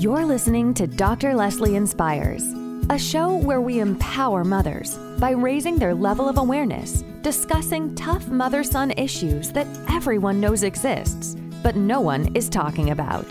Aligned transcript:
You're 0.00 0.24
listening 0.24 0.72
to 0.74 0.86
Dr. 0.86 1.34
Leslie 1.34 1.74
Inspires, 1.76 2.42
a 2.88 2.98
show 2.98 3.36
where 3.36 3.60
we 3.60 3.80
empower 3.80 4.44
mothers 4.44 4.96
by 5.18 5.32
raising 5.32 5.76
their 5.76 5.94
level 5.94 6.26
of 6.26 6.38
awareness, 6.38 7.02
discussing 7.20 7.94
tough 7.96 8.26
mother 8.28 8.64
son 8.64 8.92
issues 8.92 9.52
that 9.52 9.66
everyone 9.90 10.40
knows 10.40 10.62
exists, 10.62 11.36
but 11.62 11.76
no 11.76 12.00
one 12.00 12.34
is 12.34 12.48
talking 12.48 12.92
about. 12.92 13.26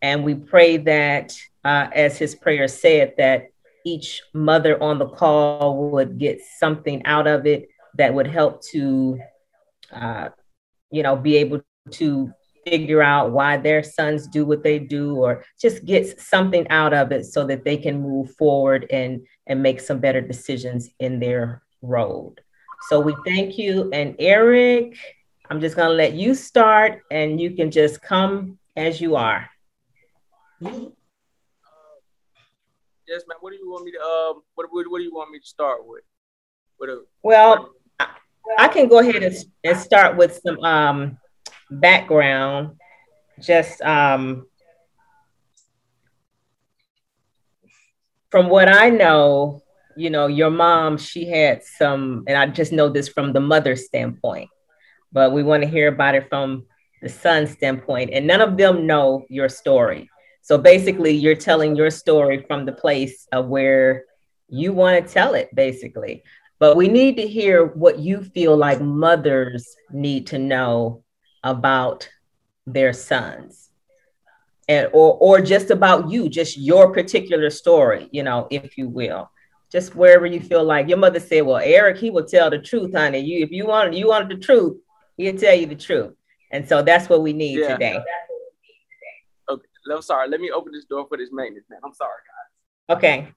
And 0.00 0.22
we 0.22 0.36
pray 0.36 0.76
that 0.76 1.36
uh, 1.64 1.88
as 1.92 2.16
his 2.16 2.36
prayer 2.36 2.68
said, 2.68 3.14
that 3.18 3.48
each 3.84 4.22
mother 4.32 4.80
on 4.80 4.98
the 4.98 5.08
call 5.08 5.90
would 5.90 6.18
get 6.18 6.40
something 6.58 7.04
out 7.04 7.26
of 7.26 7.46
it 7.46 7.68
that 7.98 8.14
would 8.14 8.28
help 8.28 8.62
to, 8.66 9.18
uh, 9.92 10.28
you 10.92 11.02
know, 11.02 11.16
be 11.16 11.36
able 11.36 11.60
to 11.90 12.32
figure 12.64 13.02
out 13.02 13.32
why 13.32 13.56
their 13.56 13.82
sons 13.82 14.28
do 14.28 14.46
what 14.46 14.62
they 14.62 14.78
do 14.78 15.16
or 15.16 15.44
just 15.60 15.84
get 15.84 16.20
something 16.20 16.66
out 16.68 16.94
of 16.94 17.10
it 17.10 17.24
so 17.24 17.44
that 17.44 17.64
they 17.64 17.76
can 17.76 18.00
move 18.00 18.30
forward 18.36 18.86
and 18.90 19.26
and 19.46 19.62
make 19.62 19.80
some 19.80 19.98
better 19.98 20.22
decisions 20.22 20.88
in 20.98 21.20
their 21.20 21.62
road 21.82 22.40
so 22.88 23.00
we 23.00 23.14
thank 23.26 23.58
you 23.58 23.90
and 23.92 24.14
eric 24.18 24.96
i'm 25.50 25.60
just 25.60 25.76
going 25.76 25.88
to 25.88 25.94
let 25.94 26.14
you 26.14 26.34
start 26.34 27.02
and 27.10 27.40
you 27.40 27.50
can 27.52 27.70
just 27.70 28.00
come 28.02 28.58
as 28.76 29.00
you 29.00 29.16
are 29.16 29.48
yes, 33.06 33.22
man. 33.28 33.36
What 33.40 33.50
do 33.50 33.56
you 33.56 33.70
want 33.70 33.84
me 33.84 33.92
to 33.92 34.00
um? 34.00 34.42
What 34.54 34.68
what, 34.70 34.90
what 34.90 34.98
do 34.98 35.04
you 35.04 35.14
want 35.14 35.30
me 35.30 35.38
to 35.38 35.46
start 35.46 35.86
with? 35.86 36.04
With 36.78 36.90
a 36.90 37.04
well, 37.22 37.70
I, 38.00 38.08
I 38.58 38.68
can 38.68 38.88
go 38.88 38.98
ahead 38.98 39.22
and, 39.22 39.36
and 39.62 39.78
start 39.78 40.16
with 40.16 40.40
some 40.44 40.58
um 40.60 41.18
background. 41.70 42.76
Just 43.40 43.80
um 43.82 44.46
from 48.30 48.48
what 48.48 48.68
I 48.68 48.90
know, 48.90 49.62
you 49.96 50.10
know, 50.10 50.26
your 50.26 50.50
mom, 50.50 50.98
she 50.98 51.26
had 51.26 51.62
some, 51.62 52.24
and 52.26 52.36
I 52.36 52.46
just 52.46 52.72
know 52.72 52.88
this 52.88 53.08
from 53.08 53.32
the 53.32 53.40
mother 53.40 53.76
standpoint, 53.76 54.50
but 55.12 55.32
we 55.32 55.42
want 55.42 55.62
to 55.62 55.68
hear 55.68 55.88
about 55.88 56.14
it 56.14 56.28
from 56.28 56.66
the 57.02 57.08
son 57.08 57.46
standpoint. 57.46 58.10
And 58.12 58.26
none 58.26 58.40
of 58.40 58.56
them 58.56 58.86
know 58.86 59.24
your 59.28 59.48
story. 59.48 60.08
So 60.42 60.58
basically, 60.58 61.12
you're 61.12 61.36
telling 61.36 61.74
your 61.74 61.90
story 61.90 62.44
from 62.46 62.66
the 62.66 62.72
place 62.72 63.26
of 63.32 63.46
where 63.46 64.04
you 64.48 64.72
want 64.72 65.06
to 65.06 65.12
tell 65.12 65.34
it, 65.34 65.54
basically. 65.54 66.22
But 66.58 66.76
we 66.76 66.88
need 66.88 67.16
to 67.16 67.26
hear 67.26 67.66
what 67.66 67.98
you 67.98 68.22
feel 68.22 68.56
like 68.56 68.80
mothers 68.80 69.74
need 69.90 70.26
to 70.28 70.38
know 70.38 71.02
about 71.42 72.08
their 72.66 72.92
sons. 72.92 73.70
And 74.68 74.88
or 74.92 75.18
or 75.20 75.40
just 75.42 75.70
about 75.70 76.10
you, 76.10 76.28
just 76.28 76.56
your 76.56 76.92
particular 76.92 77.50
story, 77.50 78.08
you 78.12 78.22
know, 78.22 78.46
if 78.50 78.78
you 78.78 78.88
will. 78.88 79.30
Just 79.74 79.96
wherever 79.96 80.24
you 80.24 80.38
feel 80.38 80.62
like 80.62 80.88
your 80.88 80.98
mother 80.98 81.18
said, 81.18 81.40
Well, 81.40 81.56
Eric, 81.56 81.96
he 81.96 82.08
will 82.08 82.24
tell 82.24 82.48
the 82.48 82.60
truth, 82.60 82.94
honey. 82.94 83.18
You 83.18 83.42
if 83.42 83.50
you 83.50 83.66
wanted 83.66 83.96
you 83.96 84.06
wanted 84.06 84.28
the 84.28 84.40
truth, 84.40 84.76
he'll 85.16 85.36
tell 85.36 85.52
you 85.52 85.66
the 85.66 85.74
truth. 85.74 86.14
And 86.52 86.68
so 86.68 86.80
that's 86.80 87.08
what 87.08 87.22
we 87.22 87.32
need 87.32 87.58
yeah. 87.58 87.72
today. 87.72 87.98
Okay. 89.48 89.66
I'm 89.92 90.00
sorry. 90.00 90.28
Let 90.28 90.40
me 90.40 90.52
open 90.52 90.72
this 90.72 90.84
door 90.84 91.08
for 91.08 91.16
this 91.16 91.30
maintenance 91.32 91.66
man. 91.68 91.80
I'm 91.84 91.92
sorry, 91.92 92.12
guys. 92.88 92.96
Okay. 92.96 93.28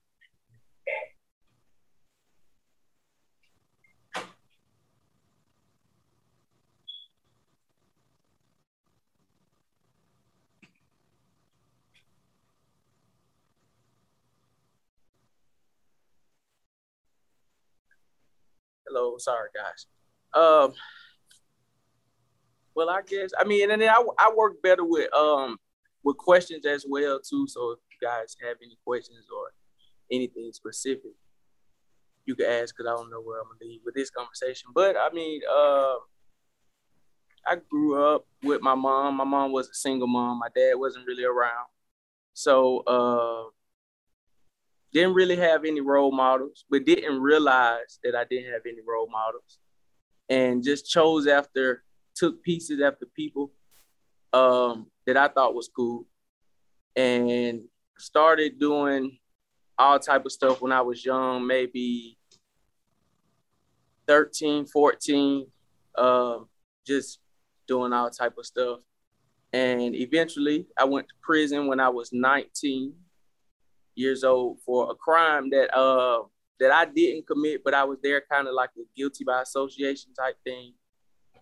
Sorry 19.18 19.50
guys. 19.56 19.88
Um, 20.34 20.74
well, 22.76 22.90
I 22.90 23.02
guess 23.02 23.32
I 23.38 23.44
mean, 23.44 23.72
and 23.72 23.82
then 23.82 23.90
I, 23.90 24.04
I 24.20 24.32
work 24.36 24.62
better 24.62 24.86
with 24.86 25.12
um 25.14 25.58
with 26.04 26.18
questions 26.18 26.66
as 26.66 26.86
well 26.88 27.20
too. 27.20 27.48
So 27.48 27.72
if 27.72 27.80
you 27.92 28.08
guys 28.08 28.36
have 28.44 28.58
any 28.62 28.78
questions 28.86 29.26
or 29.36 29.52
anything 30.12 30.52
specific, 30.54 31.12
you 32.26 32.36
can 32.36 32.46
ask 32.46 32.76
because 32.76 32.90
I 32.90 32.96
don't 32.96 33.10
know 33.10 33.22
where 33.22 33.40
I'm 33.40 33.48
gonna 33.48 33.72
leave 33.72 33.82
with 33.84 33.96
this 33.96 34.10
conversation. 34.10 34.70
But 34.76 34.96
I 34.96 35.10
mean, 35.14 35.42
uh, 35.52 35.96
I 37.48 37.56
grew 37.70 38.04
up 38.04 38.28
with 38.44 38.62
my 38.62 38.76
mom. 38.76 39.16
My 39.16 39.24
mom 39.24 39.52
was 39.52 39.70
a 39.70 39.74
single 39.74 40.08
mom. 40.08 40.40
My 40.40 40.50
dad 40.56 40.76
wasn't 40.76 41.08
really 41.08 41.24
around, 41.24 41.68
so 42.34 42.80
uh, 42.86 43.50
didn't 44.94 45.14
really 45.14 45.36
have 45.36 45.66
any 45.66 45.82
role 45.82 46.12
models. 46.12 46.66
But 46.70 46.86
didn't 46.86 47.20
realize 47.20 48.00
that 48.04 48.16
I 48.16 48.24
didn't 48.24 48.52
have 48.52 48.64
any 48.66 48.82
role 48.88 49.10
models, 49.10 49.60
and 50.30 50.64
just 50.64 50.90
chose 50.90 51.28
after 51.28 51.84
took 52.16 52.42
pieces 52.42 52.82
after 52.82 53.06
people 53.06 53.52
um, 54.34 54.88
that 55.06 55.18
I 55.18 55.28
thought 55.28 55.56
was 55.56 55.70
cool, 55.74 56.06
and 56.96 57.62
started 57.98 58.60
doing 58.60 59.18
all 59.78 60.00
type 60.00 60.26
of 60.26 60.32
stuff 60.32 60.62
when 60.62 60.72
I 60.72 60.82
was 60.82 61.06
young, 61.06 61.46
maybe 61.46 62.18
13, 64.08 64.66
14, 64.66 65.48
uh, 65.96 66.40
just 66.86 67.20
doing 67.68 67.94
all 67.94 68.10
type 68.10 68.38
of 68.38 68.46
stuff. 68.46 68.80
And 69.54 69.96
eventually 69.96 70.66
I 70.78 70.86
went 70.86 71.08
to 71.10 71.16
prison 71.22 71.68
when 71.68 71.80
I 71.80 71.90
was 71.90 72.12
19 72.12 72.94
years 73.98 74.24
old 74.24 74.60
for 74.66 74.92
a 74.92 74.96
crime 74.96 75.50
that 75.50 75.76
uh 75.76 76.24
that 76.60 76.72
I 76.72 76.86
didn't 76.86 77.28
commit, 77.28 77.64
but 77.64 77.74
I 77.74 77.84
was 77.84 78.00
there 78.02 78.22
kind 78.32 78.48
of 78.48 78.54
like 78.54 78.72
a 78.78 78.82
guilty 78.96 79.24
by 79.24 79.42
association 79.42 80.14
type 80.14 80.38
thing 80.44 80.74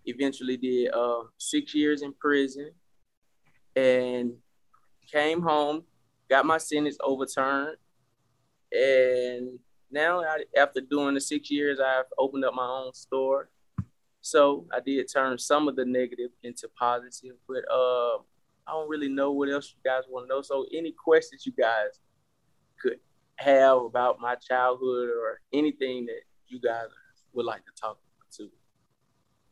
eventually 0.05 0.57
did 0.57 0.93
uh, 0.93 1.23
six 1.37 1.73
years 1.73 2.01
in 2.01 2.13
prison 2.13 2.71
and 3.75 4.33
came 5.11 5.41
home, 5.41 5.83
got 6.29 6.45
my 6.45 6.57
sentence 6.57 6.97
overturned. 7.01 7.77
And 8.71 9.59
now, 9.91 10.21
I, 10.21 10.43
after 10.57 10.81
doing 10.81 11.15
the 11.15 11.21
six 11.21 11.49
years, 11.51 11.79
I've 11.79 12.05
opened 12.17 12.45
up 12.45 12.53
my 12.53 12.65
own 12.65 12.93
store. 12.93 13.49
So 14.21 14.65
I 14.73 14.79
did 14.79 15.07
turn 15.11 15.37
some 15.37 15.67
of 15.67 15.75
the 15.75 15.85
negative 15.85 16.31
into 16.43 16.67
positive, 16.77 17.35
but 17.47 17.63
uh, 17.71 18.17
I 18.67 18.71
don't 18.71 18.89
really 18.89 19.09
know 19.09 19.31
what 19.31 19.49
else 19.49 19.73
you 19.75 19.89
guys 19.89 20.03
want 20.09 20.25
to 20.25 20.29
know. 20.29 20.41
So 20.41 20.65
any 20.73 20.91
questions 20.91 21.45
you 21.45 21.51
guys 21.51 21.99
have 23.37 23.77
about 23.79 24.19
my 24.19 24.35
childhood 24.35 25.09
or 25.09 25.41
anything 25.53 26.05
that 26.05 26.21
you 26.47 26.59
guys 26.59 26.87
would 27.33 27.45
like 27.45 27.65
to 27.65 27.71
talk 27.79 27.97
about 27.97 28.31
too. 28.31 28.49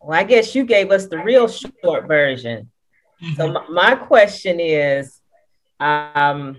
Well, 0.02 0.20
I 0.20 0.24
guess 0.24 0.56
you 0.56 0.64
gave 0.64 0.92
us 0.92 1.08
the 1.08 1.20
real 1.20 1.48
short 1.48 2.08
version. 2.08 2.70
So 3.36 3.50
mm-hmm. 3.50 3.74
my, 3.74 3.94
my 3.94 3.96
question 3.96 4.60
is, 4.60 5.22
um, 5.80 6.58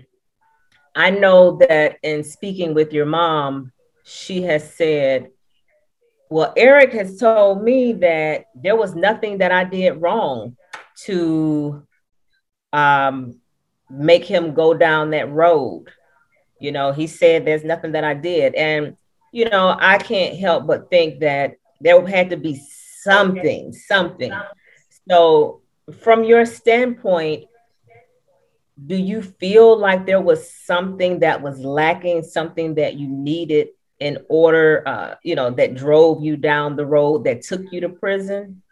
I 0.95 1.09
know 1.09 1.57
that 1.67 1.97
in 2.03 2.23
speaking 2.23 2.73
with 2.73 2.93
your 2.93 3.05
mom, 3.05 3.71
she 4.03 4.41
has 4.43 4.73
said, 4.73 5.29
well, 6.29 6.53
Eric 6.57 6.93
has 6.93 7.17
told 7.17 7.63
me 7.63 7.93
that 7.93 8.45
there 8.55 8.75
was 8.75 8.95
nothing 8.95 9.39
that 9.39 9.51
I 9.51 9.63
did 9.63 10.01
wrong 10.01 10.55
to 11.05 11.85
um, 12.73 13.39
make 13.89 14.25
him 14.25 14.53
go 14.53 14.73
down 14.73 15.11
that 15.11 15.31
road. 15.31 15.85
You 16.65 16.71
know, 16.71 16.91
he 16.91 17.05
said 17.05 17.45
there's 17.45 17.63
nothing 17.63 17.91
that 17.91 18.03
I 18.03 18.15
did. 18.15 18.55
And, 18.55 18.97
you 19.31 19.47
know, 19.47 19.77
I 19.79 19.99
can't 19.99 20.35
help 20.35 20.65
but 20.65 20.89
think 20.89 21.19
that 21.19 21.57
there 21.79 22.03
had 22.07 22.31
to 22.31 22.37
be 22.37 22.59
something, 23.03 23.71
something. 23.71 24.33
So, 25.07 25.61
from 26.01 26.23
your 26.23 26.43
standpoint, 26.47 27.45
do 28.83 28.95
you 28.95 29.21
feel 29.21 29.77
like 29.77 30.07
there 30.07 30.19
was 30.19 30.51
something 30.51 31.19
that 31.19 31.43
was 31.43 31.59
lacking, 31.59 32.23
something 32.23 32.73
that 32.75 32.95
you 32.95 33.07
needed 33.07 33.67
in 33.99 34.17
order, 34.27 34.81
uh, 34.87 35.15
you 35.23 35.35
know, 35.35 35.51
that 35.51 35.75
drove 35.75 36.23
you 36.23 36.35
down 36.35 36.75
the 36.75 36.85
road 36.87 37.25
that 37.25 37.43
took 37.43 37.61
you 37.71 37.81
to 37.81 37.89
prison? 37.89 38.63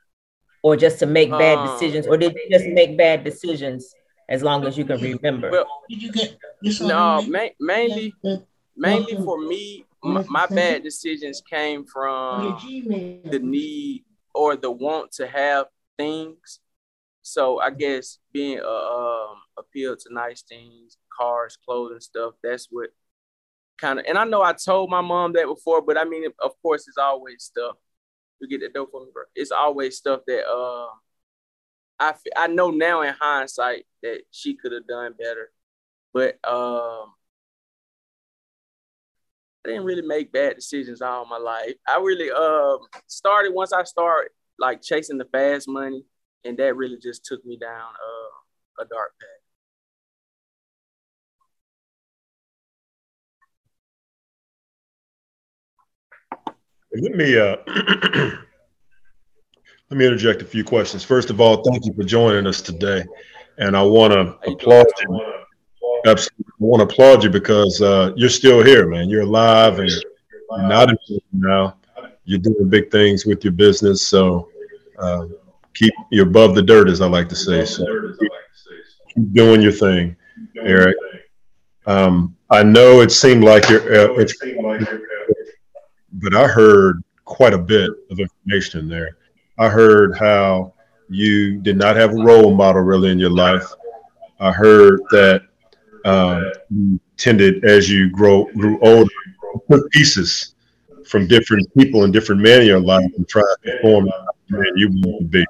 Or 0.64 0.76
just 0.76 0.98
to 1.00 1.06
make 1.06 1.30
bad 1.30 1.60
um, 1.60 1.68
decisions? 1.68 2.08
Or 2.08 2.18
did 2.18 2.34
you 2.34 2.50
just 2.50 2.66
make 2.70 2.98
bad 2.98 3.24
decisions 3.24 3.94
as 4.30 4.44
long 4.44 4.66
as 4.66 4.78
you 4.78 4.86
can 4.86 5.00
remember? 5.00 5.52
Well, 5.52 5.68
did 5.90 6.02
you 6.02 6.12
get 6.12 6.38
no, 6.82 7.22
ma- 7.24 7.50
mainly, 7.60 8.14
mainly 8.76 9.16
for 9.16 9.38
me, 9.38 9.86
my, 10.02 10.24
my 10.30 10.46
bad 10.48 10.84
decisions 10.84 11.42
came 11.42 11.86
from 11.86 12.58
the 13.26 13.40
need 13.40 14.04
or 14.34 14.56
the 14.56 14.72
want 14.72 15.12
to 15.14 15.28
have 15.28 15.68
things. 15.98 16.60
So 17.22 17.60
I 17.60 17.70
guess 17.70 18.20
being 18.34 18.60
a 18.60 18.68
um, 18.68 19.38
appeal 19.58 19.96
to 19.96 20.14
nice 20.14 20.42
things, 20.42 20.98
cars, 21.18 21.58
clothing, 21.64 22.02
stuff. 22.02 22.34
That's 22.44 22.68
what 22.70 22.90
kind 23.78 24.00
of. 24.00 24.06
And 24.08 24.18
I 24.18 24.26
know 24.26 24.42
I 24.42 24.54
told 24.54 24.90
my 24.90 25.02
mom 25.02 25.34
that 25.34 25.46
before, 25.46 25.82
but 25.82 25.98
I 25.98 26.04
mean, 26.04 26.26
of 26.42 26.52
course, 26.62 26.88
it's 26.88 26.98
always 26.98 27.44
stuff. 27.44 27.76
You 28.42 28.48
get 28.50 28.60
that 28.62 28.74
dope 28.74 28.92
for 28.92 29.02
me, 29.02 29.12
bro. 29.14 29.24
It's 29.36 29.52
always 29.52 29.96
stuff 29.98 30.22
that 30.28 30.46
uh, 30.46 30.88
I 32.00 32.14
I 32.36 32.48
know 32.48 32.72
now 32.72 33.02
in 33.02 33.14
hindsight 33.20 33.86
that 34.02 34.22
she 34.32 34.56
could 34.56 34.72
have 34.72 34.88
done 34.88 35.14
better, 35.18 35.52
but 36.14 36.36
um, 36.48 37.14
I 39.66 39.70
didn't 39.70 39.86
really 39.86 40.02
make 40.02 40.32
bad 40.32 40.56
decisions 40.56 41.02
all 41.02 41.26
my 41.26 41.38
life. 41.38 41.74
I 41.88 41.98
really 42.00 42.32
um 42.32 42.80
started 43.08 43.54
once 43.54 43.72
I 43.74 43.84
started 43.84 44.32
like 44.60 44.82
chasing 44.82 45.18
the 45.18 45.26
fast 45.26 45.68
money, 45.68 46.06
and 46.44 46.58
that 46.58 46.76
really 46.76 46.98
just 47.02 47.26
took 47.26 47.46
me 47.46 47.58
down 47.58 47.70
uh, 47.72 48.84
a 48.84 48.86
dark 48.86 49.14
path. 49.20 49.44
Let 56.96 57.16
me 57.16 57.38
uh, 57.38 57.56
let 59.94 60.00
me 60.00 60.08
interject 60.08 60.42
a 60.42 60.46
few 60.46 60.64
questions. 60.64 61.04
First 61.04 61.30
of 61.30 61.40
all, 61.40 61.62
thank 61.62 61.86
you 61.86 61.94
for 61.94 62.02
joining 62.02 62.48
us 62.48 62.64
today, 62.64 63.06
and 63.60 63.78
I 63.78 63.84
want 63.84 64.12
to 64.12 64.52
applaud 64.52 64.88
you. 65.02 65.34
Absolutely, 66.08 66.46
I 66.48 66.56
want 66.58 66.80
to 66.80 66.92
applaud 66.92 67.24
you 67.24 67.30
because 67.30 67.80
uh, 67.80 68.12
you're 68.16 68.28
still 68.28 68.64
here, 68.64 68.88
man. 68.88 69.08
You're 69.08 69.22
alive 69.22 69.78
and 69.78 69.92
you're 69.92 70.68
not 70.68 70.90
in 70.90 70.98
prison 70.98 71.22
now. 71.32 71.78
You're 72.26 72.40
doing 72.40 72.70
big 72.70 72.90
things 72.90 73.28
with 73.28 73.44
your 73.44 73.54
business, 73.54 74.02
so 74.02 74.50
uh, 74.98 75.26
keep 75.76 75.94
you 76.10 76.24
above 76.24 76.56
the 76.56 76.64
dirt, 76.64 76.90
as 76.90 77.00
I 77.00 77.06
like 77.06 77.30
to 77.30 77.36
say. 77.36 77.64
So 77.64 77.86
keep, 78.20 78.32
keep 79.14 79.34
doing 79.34 79.62
your 79.62 79.74
thing, 79.74 80.16
Eric. 80.58 80.98
Um, 81.86 82.36
I 82.50 82.64
know 82.64 83.02
it 83.02 83.12
seemed 83.12 83.44
like 83.44 83.70
you're. 83.70 84.18
Uh, 84.18 84.26
but 86.14 86.34
I 86.34 86.48
heard 86.48 87.04
quite 87.26 87.54
a 87.54 87.60
bit 87.60 87.92
of 88.10 88.20
information 88.20 88.80
in 88.80 88.90
there. 88.90 89.18
I 89.58 89.70
heard 89.70 90.18
how 90.18 90.74
you 91.10 91.60
did 91.60 91.78
not 91.78 91.96
have 91.96 92.12
a 92.12 92.24
role 92.24 92.54
model 92.54 92.82
really 92.82 93.12
in 93.12 93.20
your 93.20 93.30
life. 93.30 93.66
I 94.40 94.52
heard 94.52 95.02
that 95.12 95.44
um, 96.06 96.52
you 96.70 97.00
tended, 97.18 97.64
as 97.64 97.90
you 97.90 98.10
grow 98.10 98.46
grew 98.46 98.80
older, 98.82 99.10
put 99.70 99.90
pieces 99.92 100.56
from 101.06 101.28
different 101.28 101.72
people 101.78 102.04
and 102.04 102.12
different 102.12 102.42
men 102.42 102.62
in 102.62 102.68
your 102.68 102.80
life 102.80 103.10
and 103.16 103.28
try 103.28 103.44
to 103.66 103.82
form 103.82 104.06
the 104.06 104.58
man 104.58 104.72
you 104.76 104.90
want 104.90 105.20
to 105.20 105.26
be. 105.26 105.46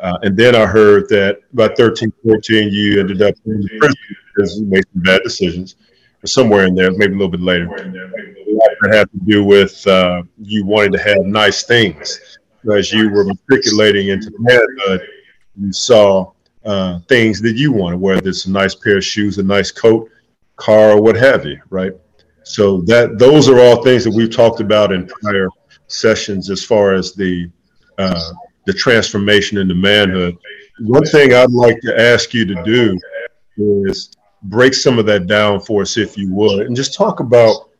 Uh, 0.00 0.18
and 0.22 0.36
then 0.36 0.54
I 0.54 0.66
heard 0.66 1.08
that 1.10 1.40
by 1.52 1.68
13, 1.68 2.12
14, 2.24 2.72
you 2.72 3.00
ended 3.00 3.22
up 3.22 3.34
in 3.46 3.68
prison 3.78 3.96
because 4.34 4.58
you 4.58 4.66
made 4.66 4.84
some 4.92 5.02
bad 5.02 5.22
decisions 5.22 5.76
somewhere 6.24 6.66
in 6.66 6.74
there, 6.74 6.90
maybe 6.92 7.14
a 7.14 7.16
little 7.16 7.28
bit 7.28 7.40
later. 7.40 7.66
That 7.66 8.94
had 8.94 9.10
to 9.12 9.18
do 9.24 9.44
with 9.44 9.86
uh, 9.86 10.22
you 10.40 10.64
wanting 10.64 10.92
to 10.92 10.98
have 10.98 11.24
nice 11.24 11.64
things. 11.64 12.38
As 12.70 12.92
you 12.92 13.10
were 13.10 13.24
matriculating 13.24 14.08
into 14.08 14.32
manhood, 14.38 15.06
you 15.56 15.72
saw 15.72 16.32
uh, 16.64 17.00
things 17.08 17.40
that 17.42 17.56
you 17.56 17.72
wanted, 17.72 18.00
whether 18.00 18.28
it's 18.28 18.46
a 18.46 18.50
nice 18.50 18.74
pair 18.74 18.98
of 18.98 19.04
shoes, 19.04 19.38
a 19.38 19.42
nice 19.42 19.70
coat, 19.70 20.08
car, 20.56 20.92
or 20.92 21.02
what 21.02 21.16
have 21.16 21.44
you, 21.44 21.60
right? 21.70 21.92
So 22.44 22.82
that 22.82 23.18
those 23.18 23.48
are 23.48 23.58
all 23.60 23.82
things 23.82 24.04
that 24.04 24.10
we've 24.10 24.34
talked 24.34 24.60
about 24.60 24.92
in 24.92 25.06
prior 25.06 25.48
sessions 25.88 26.50
as 26.50 26.64
far 26.64 26.94
as 26.94 27.12
the 27.12 27.50
uh, 27.98 28.32
the 28.66 28.72
transformation 28.72 29.58
into 29.58 29.74
manhood. 29.74 30.36
One 30.80 31.04
thing 31.04 31.34
I'd 31.34 31.50
like 31.50 31.80
to 31.82 32.00
ask 32.00 32.32
you 32.32 32.44
to 32.44 32.62
do 32.62 32.98
is 33.58 34.10
break 34.44 34.74
some 34.74 34.98
of 34.98 35.06
that 35.06 35.26
down 35.26 35.60
for 35.60 35.82
us, 35.82 35.96
if 35.96 36.16
you 36.16 36.32
would, 36.32 36.66
and 36.66 36.74
just 36.74 36.94
talk 36.94 37.20
about, 37.20 37.70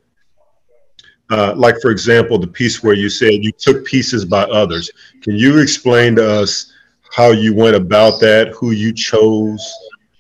uh, 1.32 1.55
like, 1.56 1.81
for 1.81 1.90
example, 1.90 2.38
the 2.38 2.46
piece 2.46 2.82
where 2.82 2.93
you 2.93 3.08
said 3.08 3.43
you 3.43 3.52
took 3.52 3.87
pieces 3.87 4.23
by 4.23 4.43
others. 4.43 4.90
Can 5.23 5.34
you 5.34 5.61
explain 5.61 6.14
to 6.17 6.31
us 6.31 6.75
how 7.11 7.31
you 7.31 7.55
went 7.55 7.75
about 7.75 8.20
that, 8.20 8.49
who 8.49 8.73
you 8.73 8.93
chose 8.93 9.73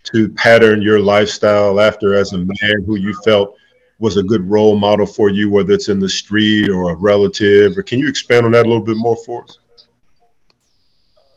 to 0.04 0.30
pattern 0.30 0.80
your 0.80 1.00
lifestyle 1.00 1.80
after 1.80 2.14
as 2.14 2.32
a 2.32 2.38
man, 2.38 2.82
who 2.86 2.96
you 2.96 3.12
felt 3.24 3.58
was 3.98 4.16
a 4.16 4.22
good 4.22 4.48
role 4.48 4.74
model 4.74 5.04
for 5.04 5.28
you, 5.28 5.50
whether 5.50 5.74
it's 5.74 5.90
in 5.90 6.00
the 6.00 6.08
street 6.08 6.70
or 6.70 6.92
a 6.92 6.96
relative? 6.96 7.76
Or 7.76 7.82
can 7.82 7.98
you 7.98 8.08
expand 8.08 8.46
on 8.46 8.52
that 8.52 8.64
a 8.64 8.68
little 8.68 8.82
bit 8.82 8.96
more 8.96 9.16
for 9.16 9.44
us? 9.44 9.58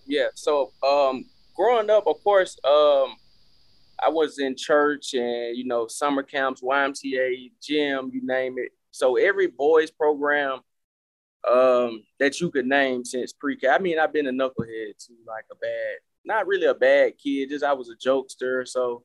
Yeah. 0.05 0.27
So, 0.35 0.71
um, 0.83 1.25
growing 1.53 1.89
up, 1.89 2.07
of 2.07 2.23
course, 2.23 2.57
um, 2.63 3.17
I 4.01 4.07
was 4.07 4.39
in 4.39 4.55
church 4.55 5.15
and 5.15 5.57
you 5.57 5.65
know 5.65 5.87
summer 5.87 6.23
camps, 6.23 6.61
YMCA, 6.61 7.51
gym, 7.61 8.09
you 8.13 8.25
name 8.25 8.55
it. 8.57 8.71
So 8.95 9.17
every 9.17 9.47
boys 9.47 9.91
program 9.91 10.61
um, 11.45 12.03
that 12.17 12.39
you 12.39 12.49
could 12.49 12.65
name 12.65 13.03
since 13.03 13.33
pre-K. 13.33 13.67
I 13.67 13.77
mean, 13.77 13.99
I've 13.99 14.13
been 14.13 14.27
a 14.27 14.31
knucklehead 14.31 15.05
too, 15.05 15.17
like 15.27 15.43
a 15.51 15.55
bad, 15.55 15.97
not 16.23 16.47
really 16.47 16.65
a 16.65 16.73
bad 16.73 17.17
kid, 17.21 17.49
just 17.49 17.65
I 17.65 17.73
was 17.73 17.89
a 17.89 17.95
jokester. 17.97 18.65
So 18.65 19.03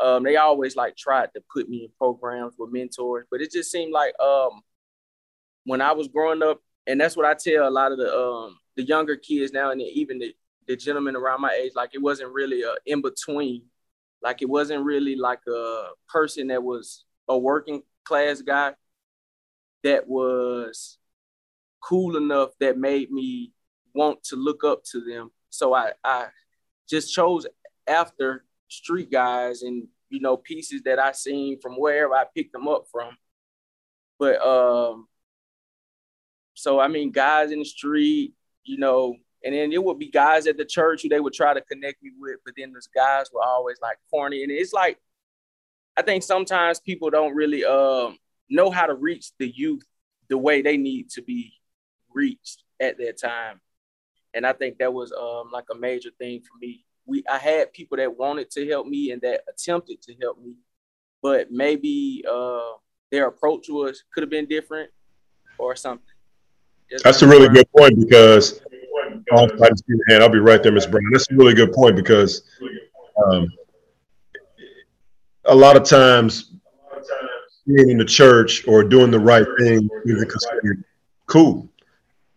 um, 0.00 0.24
they 0.24 0.34
always 0.34 0.74
like 0.74 0.96
tried 0.96 1.28
to 1.34 1.42
put 1.52 1.68
me 1.68 1.84
in 1.84 1.90
programs 1.96 2.54
with 2.58 2.72
mentors, 2.72 3.26
but 3.30 3.40
it 3.40 3.52
just 3.52 3.70
seemed 3.70 3.92
like 3.92 4.18
um, 4.18 4.62
when 5.62 5.80
I 5.80 5.92
was 5.92 6.08
growing 6.08 6.42
up, 6.42 6.60
and 6.88 7.00
that's 7.00 7.16
what 7.16 7.26
I 7.26 7.34
tell 7.34 7.68
a 7.68 7.70
lot 7.70 7.92
of 7.92 7.98
the 7.98 8.12
um, 8.12 8.58
the 8.76 8.82
younger 8.82 9.14
kids 9.14 9.52
now, 9.52 9.70
and 9.70 9.80
even 9.80 10.18
the, 10.18 10.34
the 10.66 10.74
gentlemen 10.74 11.14
around 11.14 11.40
my 11.40 11.52
age, 11.52 11.72
like 11.76 11.90
it 11.94 12.02
wasn't 12.02 12.32
really 12.32 12.62
a 12.62 12.74
in 12.84 13.00
between 13.00 13.62
like 14.22 14.42
it 14.42 14.48
wasn't 14.48 14.84
really 14.84 15.14
like 15.14 15.40
a 15.46 15.90
person 16.08 16.48
that 16.48 16.64
was 16.64 17.04
a 17.28 17.38
working 17.38 17.82
class 18.04 18.42
guy 18.42 18.74
that 19.84 20.08
was 20.08 20.98
cool 21.82 22.16
enough 22.16 22.50
that 22.60 22.78
made 22.78 23.10
me 23.10 23.52
want 23.94 24.22
to 24.24 24.36
look 24.36 24.64
up 24.64 24.84
to 24.84 25.00
them. 25.00 25.30
So 25.48 25.74
I, 25.74 25.92
I 26.04 26.26
just 26.88 27.12
chose 27.12 27.46
after 27.86 28.44
street 28.68 29.10
guys 29.10 29.62
and 29.62 29.88
you 30.10 30.20
know 30.20 30.36
pieces 30.36 30.82
that 30.84 30.98
I 30.98 31.12
seen 31.12 31.60
from 31.60 31.74
wherever 31.74 32.14
I 32.14 32.24
picked 32.34 32.52
them 32.52 32.68
up 32.68 32.84
from. 32.90 33.16
But 34.18 34.44
um 34.44 35.08
so 36.54 36.78
I 36.78 36.88
mean 36.88 37.10
guys 37.10 37.52
in 37.52 37.60
the 37.60 37.64
street, 37.64 38.34
you 38.64 38.78
know, 38.78 39.16
and 39.44 39.54
then 39.54 39.72
it 39.72 39.82
would 39.82 39.98
be 39.98 40.10
guys 40.10 40.46
at 40.46 40.56
the 40.56 40.64
church 40.64 41.02
who 41.02 41.08
they 41.08 41.20
would 41.20 41.32
try 41.32 41.54
to 41.54 41.60
connect 41.62 42.02
me 42.02 42.10
with, 42.18 42.36
but 42.44 42.54
then 42.56 42.72
those 42.72 42.88
guys 42.88 43.26
were 43.32 43.42
always 43.42 43.78
like 43.80 43.96
corny. 44.10 44.42
And 44.42 44.52
it's 44.52 44.72
like, 44.72 44.98
I 45.96 46.02
think 46.02 46.22
sometimes 46.22 46.80
people 46.80 47.10
don't 47.10 47.34
really 47.34 47.64
um, 47.64 48.18
know 48.50 48.70
how 48.70 48.86
to 48.86 48.94
reach 48.94 49.30
the 49.38 49.48
youth 49.48 49.84
the 50.28 50.38
way 50.38 50.62
they 50.62 50.76
need 50.76 51.10
to 51.10 51.22
be 51.22 51.52
reached 52.14 52.64
at 52.80 52.98
that 52.98 53.20
time. 53.20 53.60
And 54.34 54.46
I 54.46 54.52
think 54.52 54.78
that 54.78 54.92
was 54.92 55.12
um, 55.12 55.50
like 55.52 55.64
a 55.72 55.78
major 55.78 56.10
thing 56.18 56.40
for 56.40 56.56
me. 56.60 56.84
We 57.06 57.24
I 57.30 57.38
had 57.38 57.72
people 57.72 57.96
that 57.96 58.16
wanted 58.16 58.50
to 58.52 58.66
help 58.68 58.86
me 58.86 59.10
and 59.10 59.20
that 59.22 59.42
attempted 59.48 60.02
to 60.02 60.14
help 60.20 60.40
me, 60.40 60.54
but 61.22 61.50
maybe 61.50 62.24
uh, 62.30 62.72
their 63.10 63.26
approach 63.26 63.68
was 63.68 64.04
could 64.12 64.22
have 64.22 64.30
been 64.30 64.46
different 64.46 64.90
or 65.58 65.74
something. 65.74 66.06
Just 66.90 67.04
That's 67.04 67.22
a 67.22 67.28
really 67.28 67.48
good 67.48 67.66
point 67.76 67.98
because 67.98 68.60
I'll, 69.32 69.48
I'll 70.10 70.28
be 70.28 70.38
right 70.38 70.62
there, 70.62 70.72
Ms. 70.72 70.86
Brown. 70.86 71.04
That's 71.12 71.30
a 71.30 71.34
really 71.34 71.54
good 71.54 71.72
point 71.72 71.96
because 71.96 72.42
um, 73.24 73.48
a 75.44 75.54
lot 75.54 75.76
of 75.76 75.84
times 75.84 76.52
being 77.74 77.90
in 77.90 77.98
the 77.98 78.04
church 78.04 78.66
or 78.66 78.82
doing 78.82 79.10
the 79.10 79.18
right 79.18 79.46
thing 79.58 79.88
is 80.04 80.24
considered 80.24 80.84
cool. 81.26 81.68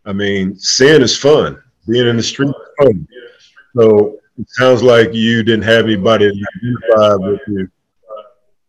I 0.05 0.13
mean, 0.13 0.57
sin 0.57 1.01
is 1.01 1.17
fun. 1.17 1.61
Being 1.87 2.07
in 2.07 2.17
the 2.17 2.23
street 2.23 2.49
is 2.49 2.85
fun. 2.85 3.07
So 3.75 4.19
it 4.37 4.49
sounds 4.49 4.83
like 4.83 5.13
you 5.13 5.43
didn't 5.43 5.63
have 5.63 5.85
anybody 5.85 6.27
with 6.27 7.39
you 7.47 7.69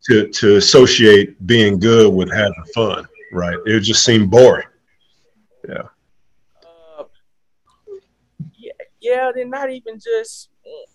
to, 0.04 0.28
to 0.28 0.56
associate 0.56 1.46
being 1.46 1.78
good 1.78 2.12
with 2.12 2.30
having 2.32 2.64
fun, 2.74 3.06
right? 3.32 3.58
It 3.66 3.80
just 3.80 4.04
seemed 4.04 4.30
boring. 4.30 4.66
Yeah. 5.68 5.82
Uh, 6.62 7.04
yeah, 8.56 8.72
yeah, 9.00 9.32
they're 9.34 9.46
not 9.46 9.70
even 9.70 9.98
just 9.98 10.50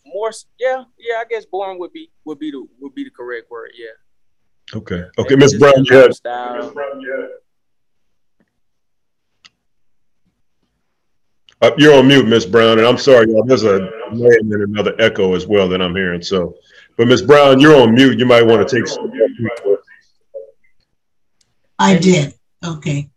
more. 0.05 0.31
Yeah, 0.59 0.83
yeah. 0.99 1.17
I 1.17 1.25
guess 1.27 1.45
boring 1.45 1.79
would 1.79 1.91
be 1.91 2.11
would 2.25 2.37
be 2.37 2.51
the 2.51 2.65
would 2.79 2.93
be 2.93 3.03
the 3.03 3.09
correct 3.09 3.49
word. 3.49 3.71
Yeah. 3.75 3.87
Okay. 4.75 5.03
Okay, 5.17 5.35
Miss 5.35 5.57
Brown, 5.57 5.85
you 5.85 5.95
had. 5.95 6.11
Uh, 11.61 11.71
you're 11.77 11.93
on 11.93 12.07
mute, 12.07 12.25
Miss 12.25 12.45
Brown, 12.45 12.77
and 12.77 12.87
I'm 12.87 12.97
sorry, 12.97 13.29
y'all. 13.29 13.43
There's 13.43 13.63
a 13.63 13.79
delay 14.11 14.37
and 14.39 14.53
another 14.53 14.95
echo 14.99 15.35
as 15.35 15.45
well 15.45 15.67
that 15.69 15.81
I'm 15.81 15.95
hearing. 15.95 16.21
So, 16.21 16.55
but 16.97 17.07
Miss 17.07 17.21
Brown, 17.21 17.59
you're 17.59 17.75
on 17.75 17.93
mute. 17.93 18.17
You 18.17 18.25
might 18.25 18.45
want 18.45 18.67
to 18.67 18.75
take. 18.75 18.87
Some- 18.87 19.11
I 21.77 21.97
did. 21.97 22.33
Okay. 22.65 23.09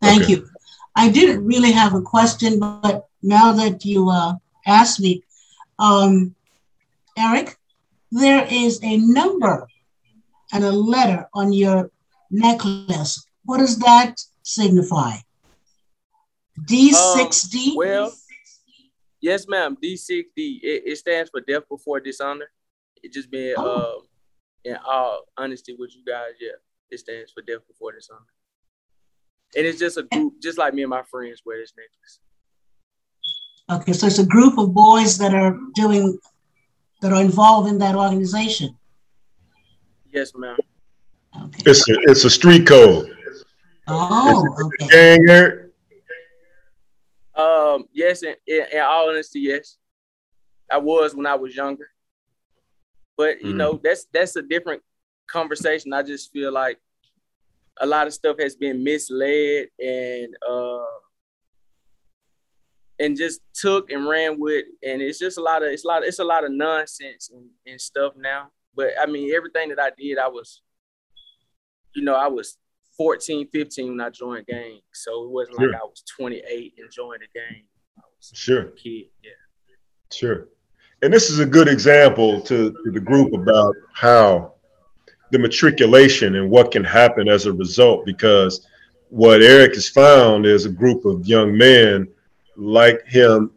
Thank 0.00 0.24
okay. 0.24 0.32
you. 0.32 0.48
I 0.96 1.10
didn't 1.10 1.44
really 1.44 1.72
have 1.72 1.94
a 1.94 2.00
question, 2.00 2.58
but 2.58 3.06
now 3.22 3.52
that 3.52 3.84
you 3.84 4.08
uh, 4.08 4.34
asked 4.66 5.00
me, 5.00 5.22
um, 5.78 6.34
Eric, 7.16 7.56
there 8.10 8.46
is 8.50 8.80
a 8.82 8.96
number 8.98 9.66
and 10.54 10.64
a 10.64 10.72
letter 10.72 11.28
on 11.34 11.52
your 11.52 11.90
necklace. 12.30 13.26
What 13.44 13.58
does 13.58 13.78
that 13.80 14.14
signify? 14.42 15.16
D6D? 16.60 17.70
Um, 17.70 17.76
well, 17.76 18.12
yes, 19.20 19.46
ma'am. 19.48 19.76
D6D. 19.82 20.22
It, 20.36 20.82
it, 20.86 20.98
stands 20.98 21.30
for 21.30 21.40
death 21.40 21.64
before 21.68 22.00
dishonor. 22.00 22.50
It 23.02 23.12
just 23.12 23.30
been, 23.30 23.54
oh. 23.58 23.64
uh, 23.64 24.02
in 24.64 24.76
all 24.86 25.24
honesty 25.36 25.74
with 25.78 25.94
you 25.94 26.04
guys, 26.04 26.34
yeah, 26.40 26.52
it 26.90 26.98
stands 26.98 27.32
for 27.32 27.42
death 27.42 27.66
before 27.66 27.92
dishonor. 27.92 28.20
And 29.56 29.66
it's 29.66 29.78
just 29.78 29.98
a 29.98 30.04
group, 30.04 30.40
just 30.40 30.56
like 30.56 30.72
me 30.72 30.82
and 30.82 30.90
my 30.90 31.02
friends 31.02 31.42
wear 31.44 31.58
this 31.58 31.74
necklace. 31.76 32.20
Okay, 33.70 33.92
so 33.92 34.06
it's 34.06 34.18
a 34.18 34.26
group 34.26 34.58
of 34.58 34.72
boys 34.72 35.18
that 35.18 35.34
are 35.34 35.58
doing, 35.74 36.18
that 37.00 37.12
are 37.12 37.20
involved 37.20 37.68
in 37.68 37.78
that 37.78 37.96
organization. 37.96 38.76
Yes, 40.14 40.32
ma'am. 40.36 40.56
Okay. 41.36 41.62
It's 41.66 41.88
a, 41.90 41.94
it's 42.02 42.24
a 42.24 42.30
street 42.30 42.68
code. 42.68 43.10
Oh, 43.88 44.46
okay. 44.82 45.18
Gang, 45.18 45.70
Um, 47.34 47.86
yes, 47.92 48.22
in, 48.22 48.36
in, 48.46 48.64
in, 48.72 48.80
all 48.80 49.10
honesty, 49.10 49.40
yes. 49.40 49.76
I 50.70 50.78
was 50.78 51.16
when 51.16 51.26
I 51.26 51.34
was 51.34 51.56
younger. 51.56 51.88
But 53.16 53.42
you 53.42 53.54
mm. 53.54 53.56
know, 53.56 53.80
that's 53.82 54.06
that's 54.12 54.36
a 54.36 54.42
different 54.42 54.82
conversation. 55.26 55.92
I 55.92 56.02
just 56.04 56.32
feel 56.32 56.52
like 56.52 56.78
a 57.80 57.86
lot 57.86 58.06
of 58.06 58.14
stuff 58.14 58.36
has 58.38 58.54
been 58.54 58.84
misled 58.84 59.66
and 59.80 60.32
uh 60.48 60.84
and 63.00 63.16
just 63.16 63.40
took 63.52 63.90
and 63.90 64.08
ran 64.08 64.38
with 64.38 64.64
and 64.84 65.02
it's 65.02 65.18
just 65.18 65.38
a 65.38 65.42
lot 65.42 65.64
of 65.64 65.70
it's 65.70 65.84
a 65.84 65.88
lot 65.88 66.02
of, 66.02 66.08
it's 66.08 66.20
a 66.20 66.24
lot 66.24 66.44
of 66.44 66.52
nonsense 66.52 67.30
and, 67.34 67.46
and 67.66 67.80
stuff 67.80 68.12
now. 68.16 68.50
But 68.76 68.92
I 69.00 69.06
mean 69.06 69.34
everything 69.34 69.68
that 69.70 69.80
I 69.80 69.90
did 69.96 70.18
I 70.18 70.28
was 70.28 70.62
you 71.94 72.02
know, 72.02 72.14
I 72.14 72.26
was 72.26 72.58
14, 72.96 73.48
15 73.52 73.90
when 73.90 74.00
I 74.00 74.10
joined 74.10 74.46
gang. 74.46 74.80
So 74.92 75.24
it 75.24 75.30
wasn't 75.30 75.58
sure. 75.58 75.70
like 75.70 75.80
I 75.80 75.84
was 75.84 76.02
28 76.16 76.74
and 76.78 76.90
joined 76.90 77.20
the 77.20 77.38
gang. 77.38 77.64
sure. 78.20 78.64
kid, 78.70 79.06
yeah. 79.22 79.30
Sure. 80.12 80.48
And 81.02 81.12
this 81.12 81.30
is 81.30 81.38
a 81.38 81.46
good 81.46 81.68
example 81.68 82.40
to, 82.42 82.72
to 82.72 82.90
the 82.90 83.00
group 83.00 83.32
about 83.34 83.74
how 83.94 84.54
the 85.30 85.38
matriculation 85.38 86.36
and 86.36 86.48
what 86.48 86.70
can 86.70 86.84
happen 86.84 87.28
as 87.28 87.46
a 87.46 87.52
result, 87.52 88.06
because 88.06 88.66
what 89.08 89.42
Eric 89.42 89.74
has 89.74 89.88
found 89.88 90.46
is 90.46 90.64
a 90.64 90.70
group 90.70 91.04
of 91.04 91.26
young 91.26 91.56
men 91.56 92.08
like 92.56 93.04
him 93.06 93.50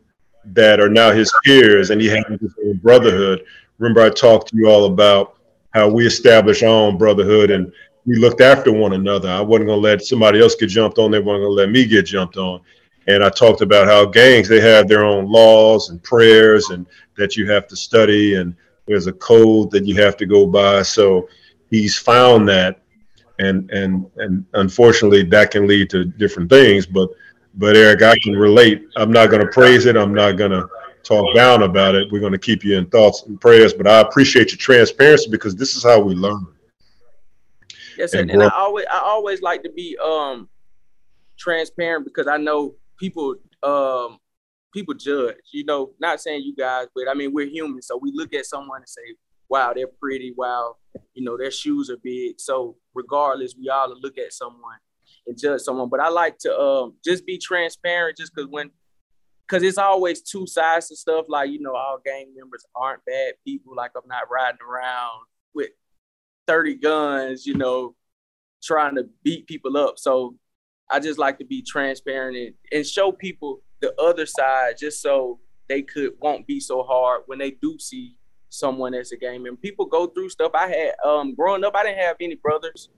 that 0.46 0.80
are 0.80 0.90
now 0.90 1.12
his 1.12 1.32
peers, 1.44 1.90
and 1.90 2.02
he 2.02 2.08
has 2.08 2.24
his 2.40 2.56
own 2.66 2.78
brotherhood. 2.78 3.44
Remember, 3.80 4.02
I 4.02 4.10
talked 4.10 4.50
to 4.50 4.58
you 4.58 4.68
all 4.68 4.86
about 4.86 5.36
how 5.74 5.88
we 5.90 6.06
established 6.06 6.64
our 6.64 6.70
own 6.70 6.98
brotherhood 6.98 7.52
and 7.52 7.72
we 8.06 8.16
looked 8.16 8.42
after 8.42 8.72
one 8.72 8.94
another. 8.94 9.30
I 9.30 9.42
wasn't 9.42 9.68
going 9.68 9.82
to 9.82 9.88
let 9.88 10.02
somebody 10.02 10.42
else 10.42 10.56
get 10.56 10.68
jumped 10.68 10.98
on. 10.98 11.12
They 11.12 11.20
weren't 11.20 11.42
going 11.42 11.52
to 11.52 11.62
let 11.62 11.70
me 11.70 11.86
get 11.86 12.04
jumped 12.04 12.38
on. 12.38 12.62
And 13.08 13.24
I 13.24 13.30
talked 13.30 13.62
about 13.62 13.88
how 13.88 14.06
gangs 14.06 14.48
they 14.48 14.60
have 14.62 14.88
their 14.88 15.04
own 15.04 15.30
laws 15.30 15.90
and 15.90 16.02
prayers 16.04 16.70
and 16.70 16.86
that 17.18 17.36
you 17.36 17.50
have 17.52 17.68
to 17.68 17.76
study 17.76 18.36
and 18.36 18.56
there's 18.88 19.08
a 19.08 19.14
code 19.14 19.70
that 19.72 19.86
you 19.86 20.02
have 20.02 20.18
to 20.18 20.26
go 20.26 20.48
by. 20.48 20.82
So 20.82 21.28
he's 21.70 21.98
found 21.98 22.48
that, 22.50 22.80
and 23.40 23.70
and 23.70 24.10
and 24.18 24.46
unfortunately 24.54 25.24
that 25.24 25.52
can 25.52 25.68
lead 25.68 25.90
to 25.92 26.06
different 26.06 26.50
things. 26.50 26.86
But 26.86 27.10
but 27.56 27.76
Eric, 27.76 28.02
I 28.02 28.18
can 28.18 28.34
relate. 28.34 28.88
I'm 28.96 29.12
not 29.12 29.30
going 29.30 29.42
to 29.42 29.52
praise 29.52 29.86
it. 29.86 29.98
I'm 29.98 30.14
not 30.14 30.38
going 30.38 30.52
to 30.52 30.68
talk 31.08 31.34
down 31.34 31.64
about 31.64 31.96
it. 31.96 32.12
We're 32.12 32.20
going 32.20 32.34
to 32.34 32.38
keep 32.38 32.64
you 32.64 32.78
in 32.78 32.88
thoughts 32.88 33.24
and 33.24 33.40
prayers. 33.40 33.74
But 33.74 33.88
I 33.88 34.02
appreciate 34.02 34.52
your 34.52 34.58
transparency 34.58 35.30
because 35.30 35.56
this 35.56 35.76
is 35.76 35.84
how 35.84 36.00
we 36.00 36.16
learn. 36.16 36.46
Yes, 37.98 38.14
and, 38.14 38.30
and 38.30 38.44
I 38.44 38.50
always 38.50 38.86
I 38.92 39.00
always 39.00 39.42
like 39.42 39.64
to 39.64 39.72
be 39.72 39.98
um 40.04 40.50
transparent 41.40 42.06
because 42.06 42.28
I 42.28 42.38
know 42.38 42.76
people 43.00 43.36
um 43.64 44.20
people 44.74 44.94
judge. 44.94 45.36
You 45.52 45.66
know, 45.66 45.92
not 46.00 46.22
saying 46.22 46.44
you 46.44 46.56
guys, 46.56 46.88
but 46.96 47.06
I 47.10 47.16
mean 47.16 47.34
we're 47.34 47.48
human, 47.48 47.82
so 47.82 47.98
we 47.98 48.12
look 48.14 48.34
at 48.34 48.46
someone 48.46 48.82
and 48.82 48.90
say, 48.90 49.02
"Wow, 49.50 49.74
they're 49.74 49.88
pretty. 49.88 50.34
Wow, 50.38 50.76
you 51.16 51.24
know 51.24 51.38
their 51.38 51.50
shoes 51.50 51.90
are 51.90 51.98
big." 51.98 52.40
So 52.40 52.76
regardless, 52.94 53.56
we 53.60 53.70
all 53.70 53.92
look 54.00 54.20
at 54.20 54.32
someone 54.32 54.78
and 55.26 55.38
judge 55.38 55.62
someone. 55.62 55.90
But 55.90 56.00
I 56.00 56.10
like 56.10 56.38
to 56.40 56.56
um 56.56 56.94
just 57.04 57.26
be 57.26 57.40
transparent, 57.40 58.18
just 58.18 58.34
because 58.36 58.48
when 58.48 58.70
because 59.48 59.64
it's 59.64 59.78
always 59.78 60.22
two 60.22 60.46
sides 60.46 60.90
to 60.90 60.96
stuff. 60.96 61.26
Like 61.30 61.50
you 61.50 61.62
know, 61.62 61.76
all 61.76 62.00
gang 62.04 62.34
members 62.36 62.66
aren't 62.76 63.06
bad 63.06 63.34
people. 63.46 63.74
Like 63.76 63.92
I'm 63.96 64.08
not 64.08 64.30
riding 64.30 64.60
around 64.68 65.26
with 65.54 65.70
30 66.48 66.76
guns, 66.76 67.46
you 67.46 67.56
know, 67.56 67.96
trying 68.62 68.96
to 68.96 69.08
beat 69.24 69.48
people 69.48 69.78
up. 69.78 69.98
So 69.98 70.36
I 70.90 71.00
just 71.00 71.20
like 71.20 71.38
to 71.40 71.46
be 71.46 71.62
transparent 71.62 72.38
and, 72.38 72.54
and 72.72 72.86
show 72.86 73.12
people 73.12 73.62
the 73.82 73.94
other 74.02 74.26
side 74.26 74.76
just 74.80 75.02
so 75.02 75.40
they 75.68 75.82
could 75.82 76.14
won't 76.20 76.48
be 76.48 76.60
so 76.60 76.84
hard 76.84 77.22
when 77.28 77.40
they 77.40 77.52
do 77.52 77.78
see 77.80 78.18
someone 78.50 78.94
as 78.94 79.12
a 79.12 79.18
game 79.18 79.46
and 79.46 79.62
people 79.62 79.86
go 79.86 80.08
through 80.08 80.30
stuff. 80.30 80.52
I 80.56 80.68
had 80.68 80.94
um 81.06 81.36
growing 81.36 81.64
up, 81.64 81.76
I 81.76 81.84
didn't 81.84 82.00
have 82.00 82.18
any 82.22 82.36
brothers. 82.36 82.90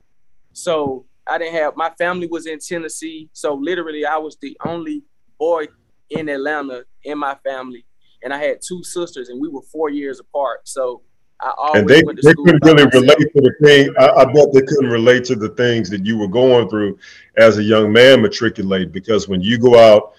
So 0.54 1.06
I 1.28 1.38
didn't 1.38 1.56
have 1.56 1.76
my 1.76 1.92
family 1.98 2.28
was 2.28 2.46
in 2.46 2.60
Tennessee. 2.60 3.30
So 3.34 3.56
literally 3.56 4.06
I 4.06 4.18
was 4.18 4.38
the 4.42 4.58
only 4.66 5.04
boy 5.40 5.68
in 6.10 6.30
Atlanta 6.30 6.84
in 7.04 7.18
my 7.18 7.36
family. 7.44 7.86
And 8.24 8.34
I 8.34 8.38
had 8.38 8.60
two 8.62 8.84
sisters 8.84 9.30
and 9.30 9.40
we 9.40 9.50
were 9.50 9.62
four 9.62 9.90
years 9.90 10.20
apart. 10.20 10.68
So 10.68 11.02
I 11.42 11.54
always 11.58 11.82
and 11.82 11.90
they, 11.90 12.02
they 12.02 12.34
couldn't 12.34 12.66
really 12.66 12.86
myself. 12.86 12.94
relate 12.94 13.34
to 13.34 13.42
the 13.42 13.54
thing. 13.64 13.94
I, 13.98 14.10
I, 14.10 14.26
bet 14.26 14.52
they 14.54 14.62
couldn't 14.62 14.90
relate 14.90 15.24
to 15.26 15.36
the 15.36 15.50
things 15.50 15.90
that 15.90 16.06
you 16.06 16.18
were 16.18 16.28
going 16.28 16.68
through 16.70 17.00
as 17.38 17.58
a 17.58 17.64
young 17.64 17.94
man 17.94 18.22
matriculate 18.22 18.92
because 18.92 19.30
when 19.30 19.42
you 19.42 19.58
go 19.58 19.80
out, 19.80 20.14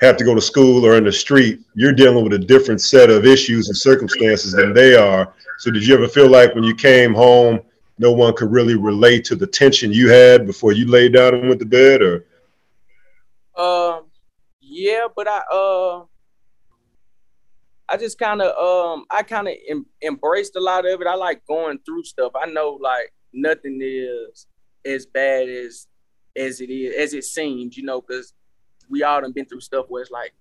have 0.00 0.16
to 0.16 0.24
go 0.24 0.34
to 0.34 0.40
school 0.40 0.86
or 0.86 0.96
in 0.96 1.04
the 1.04 1.12
street, 1.12 1.60
you're 1.74 1.92
dealing 1.92 2.24
with 2.24 2.32
a 2.32 2.38
different 2.38 2.80
set 2.80 3.10
of 3.10 3.26
issues 3.26 3.68
and 3.68 3.76
circumstances 3.76 4.52
than 4.52 4.72
they 4.72 4.94
are. 4.94 5.34
So 5.58 5.70
did 5.70 5.86
you 5.86 5.94
ever 5.94 6.08
feel 6.08 6.28
like 6.28 6.54
when 6.54 6.64
you 6.64 6.74
came 6.74 7.12
home, 7.12 7.60
no 7.98 8.10
one 8.10 8.34
could 8.34 8.50
really 8.50 8.76
relate 8.76 9.26
to 9.26 9.36
the 9.36 9.46
tension 9.46 9.92
you 9.92 10.08
had 10.08 10.46
before 10.46 10.72
you 10.72 10.86
laid 10.86 11.12
down 11.12 11.34
and 11.34 11.48
went 11.48 11.60
to 11.60 11.66
bed 11.66 12.00
or? 12.00 12.24
Um, 13.58 14.04
yeah, 14.70 15.06
but 15.14 15.28
I, 15.28 15.40
uh, 15.52 16.04
I 17.88 17.96
just 17.96 18.18
kind 18.18 18.40
of 18.40 18.56
um 18.56 19.04
I 19.10 19.24
kind 19.24 19.48
of 19.48 19.54
em- 19.68 19.86
embraced 20.02 20.54
a 20.54 20.60
lot 20.60 20.86
of 20.86 21.00
it. 21.00 21.06
I 21.08 21.16
like 21.16 21.44
going 21.46 21.80
through 21.84 22.04
stuff. 22.04 22.32
I 22.40 22.46
know 22.46 22.78
like 22.80 23.12
nothing 23.32 23.80
is 23.82 24.46
as 24.86 25.06
bad 25.06 25.48
as 25.48 25.88
as 26.36 26.60
it 26.60 26.70
is 26.70 26.94
as 26.94 27.14
it 27.14 27.24
seems, 27.24 27.76
you 27.76 27.82
know, 27.82 28.00
because 28.00 28.32
we 28.88 29.02
all 29.02 29.20
done 29.20 29.32
been 29.32 29.46
through 29.46 29.60
stuff 29.60 29.86
where 29.88 30.02
it's 30.02 30.10
like 30.10 30.32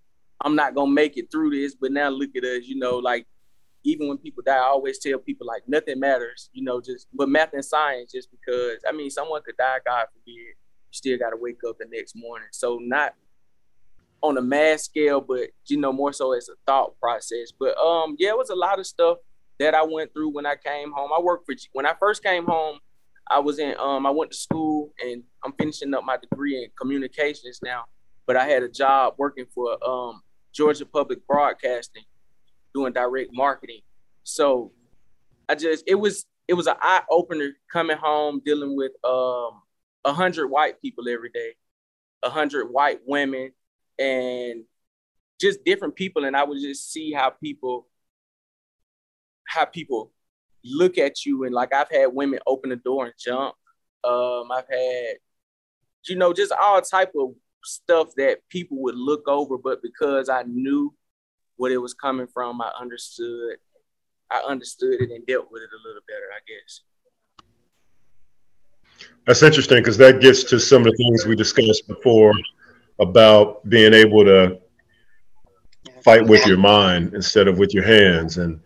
I'm 0.42 0.56
not 0.56 0.76
gonna 0.76 0.92
make 0.92 1.18
it 1.18 1.32
through 1.32 1.50
this, 1.50 1.74
but 1.74 1.92
now 1.92 2.10
look 2.10 2.36
at 2.36 2.44
us, 2.44 2.66
you 2.66 2.78
know, 2.78 2.98
like 2.98 3.26
even 3.84 4.08
when 4.08 4.20
people 4.20 4.44
die, 4.46 4.56
I 4.56 4.68
always 4.68 5.00
tell 5.00 5.18
people 5.18 5.48
like 5.48 5.64
nothing 5.68 6.00
matters, 6.00 6.52
you 6.54 6.64
know, 6.64 6.80
just 6.80 7.08
but 7.14 7.30
math 7.30 7.54
and 7.54 7.66
science, 7.66 8.12
just 8.12 8.30
because 8.30 8.84
I 8.88 8.92
mean 8.92 9.10
someone 9.10 9.42
could 9.42 9.58
die, 9.58 9.80
God 9.84 10.06
forbid, 10.14 10.34
you 10.36 10.54
still 10.92 11.18
gotta 11.18 11.38
wake 11.38 11.62
up 11.68 11.80
the 11.80 11.88
next 11.92 12.16
morning. 12.16 12.50
So 12.52 12.78
not 12.80 13.16
on 14.22 14.38
a 14.38 14.42
mass 14.42 14.84
scale, 14.84 15.22
but 15.22 15.50
you 15.68 15.78
know, 15.78 15.94
more 15.94 16.14
so 16.14 16.34
as 16.34 16.50
a 16.50 16.54
thought 16.66 17.00
process. 17.00 17.52
But 17.58 17.78
um, 17.78 18.16
yeah, 18.20 18.30
it 18.30 18.38
was 18.38 18.50
a 18.50 18.56
lot 18.56 18.80
of 18.80 18.86
stuff 18.86 19.18
that 19.60 19.76
I 19.76 19.84
went 19.84 20.14
through 20.14 20.30
when 20.30 20.46
I 20.46 20.56
came 20.56 20.92
home. 20.92 21.12
I 21.16 21.22
worked 21.22 21.46
for 21.46 21.56
when 21.74 21.86
I 21.86 21.94
first 22.00 22.24
came 22.24 22.46
home. 22.46 22.80
I 23.30 23.40
was 23.40 23.60
in 23.60 23.76
um, 23.80 24.06
I 24.06 24.10
went 24.10 24.32
to 24.32 24.38
school 24.38 24.94
and 25.04 25.24
I'm 25.46 25.54
finishing 25.54 25.94
up 25.94 26.04
my 26.04 26.18
degree 26.18 26.64
in 26.64 26.70
communications 26.80 27.60
now. 27.64 27.86
But 28.26 28.36
I 28.36 28.48
had 28.48 28.64
a 28.64 28.70
job 28.70 29.16
working 29.18 29.46
for 29.54 29.78
um, 29.88 30.22
Georgia 30.54 30.86
Public 30.86 31.26
Broadcasting, 31.28 32.04
doing 32.74 32.94
direct 32.94 33.32
marketing. 33.34 33.82
So 34.24 34.72
I 35.48 35.56
just 35.56 35.84
it 35.88 35.96
was 35.96 36.26
it 36.48 36.54
was 36.54 36.68
an 36.68 36.76
eye 36.82 37.04
opener 37.10 37.52
coming 37.72 37.98
home 37.98 38.42
dealing 38.44 38.76
with 38.76 38.92
um 39.04 39.62
a 40.06 40.14
hundred 40.14 40.48
white 40.48 40.82
people 40.82 41.08
every 41.10 41.30
day, 41.30 41.54
a 42.24 42.30
hundred 42.30 42.68
white 42.68 43.00
women, 43.06 43.52
and 44.00 44.64
just 45.40 45.64
different 45.64 45.96
people 45.96 46.26
and 46.26 46.36
i 46.36 46.44
would 46.44 46.60
just 46.62 46.92
see 46.92 47.12
how 47.12 47.30
people 47.30 47.88
how 49.46 49.66
people 49.66 50.12
look 50.64 50.98
at 50.98 51.26
you. 51.26 51.44
And 51.46 51.54
like 51.54 51.74
i've 51.74 51.90
had 51.90 52.08
women 52.08 52.40
open 52.46 52.70
the 52.70 52.76
door 52.76 53.06
and 53.06 53.14
jump. 53.18 53.56
Um 54.04 54.52
i've 54.52 54.68
had 54.70 55.16
you 56.08 56.16
know 56.16 56.34
just 56.34 56.52
all 56.52 56.82
type 56.82 57.12
of 57.18 57.34
stuff 57.64 58.10
that 58.16 58.40
people 58.50 58.78
would 58.82 58.96
look 58.96 59.28
over 59.28 59.58
but 59.58 59.82
because 59.82 60.30
i 60.30 60.44
knew 60.44 60.94
what 61.58 61.74
it 61.74 61.78
was 61.78 61.94
coming 61.94 62.26
from 62.26 62.62
i 62.62 62.72
understood 62.80 63.58
i 64.32 64.40
understood 64.48 65.02
it 65.02 65.12
and 65.12 65.26
dealt 65.28 65.52
with 65.52 65.62
it 65.62 65.70
a 65.70 65.88
little 65.88 66.02
better 66.08 66.30
i 66.34 66.40
guess. 66.48 66.82
That's 69.26 69.44
interesting 69.44 69.80
because 69.80 69.98
that 69.98 70.22
gets 70.22 70.44
to 70.46 70.60
some 70.60 70.86
of 70.86 70.92
the 70.92 70.98
things 70.98 71.26
we 71.26 71.36
discussed 71.36 71.88
before 71.88 72.34
about 73.00 73.68
being 73.70 73.94
able 73.94 74.24
to 74.26 74.60
fight 76.04 76.26
with 76.26 76.46
your 76.46 76.58
mind 76.58 77.14
instead 77.14 77.48
of 77.48 77.58
with 77.58 77.74
your 77.74 77.86
hands. 77.86 78.38
And 78.38 78.60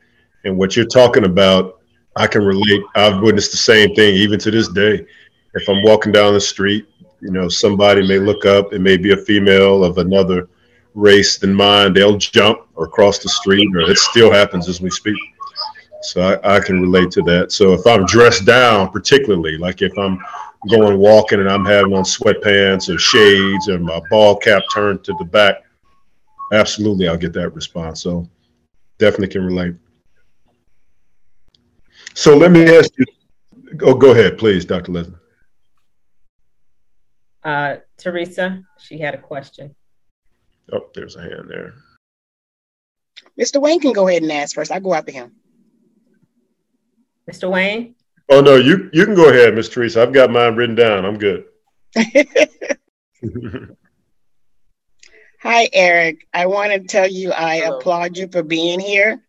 and 0.45 0.57
what 0.57 0.75
you're 0.75 0.85
talking 0.85 1.25
about 1.25 1.79
i 2.15 2.27
can 2.27 2.43
relate. 2.43 2.83
I've 2.95 3.21
witnessed 3.21 3.51
the 3.51 3.57
same 3.57 3.95
thing 3.95 4.15
even 4.15 4.39
to 4.39 4.51
this 4.51 4.67
day. 4.67 5.05
If 5.53 5.69
i'm 5.69 5.83
walking 5.83 6.11
down 6.11 6.33
the 6.33 6.41
street 6.41 6.87
you 7.23 7.31
know 7.31 7.47
somebody 7.47 8.05
may 8.05 8.19
look 8.19 8.45
up. 8.45 8.73
It 8.73 8.79
may 8.79 8.97
be 8.97 9.13
a 9.13 9.17
female 9.17 9.83
of 9.83 9.97
another 9.97 10.49
race 10.93 11.37
than 11.37 11.53
mine. 11.55 11.93
They'll 11.93 12.17
jump 12.17 12.67
or 12.75 12.87
cross 12.87 13.19
the 13.19 13.29
street 13.29 13.73
or 13.75 13.89
it 13.89 13.97
still 13.97 14.31
happens 14.31 14.67
as 14.67 14.81
we 14.81 14.89
speak. 14.89 15.17
So 16.01 16.21
I, 16.21 16.57
I 16.57 16.59
can 16.59 16.81
relate 16.81 17.11
to 17.11 17.21
that. 17.23 17.53
So 17.53 17.73
if 17.73 17.87
i'm 17.87 18.05
dressed 18.05 18.45
down 18.45 18.89
particularly 18.89 19.57
like 19.57 19.81
if 19.81 19.97
i'm 19.97 20.19
going 20.69 20.97
walking 20.97 21.39
and 21.39 21.49
I'm 21.49 21.65
having 21.65 21.93
on 21.93 22.03
sweatpants 22.03 22.93
or 22.93 22.97
shades 22.97 23.67
and 23.67 23.83
my 23.83 24.01
ball 24.09 24.35
cap 24.35 24.63
turned 24.73 25.03
to 25.05 25.13
the 25.19 25.25
back, 25.25 25.63
absolutely 26.51 27.07
I'll 27.07 27.17
get 27.17 27.33
that 27.33 27.53
response. 27.53 28.01
So 28.01 28.29
definitely 28.97 29.29
can 29.29 29.45
relate. 29.45 29.75
So 32.13 32.37
let 32.37 32.51
me 32.51 32.77
ask 32.77 32.91
you. 32.97 33.05
Oh, 33.81 33.95
go 33.95 34.11
ahead, 34.11 34.37
please, 34.37 34.65
Dr. 34.65 34.91
Leslie. 34.91 35.15
Uh, 37.43 37.77
Teresa, 37.97 38.63
she 38.79 38.99
had 38.99 39.15
a 39.15 39.17
question. 39.17 39.75
Oh, 40.71 40.89
there's 40.93 41.15
a 41.15 41.21
hand 41.21 41.49
there. 41.49 41.73
Mr. 43.39 43.59
Wayne 43.59 43.79
can 43.79 43.93
go 43.93 44.07
ahead 44.07 44.21
and 44.21 44.31
ask 44.31 44.55
first. 44.55 44.71
I 44.71 44.79
go 44.79 44.93
after 44.93 45.11
him. 45.11 45.33
Mr. 47.29 47.49
Wayne? 47.49 47.95
Oh 48.29 48.41
no, 48.41 48.55
you 48.55 48.89
you 48.93 49.05
can 49.05 49.15
go 49.15 49.29
ahead, 49.29 49.53
Miss 49.53 49.69
Teresa. 49.69 50.01
I've 50.01 50.13
got 50.13 50.31
mine 50.31 50.55
written 50.55 50.75
down. 50.75 51.05
I'm 51.05 51.17
good. 51.17 51.45
Hi, 55.41 55.69
Eric. 55.73 56.25
I 56.33 56.45
want 56.45 56.71
to 56.71 56.79
tell 56.79 57.07
you 57.07 57.33
I 57.33 57.57
Hello. 57.57 57.77
applaud 57.77 58.17
you 58.17 58.29
for 58.31 58.43
being 58.43 58.79
here 58.79 59.21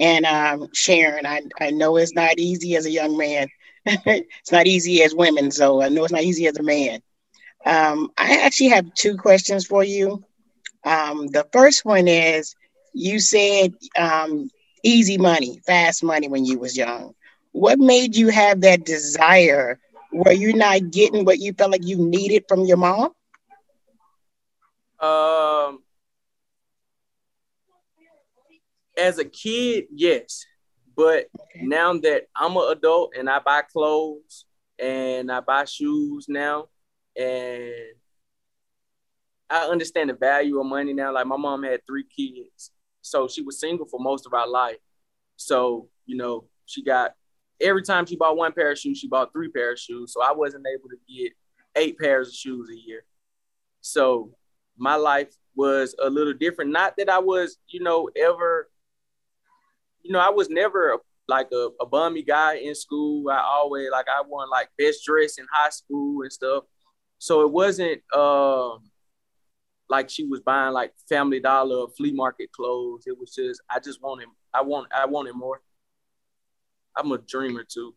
and 0.00 0.26
um, 0.26 0.68
sharing. 0.72 1.26
I, 1.26 1.42
I 1.60 1.70
know 1.70 1.96
it's 1.96 2.14
not 2.14 2.38
easy 2.38 2.74
as 2.74 2.86
a 2.86 2.90
young 2.90 3.16
man. 3.16 3.48
it's 3.86 4.50
not 4.50 4.66
easy 4.66 5.02
as 5.04 5.14
women, 5.14 5.52
so 5.52 5.80
I 5.80 5.88
know 5.88 6.02
it's 6.02 6.12
not 6.12 6.24
easy 6.24 6.48
as 6.48 6.58
a 6.58 6.62
man. 6.62 7.00
Um, 7.64 8.10
I 8.18 8.40
actually 8.44 8.70
have 8.70 8.92
two 8.94 9.16
questions 9.16 9.64
for 9.64 9.84
you. 9.84 10.24
Um, 10.84 11.28
the 11.28 11.46
first 11.52 11.84
one 11.84 12.08
is 12.08 12.56
you 12.92 13.20
said 13.20 13.72
um, 13.96 14.50
easy 14.82 15.18
money, 15.18 15.60
fast 15.64 16.02
money 16.02 16.26
when 16.26 16.44
you 16.44 16.58
was 16.58 16.76
young 16.76 17.14
what 17.52 17.78
made 17.78 18.16
you 18.16 18.28
have 18.28 18.60
that 18.62 18.84
desire? 18.84 19.80
Were 20.12 20.32
you 20.32 20.52
not 20.54 20.90
getting 20.90 21.24
what 21.24 21.38
you 21.38 21.52
felt 21.52 21.72
like 21.72 21.86
you 21.86 21.96
needed 21.98 22.44
from 22.48 22.64
your 22.64 22.76
mom? 22.76 23.12
Um, 25.00 25.82
as 28.98 29.18
a 29.18 29.24
kid, 29.24 29.86
yes, 29.92 30.44
but 30.96 31.26
okay. 31.40 31.62
now 31.62 31.94
that 31.94 32.24
I'm 32.36 32.56
an 32.56 32.68
adult 32.70 33.14
and 33.18 33.30
I 33.30 33.38
buy 33.38 33.62
clothes 33.62 34.44
and 34.78 35.30
I 35.32 35.40
buy 35.40 35.64
shoes 35.64 36.26
now, 36.28 36.68
and 37.16 37.72
I 39.48 39.64
understand 39.64 40.10
the 40.10 40.14
value 40.14 40.60
of 40.60 40.66
money 40.66 40.92
now. 40.92 41.12
Like 41.14 41.26
my 41.26 41.36
mom 41.36 41.62
had 41.62 41.80
three 41.86 42.04
kids, 42.04 42.72
so 43.00 43.26
she 43.26 43.42
was 43.42 43.58
single 43.58 43.86
for 43.86 44.00
most 44.00 44.26
of 44.26 44.34
our 44.34 44.48
life. 44.48 44.78
So 45.36 45.88
you 46.04 46.16
know, 46.16 46.44
she 46.66 46.84
got 46.84 47.12
every 47.60 47.82
time 47.82 48.06
she 48.06 48.16
bought 48.16 48.36
one 48.36 48.52
pair 48.52 48.72
of 48.72 48.78
shoes, 48.78 48.98
she 48.98 49.08
bought 49.08 49.32
three 49.32 49.50
pair 49.50 49.72
of 49.72 49.78
shoes. 49.78 50.12
So 50.12 50.22
I 50.22 50.32
wasn't 50.32 50.66
able 50.66 50.88
to 50.88 50.96
get 51.08 51.32
eight 51.76 51.98
pairs 51.98 52.28
of 52.28 52.34
shoes 52.34 52.68
a 52.70 52.78
year. 52.78 53.04
So 53.80 54.30
my 54.76 54.96
life 54.96 55.34
was 55.54 55.94
a 56.02 56.08
little 56.08 56.32
different. 56.32 56.72
Not 56.72 56.94
that 56.96 57.08
I 57.08 57.18
was, 57.18 57.58
you 57.68 57.80
know, 57.80 58.08
ever, 58.16 58.70
you 60.02 60.12
know, 60.12 60.20
I 60.20 60.30
was 60.30 60.48
never 60.48 60.92
a, 60.92 60.98
like 61.28 61.48
a, 61.52 61.68
a 61.80 61.86
bummy 61.86 62.22
guy 62.22 62.56
in 62.56 62.74
school. 62.74 63.28
I 63.30 63.40
always 63.40 63.90
like 63.90 64.06
I 64.08 64.22
won 64.26 64.48
like 64.50 64.68
best 64.78 65.04
dress 65.04 65.38
in 65.38 65.46
high 65.52 65.70
school 65.70 66.22
and 66.22 66.32
stuff. 66.32 66.64
So 67.18 67.42
it 67.42 67.52
wasn't 67.52 68.00
um 68.14 68.90
like 69.88 70.08
she 70.08 70.24
was 70.24 70.40
buying 70.40 70.72
like 70.72 70.92
Family 71.08 71.40
Dollar 71.40 71.88
flea 71.96 72.12
market 72.12 72.50
clothes. 72.52 73.04
It 73.06 73.18
was 73.18 73.34
just 73.34 73.60
I 73.68 73.80
just 73.80 74.02
wanted 74.02 74.28
I 74.54 74.62
want 74.62 74.88
I 74.94 75.06
wanted 75.06 75.34
more. 75.34 75.60
I'm 76.96 77.12
a 77.12 77.18
dreamer 77.18 77.64
too. 77.64 77.94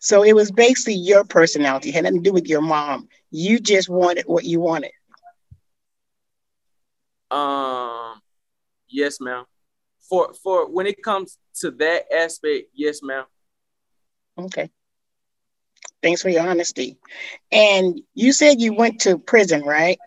So 0.00 0.24
it 0.24 0.34
was 0.34 0.50
basically 0.50 0.94
your 0.94 1.24
personality, 1.24 1.90
it 1.90 1.94
had 1.94 2.04
nothing 2.04 2.22
to 2.22 2.30
do 2.30 2.32
with 2.32 2.48
your 2.48 2.62
mom. 2.62 3.08
You 3.30 3.60
just 3.60 3.88
wanted 3.88 4.24
what 4.26 4.44
you 4.44 4.60
wanted. 4.60 4.90
Um, 7.30 8.20
yes, 8.88 9.20
ma'am. 9.20 9.44
For 10.08 10.32
for 10.42 10.70
when 10.70 10.86
it 10.86 11.02
comes 11.02 11.38
to 11.60 11.70
that 11.72 12.12
aspect, 12.12 12.70
yes, 12.74 13.00
ma'am. 13.02 13.24
Okay. 14.38 14.70
Thanks 16.02 16.22
for 16.22 16.28
your 16.28 16.46
honesty. 16.48 16.96
And 17.50 18.00
you 18.14 18.32
said 18.32 18.60
you 18.60 18.72
went 18.72 19.00
to 19.00 19.18
prison, 19.18 19.62
right? 19.62 19.98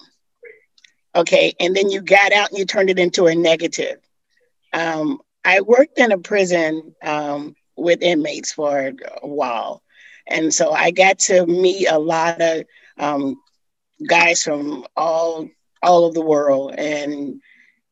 Okay, 1.14 1.54
and 1.60 1.76
then 1.76 1.90
you 1.90 2.02
got 2.02 2.32
out 2.32 2.50
and 2.50 2.58
you 2.58 2.66
turned 2.66 2.90
it 2.90 2.98
into 2.98 3.28
a 3.28 3.36
negative. 3.36 3.98
Um, 4.72 5.20
I 5.44 5.60
worked 5.60 6.00
in 6.00 6.14
a 6.14 6.18
prison 6.18 6.96
um, 7.04 7.56
with 7.76 8.02
inmates 8.02 8.54
for 8.54 8.92
a 9.22 9.28
while. 9.28 9.82
And 10.28 10.54
so 10.54 10.72
I 10.72 10.92
got 10.92 11.20
to 11.20 11.46
meet 11.46 11.88
a 11.90 12.00
lot 12.00 12.42
of 12.42 12.66
um, 12.98 13.42
guys 14.08 14.44
from 14.44 14.86
all 14.96 15.50
all 15.84 16.06
of 16.06 16.14
the 16.14 16.22
world, 16.22 16.76
and 16.78 17.42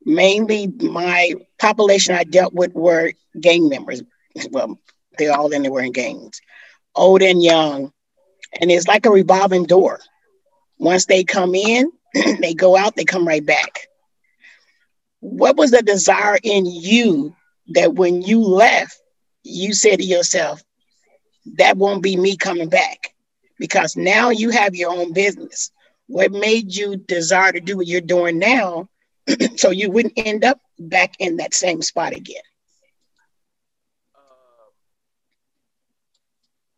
mainly 0.05 0.67
my 0.67 1.33
population 1.57 2.13
I 2.13 2.23
dealt 2.23 2.53
with 2.53 2.73
were 2.73 3.13
gang 3.39 3.67
members. 3.67 4.03
Well, 4.51 4.79
they're 5.17 5.35
all 5.35 5.51
in 5.51 5.63
there 5.63 5.71
were 5.71 5.81
in 5.81 5.91
gangs, 5.91 6.39
old 6.95 7.23
and 7.23 7.41
young, 7.41 7.91
and 8.61 8.71
it's 8.71 8.87
like 8.87 9.05
a 9.05 9.11
revolving 9.11 9.65
door. 9.65 9.99
Once 10.77 11.05
they 11.05 11.23
come 11.23 11.55
in, 11.55 11.91
they 12.13 12.53
go 12.53 12.77
out, 12.77 12.95
they 12.95 13.05
come 13.05 13.27
right 13.27 13.45
back. 13.45 13.87
What 15.19 15.57
was 15.57 15.71
the 15.71 15.81
desire 15.81 16.37
in 16.43 16.65
you 16.65 17.35
that 17.69 17.95
when 17.95 18.21
you 18.21 18.41
left, 18.41 18.97
you 19.43 19.73
say 19.73 19.95
to 19.95 20.03
yourself, 20.03 20.63
that 21.57 21.77
won't 21.77 22.03
be 22.03 22.15
me 22.15 22.35
coming 22.35 22.69
back 22.69 23.13
because 23.57 23.95
now 23.95 24.29
you 24.29 24.49
have 24.49 24.75
your 24.75 24.91
own 24.91 25.13
business. 25.13 25.71
What 26.07 26.31
made 26.31 26.75
you 26.75 26.97
desire 26.97 27.51
to 27.51 27.59
do 27.59 27.77
what 27.77 27.87
you're 27.87 28.01
doing 28.01 28.39
now 28.39 28.89
so 29.57 29.69
you 29.69 29.91
wouldn't 29.91 30.13
end 30.17 30.43
up 30.43 30.59
back 30.79 31.15
in 31.19 31.37
that 31.37 31.53
same 31.53 31.81
spot 31.81 32.15
again? 32.15 32.41
Uh, 34.15 34.71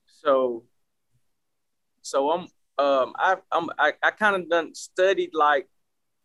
so, 0.06 0.64
so 2.02 2.32
I'm 2.32 2.48
um 2.78 3.14
I 3.18 3.36
I'm 3.52 3.70
I, 3.78 3.94
I 4.02 4.12
kind 4.12 4.36
of 4.36 4.50
done 4.50 4.74
studied 4.74 5.32
like 5.34 5.68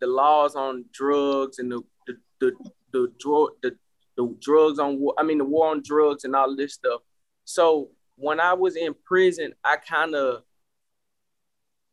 the 0.00 0.06
laws 0.06 0.54
on 0.54 0.84
drugs 0.92 1.58
and 1.58 1.70
the 1.70 1.82
the 2.06 2.16
the 2.40 2.52
the, 2.92 3.48
the, 3.62 3.76
the 4.16 4.34
drugs 4.40 4.78
on 4.78 4.98
war. 4.98 5.14
I 5.18 5.22
mean, 5.22 5.38
the 5.38 5.44
war 5.44 5.70
on 5.70 5.82
drugs 5.84 6.24
and 6.24 6.34
all 6.34 6.54
this 6.56 6.74
stuff. 6.74 7.00
So 7.44 7.90
when 8.16 8.40
I 8.40 8.54
was 8.54 8.76
in 8.76 8.94
prison, 9.04 9.52
I 9.64 9.76
kind 9.76 10.14
of 10.14 10.42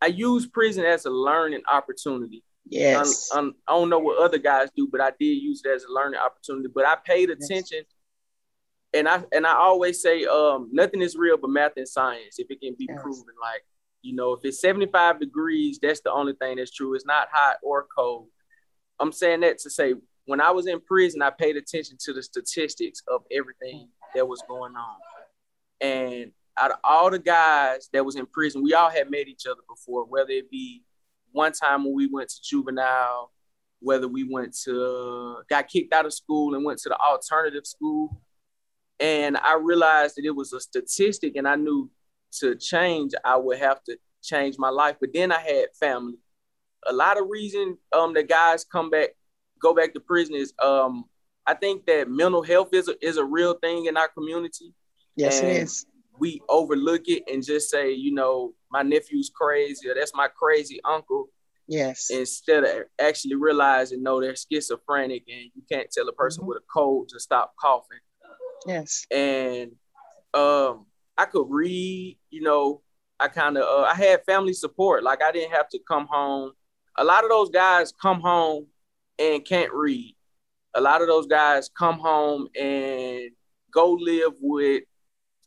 I 0.01 0.07
used 0.07 0.51
prison 0.51 0.83
as 0.83 1.05
a 1.05 1.09
learning 1.09 1.61
opportunity. 1.71 2.43
Yes. 2.65 3.29
I, 3.33 3.39
I, 3.39 3.43
I, 3.67 3.73
don't 3.73 3.89
know 3.89 3.99
what 3.99 4.21
other 4.21 4.37
guys 4.37 4.69
do, 4.75 4.87
but 4.91 5.01
I 5.01 5.11
did 5.17 5.25
use 5.25 5.61
it 5.63 5.69
as 5.69 5.83
a 5.83 5.91
learning 5.91 6.19
opportunity. 6.19 6.69
But 6.73 6.85
I 6.85 6.95
paid 7.05 7.29
attention, 7.29 7.83
yes. 7.83 7.85
and 8.93 9.07
I 9.07 9.23
and 9.31 9.45
I 9.45 9.53
always 9.53 10.01
say, 10.01 10.25
um, 10.25 10.69
nothing 10.71 11.01
is 11.01 11.15
real 11.15 11.37
but 11.37 11.49
math 11.49 11.73
and 11.77 11.87
science. 11.87 12.35
If 12.37 12.47
it 12.49 12.61
can 12.61 12.75
be 12.77 12.87
yes. 12.89 13.01
proven, 13.01 13.35
like 13.41 13.63
you 14.01 14.15
know, 14.15 14.33
if 14.33 14.41
it's 14.43 14.59
seventy 14.59 14.87
five 14.87 15.19
degrees, 15.19 15.79
that's 15.81 16.01
the 16.01 16.11
only 16.11 16.33
thing 16.33 16.57
that's 16.57 16.71
true. 16.71 16.95
It's 16.95 17.05
not 17.05 17.27
hot 17.31 17.57
or 17.63 17.85
cold. 17.95 18.27
I'm 18.99 19.11
saying 19.11 19.41
that 19.41 19.59
to 19.59 19.69
say, 19.69 19.95
when 20.25 20.41
I 20.41 20.51
was 20.51 20.67
in 20.67 20.79
prison, 20.79 21.21
I 21.21 21.29
paid 21.29 21.57
attention 21.57 21.97
to 22.05 22.13
the 22.13 22.23
statistics 22.23 23.01
of 23.07 23.23
everything 23.31 23.89
that 24.15 24.27
was 24.27 24.41
going 24.47 24.73
on, 24.75 24.97
and 25.81 26.31
out 26.57 26.71
of 26.71 26.77
all 26.83 27.09
the 27.09 27.19
guys 27.19 27.89
that 27.93 28.05
was 28.05 28.15
in 28.15 28.25
prison, 28.27 28.63
we 28.63 28.73
all 28.73 28.89
had 28.89 29.09
met 29.09 29.27
each 29.27 29.47
other 29.47 29.61
before, 29.67 30.05
whether 30.05 30.31
it 30.31 30.51
be 30.51 30.83
one 31.31 31.51
time 31.51 31.83
when 31.83 31.95
we 31.95 32.07
went 32.07 32.29
to 32.29 32.41
juvenile, 32.43 33.31
whether 33.79 34.07
we 34.07 34.23
went 34.23 34.55
to 34.63 35.37
got 35.49 35.67
kicked 35.67 35.93
out 35.93 36.05
of 36.05 36.13
school 36.13 36.55
and 36.55 36.63
went 36.63 36.79
to 36.79 36.89
the 36.89 36.97
alternative 36.99 37.65
school. 37.65 38.21
And 38.99 39.35
I 39.37 39.55
realized 39.55 40.15
that 40.17 40.25
it 40.25 40.35
was 40.35 40.53
a 40.53 40.59
statistic, 40.61 41.35
and 41.35 41.47
I 41.47 41.55
knew 41.55 41.89
to 42.39 42.55
change, 42.55 43.13
I 43.25 43.35
would 43.37 43.57
have 43.57 43.83
to 43.85 43.97
change 44.21 44.55
my 44.57 44.69
life. 44.69 44.95
But 44.99 45.09
then 45.13 45.31
I 45.31 45.39
had 45.39 45.65
family. 45.79 46.13
A 46.87 46.93
lot 46.93 47.19
of 47.19 47.27
reason 47.29 47.77
um 47.91 48.13
the 48.13 48.23
guys 48.23 48.63
come 48.63 48.89
back, 48.89 49.09
go 49.63 49.73
back 49.73 49.93
to 49.93 49.99
prison 49.99 50.35
is 50.35 50.53
um 50.61 51.05
I 51.45 51.53
think 51.53 51.85
that 51.87 52.09
mental 52.09 52.41
health 52.41 52.69
is 52.73 52.87
a, 52.87 52.95
is 53.05 53.17
a 53.17 53.25
real 53.25 53.55
thing 53.55 53.85
in 53.85 53.97
our 53.97 54.07
community. 54.07 54.73
Yes, 55.15 55.41
it 55.41 55.49
is. 55.49 55.85
We 56.19 56.41
overlook 56.47 57.03
it 57.07 57.23
and 57.31 57.43
just 57.43 57.69
say, 57.69 57.91
you 57.91 58.13
know, 58.13 58.53
my 58.71 58.81
nephew's 58.83 59.31
crazy 59.33 59.89
or 59.89 59.95
that's 59.95 60.13
my 60.15 60.27
crazy 60.27 60.79
uncle. 60.85 61.29
Yes. 61.67 62.09
Instead 62.11 62.63
of 62.63 62.83
actually 63.01 63.35
realizing, 63.35 64.03
no, 64.03 64.21
they're 64.21 64.35
schizophrenic 64.35 65.23
and 65.27 65.49
you 65.53 65.63
can't 65.71 65.89
tell 65.91 66.07
a 66.07 66.13
person 66.13 66.41
mm-hmm. 66.41 66.49
with 66.49 66.57
a 66.59 66.65
cold 66.71 67.09
to 67.09 67.19
stop 67.19 67.53
coughing. 67.59 67.99
Yes. 68.67 69.05
And 69.11 69.71
um, 70.33 70.85
I 71.17 71.25
could 71.25 71.47
read, 71.49 72.17
you 72.29 72.41
know, 72.41 72.81
I 73.19 73.27
kind 73.27 73.57
of, 73.57 73.63
uh, 73.63 73.87
I 73.87 73.95
had 73.95 74.25
family 74.25 74.53
support. 74.53 75.03
Like 75.03 75.21
I 75.21 75.31
didn't 75.31 75.53
have 75.53 75.69
to 75.69 75.79
come 75.87 76.07
home. 76.07 76.51
A 76.97 77.03
lot 77.03 77.23
of 77.23 77.29
those 77.29 77.49
guys 77.49 77.91
come 77.91 78.19
home 78.19 78.67
and 79.19 79.45
can't 79.45 79.73
read. 79.73 80.15
A 80.75 80.81
lot 80.81 81.01
of 81.01 81.07
those 81.07 81.27
guys 81.27 81.69
come 81.77 81.99
home 81.99 82.47
and 82.59 83.31
go 83.71 83.91
live 83.91 84.33
with 84.41 84.83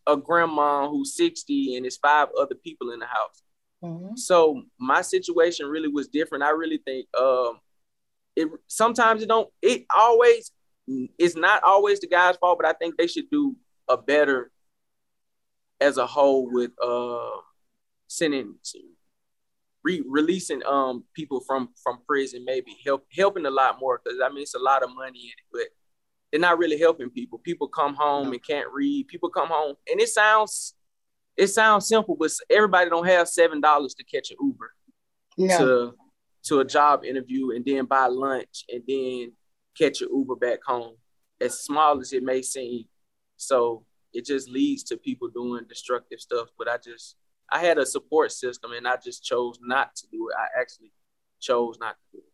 a 0.06 0.16
grandma 0.16 0.88
who's 0.88 1.16
60 1.16 1.76
and 1.76 1.84
there's 1.84 1.96
five 1.96 2.28
other 2.38 2.54
people 2.54 2.92
in 2.92 3.00
the 3.00 3.06
house. 3.06 3.42
Mm-hmm. 3.82 4.16
So 4.16 4.62
my 4.78 5.02
situation 5.02 5.66
really 5.66 5.88
was 5.88 6.08
different. 6.08 6.44
I 6.44 6.50
really 6.50 6.78
think 6.78 7.06
um 7.18 7.60
it 8.34 8.48
sometimes 8.66 9.22
it 9.22 9.28
don't 9.28 9.48
it 9.62 9.84
always 9.96 10.52
it's 10.86 11.36
not 11.36 11.62
always 11.64 12.00
the 12.00 12.06
guy's 12.06 12.36
fault, 12.36 12.58
but 12.60 12.68
I 12.68 12.72
think 12.72 12.96
they 12.96 13.06
should 13.06 13.28
do 13.30 13.56
a 13.88 13.96
better 13.96 14.50
as 15.80 15.98
a 15.98 16.06
whole 16.06 16.50
with 16.50 16.70
uh 16.82 17.40
sending 18.06 18.54
re- 19.86 20.04
releasing 20.06 20.62
um 20.66 21.04
people 21.14 21.40
from 21.46 21.68
from 21.82 21.98
prison 22.06 22.44
maybe 22.44 22.76
help 22.84 23.06
helping 23.16 23.46
a 23.46 23.50
lot 23.50 23.78
more 23.80 24.00
because 24.02 24.18
I 24.24 24.28
mean 24.28 24.42
it's 24.42 24.54
a 24.54 24.58
lot 24.58 24.82
of 24.82 24.90
money 24.94 25.20
in 25.20 25.28
it, 25.28 25.46
but 25.52 25.66
they're 26.30 26.40
not 26.40 26.58
really 26.58 26.78
helping 26.78 27.08
people. 27.08 27.38
People 27.38 27.68
come 27.68 27.94
home 27.94 28.32
and 28.32 28.44
can't 28.44 28.68
read. 28.72 29.06
People 29.06 29.30
come 29.30 29.48
home, 29.48 29.76
and 29.90 30.00
it 30.00 30.08
sounds 30.08 30.74
it 31.36 31.48
sounds 31.48 31.86
simple, 31.86 32.16
but 32.18 32.32
everybody 32.50 32.90
don't 32.90 33.06
have 33.06 33.28
seven 33.28 33.60
dollars 33.60 33.94
to 33.94 34.04
catch 34.04 34.30
an 34.32 34.38
Uber 34.42 34.70
no. 35.38 35.58
to 35.58 35.94
to 36.46 36.60
a 36.60 36.64
job 36.64 37.04
interview 37.04 37.52
and 37.52 37.64
then 37.64 37.84
buy 37.84 38.06
lunch 38.06 38.64
and 38.68 38.82
then 38.88 39.32
catch 39.78 40.00
an 40.02 40.08
Uber 40.12 40.36
back 40.36 40.58
home. 40.66 40.96
As 41.40 41.60
small 41.60 42.00
as 42.00 42.12
it 42.12 42.22
may 42.22 42.42
seem, 42.42 42.86
so 43.36 43.84
it 44.12 44.24
just 44.24 44.48
leads 44.48 44.82
to 44.84 44.96
people 44.96 45.28
doing 45.28 45.64
destructive 45.68 46.18
stuff. 46.18 46.48
But 46.58 46.68
I 46.68 46.78
just 46.78 47.16
I 47.50 47.60
had 47.60 47.78
a 47.78 47.86
support 47.86 48.32
system 48.32 48.72
and 48.72 48.86
I 48.86 48.96
just 49.02 49.22
chose 49.22 49.58
not 49.62 49.94
to 49.96 50.06
do 50.10 50.28
it. 50.28 50.34
I 50.38 50.60
actually 50.60 50.92
chose 51.40 51.78
not 51.78 51.96
to 51.96 52.16
do 52.16 52.18
it. 52.18 52.24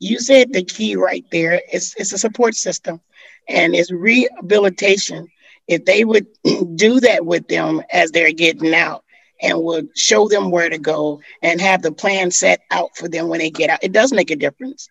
You 0.00 0.20
said 0.20 0.52
the 0.52 0.64
key 0.64 0.96
right 0.96 1.24
there. 1.32 1.60
it's 1.72 1.94
it's 1.96 2.12
a 2.12 2.18
support 2.18 2.54
system 2.54 3.00
and 3.48 3.74
it's 3.74 3.90
rehabilitation. 3.90 5.28
If 5.66 5.84
they 5.84 6.04
would 6.04 6.26
do 6.76 7.00
that 7.00 7.26
with 7.26 7.48
them 7.48 7.82
as 7.92 8.10
they're 8.10 8.32
getting 8.32 8.74
out 8.74 9.04
and 9.40 9.62
would 9.62 9.96
show 9.96 10.28
them 10.28 10.50
where 10.50 10.68
to 10.68 10.78
go 10.78 11.20
and 11.42 11.60
have 11.60 11.82
the 11.82 11.92
plan 11.92 12.30
set 12.30 12.60
out 12.70 12.96
for 12.96 13.08
them 13.08 13.28
when 13.28 13.38
they 13.38 13.50
get 13.50 13.70
out 13.70 13.82
it 13.82 13.92
does 13.92 14.12
make 14.12 14.30
a 14.30 14.36
difference. 14.36 14.88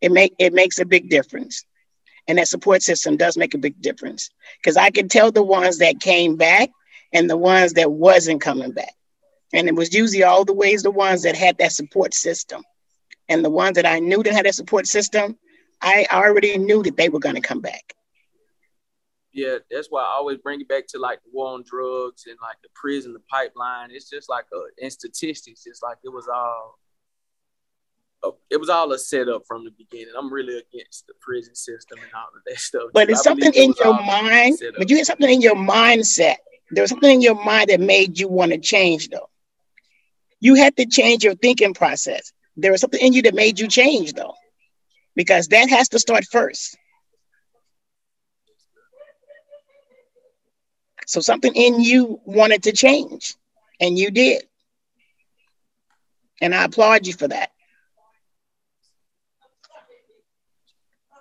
It 0.00 0.10
make 0.10 0.34
it 0.38 0.52
makes 0.52 0.78
a 0.78 0.84
big 0.84 1.10
difference. 1.10 1.64
And 2.26 2.38
that 2.38 2.48
support 2.48 2.82
system 2.82 3.16
does 3.16 3.36
make 3.36 3.54
a 3.54 3.58
big 3.58 3.80
difference. 3.80 4.30
Because 4.58 4.76
i 4.76 4.90
can 4.90 5.08
tell 5.08 5.30
the 5.30 5.42
ones 5.42 5.78
that 5.78 6.00
came 6.00 6.36
back 6.36 6.70
and 7.12 7.28
the 7.28 7.36
ones 7.36 7.74
that 7.74 7.90
wasn't 7.90 8.40
coming 8.40 8.72
back 8.72 8.94
and 9.52 9.68
it 9.68 9.74
was 9.74 9.94
usually 9.94 10.22
all 10.22 10.44
the 10.44 10.52
ways 10.52 10.82
the 10.82 10.90
ones 10.90 11.22
that 11.22 11.36
had 11.36 11.58
that 11.58 11.72
support 11.72 12.14
system 12.14 12.62
and 13.28 13.44
the 13.44 13.50
ones 13.50 13.76
that 13.76 13.86
I 13.86 13.98
knew 13.98 14.22
that 14.22 14.32
had 14.32 14.46
a 14.46 14.52
support 14.52 14.86
system, 14.86 15.38
I 15.80 16.06
already 16.12 16.58
knew 16.58 16.82
that 16.82 16.96
they 16.96 17.08
were 17.08 17.18
going 17.18 17.34
to 17.34 17.40
come 17.40 17.60
back. 17.60 17.94
Yeah, 19.32 19.58
that's 19.70 19.88
why 19.88 20.02
I 20.02 20.14
always 20.16 20.38
bring 20.38 20.60
it 20.60 20.68
back 20.68 20.86
to 20.88 20.98
like 20.98 21.22
the 21.22 21.30
war 21.32 21.54
on 21.54 21.64
drugs 21.66 22.24
and 22.26 22.36
like 22.42 22.56
the 22.62 22.68
prison, 22.74 23.14
the 23.14 23.22
pipeline. 23.30 23.90
It's 23.90 24.10
just 24.10 24.28
like 24.28 24.44
a 24.52 24.84
in 24.84 24.90
statistics, 24.90 25.62
it's 25.66 25.82
like 25.82 25.96
it 26.04 26.10
was 26.10 26.28
all 26.28 26.78
it 28.50 28.58
was 28.58 28.68
all 28.68 28.92
a 28.92 28.98
setup 28.98 29.42
from 29.48 29.64
the 29.64 29.72
beginning. 29.72 30.12
I'm 30.16 30.32
really 30.32 30.58
against 30.58 31.06
the 31.08 31.14
prison 31.20 31.54
system 31.54 31.98
and 31.98 32.10
all 32.14 32.28
of 32.28 32.42
that 32.46 32.58
stuff. 32.58 32.90
But 32.92 33.10
it's 33.10 33.22
something 33.22 33.52
in 33.54 33.74
your 33.82 33.94
mind. 33.94 34.58
But 34.78 34.90
you 34.90 34.98
had 34.98 35.06
something 35.06 35.28
in 35.28 35.40
your 35.40 35.56
mindset. 35.56 36.36
There 36.72 36.82
was 36.82 36.90
something 36.90 37.10
in 37.10 37.20
your 37.20 37.42
mind 37.44 37.68
that 37.68 37.80
made 37.80 38.18
you 38.18 38.28
want 38.28 38.52
to 38.52 38.58
change, 38.58 39.08
though. 39.10 39.28
You 40.40 40.56
had 40.56 40.76
to 40.78 40.86
change 40.86 41.22
your 41.22 41.36
thinking 41.36 41.72
process. 41.72 42.32
There 42.56 42.72
was 42.72 42.80
something 42.80 43.00
in 43.00 43.12
you 43.12 43.22
that 43.22 43.34
made 43.34 43.60
you 43.60 43.68
change 43.68 44.12
though 44.12 44.34
because 45.14 45.48
that 45.48 45.70
has 45.70 45.88
to 45.90 46.00
start 46.00 46.24
first. 46.24 46.76
So 51.06 51.20
something 51.20 51.54
in 51.54 51.80
you 51.80 52.20
wanted 52.24 52.64
to 52.64 52.72
change 52.72 53.34
and 53.80 53.96
you 53.96 54.10
did. 54.10 54.42
And 56.40 56.54
i 56.54 56.64
applaud 56.64 57.06
you 57.06 57.12
for 57.12 57.28
that. 57.28 57.50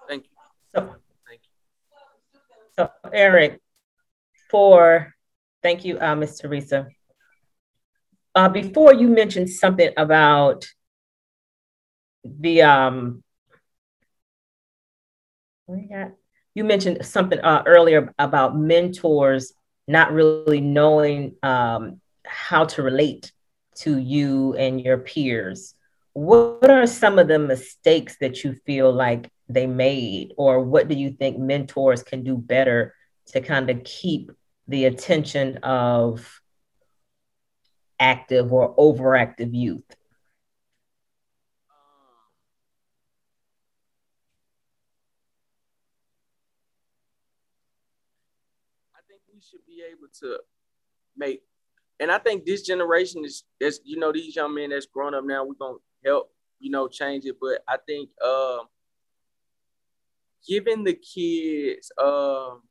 Thank 0.08 0.24
you. 0.24 0.30
So, 0.74 0.96
thank 1.28 1.42
you 1.44 1.50
so 2.76 2.90
eric 3.14 3.60
for 4.50 5.14
thank 5.64 5.86
you 5.86 6.00
uh, 6.00 6.16
ms 6.16 6.40
teresa 6.40 6.88
uh, 8.36 8.50
before 8.50 8.94
you 8.94 9.08
mentioned 9.08 9.50
something 9.50 9.92
about 9.98 10.66
the 12.24 12.62
um 12.62 13.24
you 16.54 16.64
mentioned 16.64 17.06
something 17.06 17.40
uh, 17.40 17.64
earlier 17.66 18.14
about 18.20 18.58
mentors 18.58 19.54
not 19.88 20.12
really 20.12 20.62
knowing 20.62 21.36
um, 21.44 22.02
how 22.26 22.66
to 22.66 22.82
relate 22.82 23.32
to 23.76 23.98
you 23.98 24.54
and 24.56 24.82
your 24.82 24.98
peers. 24.98 25.76
What 26.14 26.70
are 26.70 26.88
some 26.88 27.20
of 27.20 27.28
the 27.28 27.40
mistakes 27.40 28.18
that 28.20 28.44
you 28.44 28.54
feel 28.66 28.92
like 28.92 29.32
they 29.48 29.66
made, 29.66 30.34
or 30.38 30.62
what 30.62 30.88
do 30.88 30.96
you 30.96 31.12
think 31.12 31.38
mentors 31.38 32.04
can 32.04 32.24
do 32.24 32.38
better 32.38 32.94
to 33.28 33.42
kind 33.42 33.70
of 33.70 33.84
keep 33.84 34.32
the 34.72 34.86
attention 34.86 35.58
of 35.58 36.42
active 38.00 38.52
or 38.52 38.76
overactive 38.76 39.54
youth? 39.54 39.84
I 48.96 49.00
think 49.08 49.22
we 49.32 49.42
should 49.42 49.66
be 49.68 49.84
able 49.92 50.08
to 50.22 50.40
make 51.16 51.42
and 52.00 52.12
I 52.12 52.18
think 52.18 52.46
this 52.46 52.64
generation 52.64 53.24
is 53.24 53.44
is 53.60 53.80
you 53.84 53.98
know 53.98 54.12
these 54.12 54.36
young 54.36 54.56
men 54.56 54.72
that's 54.72 54.88
grown 54.88 55.14
up 55.14 55.24
now 55.24 55.46
we're 55.46 55.54
gonna 55.54 55.78
help 56.04 56.32
you 56.60 56.72
know 56.72 56.88
change 56.88 57.26
it 57.26 57.36
but 57.40 57.62
I 57.68 57.78
think 57.86 58.10
um 58.24 58.62
giving 60.48 60.84
the 60.84 60.94
kids 60.94 61.92
um 62.02 62.64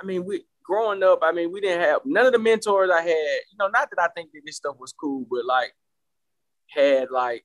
I 0.00 0.04
mean 0.04 0.24
we 0.24 0.44
growing 0.64 1.02
up 1.02 1.20
I 1.22 1.32
mean 1.32 1.52
we 1.52 1.60
didn't 1.60 1.80
have 1.80 2.00
none 2.04 2.26
of 2.26 2.32
the 2.32 2.38
mentors 2.38 2.90
I 2.90 3.02
had 3.02 3.40
you 3.50 3.58
know 3.58 3.68
not 3.68 3.88
that 3.90 4.02
I 4.02 4.08
think 4.14 4.30
that 4.32 4.42
this 4.44 4.56
stuff 4.56 4.76
was 4.78 4.92
cool 4.92 5.26
but 5.30 5.44
like 5.44 5.72
had 6.74 7.10
like 7.10 7.44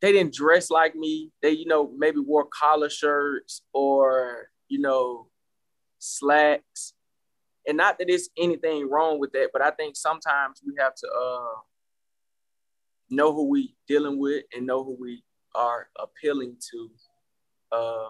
they 0.00 0.12
didn't 0.12 0.34
dress 0.34 0.70
like 0.70 0.94
me. 0.94 1.30
They, 1.42 1.50
you 1.50 1.66
know, 1.66 1.92
maybe 1.96 2.20
wore 2.20 2.46
collar 2.46 2.90
shirts 2.90 3.62
or, 3.72 4.48
you 4.68 4.80
know, 4.80 5.28
slacks. 5.98 6.94
And 7.66 7.76
not 7.76 7.98
that 7.98 8.06
there's 8.08 8.30
anything 8.38 8.88
wrong 8.88 9.18
with 9.18 9.32
that, 9.32 9.50
but 9.52 9.60
I 9.60 9.70
think 9.70 9.96
sometimes 9.96 10.62
we 10.64 10.74
have 10.78 10.94
to 10.94 11.06
uh, 11.06 11.60
know 13.10 13.32
who 13.32 13.48
we 13.48 13.74
dealing 13.86 14.18
with 14.18 14.44
and 14.54 14.66
know 14.66 14.84
who 14.84 14.96
we 14.98 15.22
are 15.54 15.88
appealing 15.98 16.56
to. 16.70 16.90
Uh, 17.70 18.08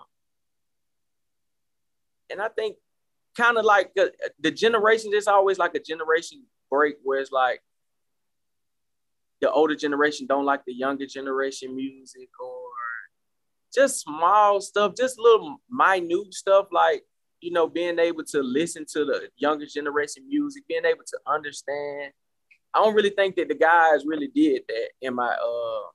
and 2.31 2.41
I 2.41 2.49
think 2.49 2.77
kind 3.37 3.57
of 3.57 3.65
like 3.65 3.93
the, 3.95 4.51
generation, 4.51 5.11
there's 5.11 5.29
always 5.29 5.59
like 5.59 5.75
a 5.75 5.81
generation 5.81 6.45
break 6.71 6.97
where 7.03 7.21
it's 7.21 7.31
like 7.31 7.63
the 9.41 9.51
older 9.51 9.75
generation 9.75 10.27
don't 10.27 10.45
like 10.45 10.65
the 10.67 10.75
younger 10.75 11.07
generation 11.07 11.75
music 11.75 12.29
or 12.41 12.59
just 13.73 14.01
small 14.01 14.61
stuff, 14.61 14.95
just 14.97 15.19
little 15.19 15.59
minute 15.71 16.35
stuff 16.35 16.67
like, 16.73 17.05
you 17.41 17.53
know, 17.53 17.69
being 17.69 17.99
able 17.99 18.25
to 18.25 18.43
listen 18.43 18.85
to 18.93 19.05
the 19.05 19.29
younger 19.37 19.67
generation 19.67 20.27
music, 20.27 20.65
being 20.69 20.85
able 20.85 21.05
to 21.07 21.19
understand. 21.27 22.13
I 22.75 22.83
don't 22.83 22.95
really 22.95 23.11
think 23.11 23.37
that 23.37 23.49
the 23.49 23.55
guys 23.55 24.05
really 24.05 24.29
did 24.29 24.63
that 24.69 24.89
in 25.01 25.15
my 25.15 25.29
uh 25.29 25.89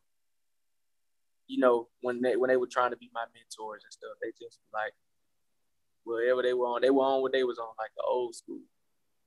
you 1.48 1.60
know, 1.60 1.88
when 2.02 2.22
they 2.22 2.36
when 2.36 2.48
they 2.48 2.58
were 2.58 2.70
trying 2.72 2.92
to 2.92 2.98
be 2.98 3.10
my 3.14 3.26
mentors 3.34 3.84
and 3.84 3.92
stuff. 3.92 4.12
They 4.22 4.30
just 4.44 4.60
like 4.74 4.94
whatever 6.04 6.42
they 6.42 6.54
were 6.54 6.66
on, 6.68 6.82
they 6.82 6.90
were 6.90 7.04
on 7.04 7.22
what 7.22 7.32
they 7.32 7.44
was 7.44 7.58
on, 7.58 7.74
like 7.78 7.92
the 7.96 8.04
old 8.04 8.36
school. 8.36 8.60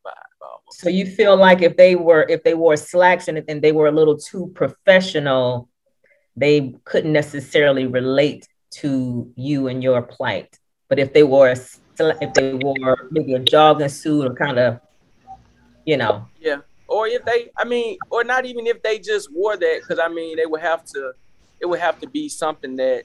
vibe. 0.05 0.13
Almost. 0.41 0.81
So 0.81 0.89
you 0.89 1.07
feel 1.07 1.37
like 1.37 1.63
if 1.63 1.77
they 1.77 1.97
were 1.97 2.27
if 2.29 2.43
they 2.45 2.55
wore 2.55 2.77
slacks 2.77 3.29
and, 3.29 3.43
and 3.49 3.61
they 3.63 3.73
were 3.73 3.87
a 3.87 3.93
little 3.93 4.17
too 4.17 4.51
professional, 4.55 5.69
they 6.37 6.75
couldn't 6.85 7.13
necessarily 7.13 7.87
relate 7.87 8.47
to 8.71 9.33
you 9.37 9.69
and 9.69 9.83
your 9.83 10.03
plight. 10.03 10.59
But 10.89 10.99
if 10.99 11.13
they 11.13 11.23
wore 11.23 11.49
a, 11.49 11.57
if 12.21 12.35
they 12.35 12.55
wore 12.55 13.09
maybe 13.11 13.35
a 13.35 13.39
jogging 13.39 13.89
suit 13.89 14.31
or 14.31 14.35
kind 14.35 14.59
of, 14.59 14.81
you 15.85 15.97
know, 15.97 16.29
yeah, 16.41 16.59
or 16.89 17.09
if 17.09 17.25
they, 17.25 17.51
I 17.57 17.65
mean, 17.65 17.97
or 18.11 18.23
not 18.23 18.45
even 18.45 18.67
if 18.67 18.83
they 18.83 18.99
just 18.99 19.33
wore 19.33 19.57
that, 19.57 19.81
because 19.81 19.99
I 19.99 20.09
mean, 20.09 20.37
they 20.37 20.47
would 20.47 20.61
have 20.61 20.85
to, 20.87 21.13
it 21.61 21.67
would 21.67 21.81
have 21.81 21.99
to 22.01 22.09
be 22.09 22.29
something 22.29 22.77
that 22.77 23.05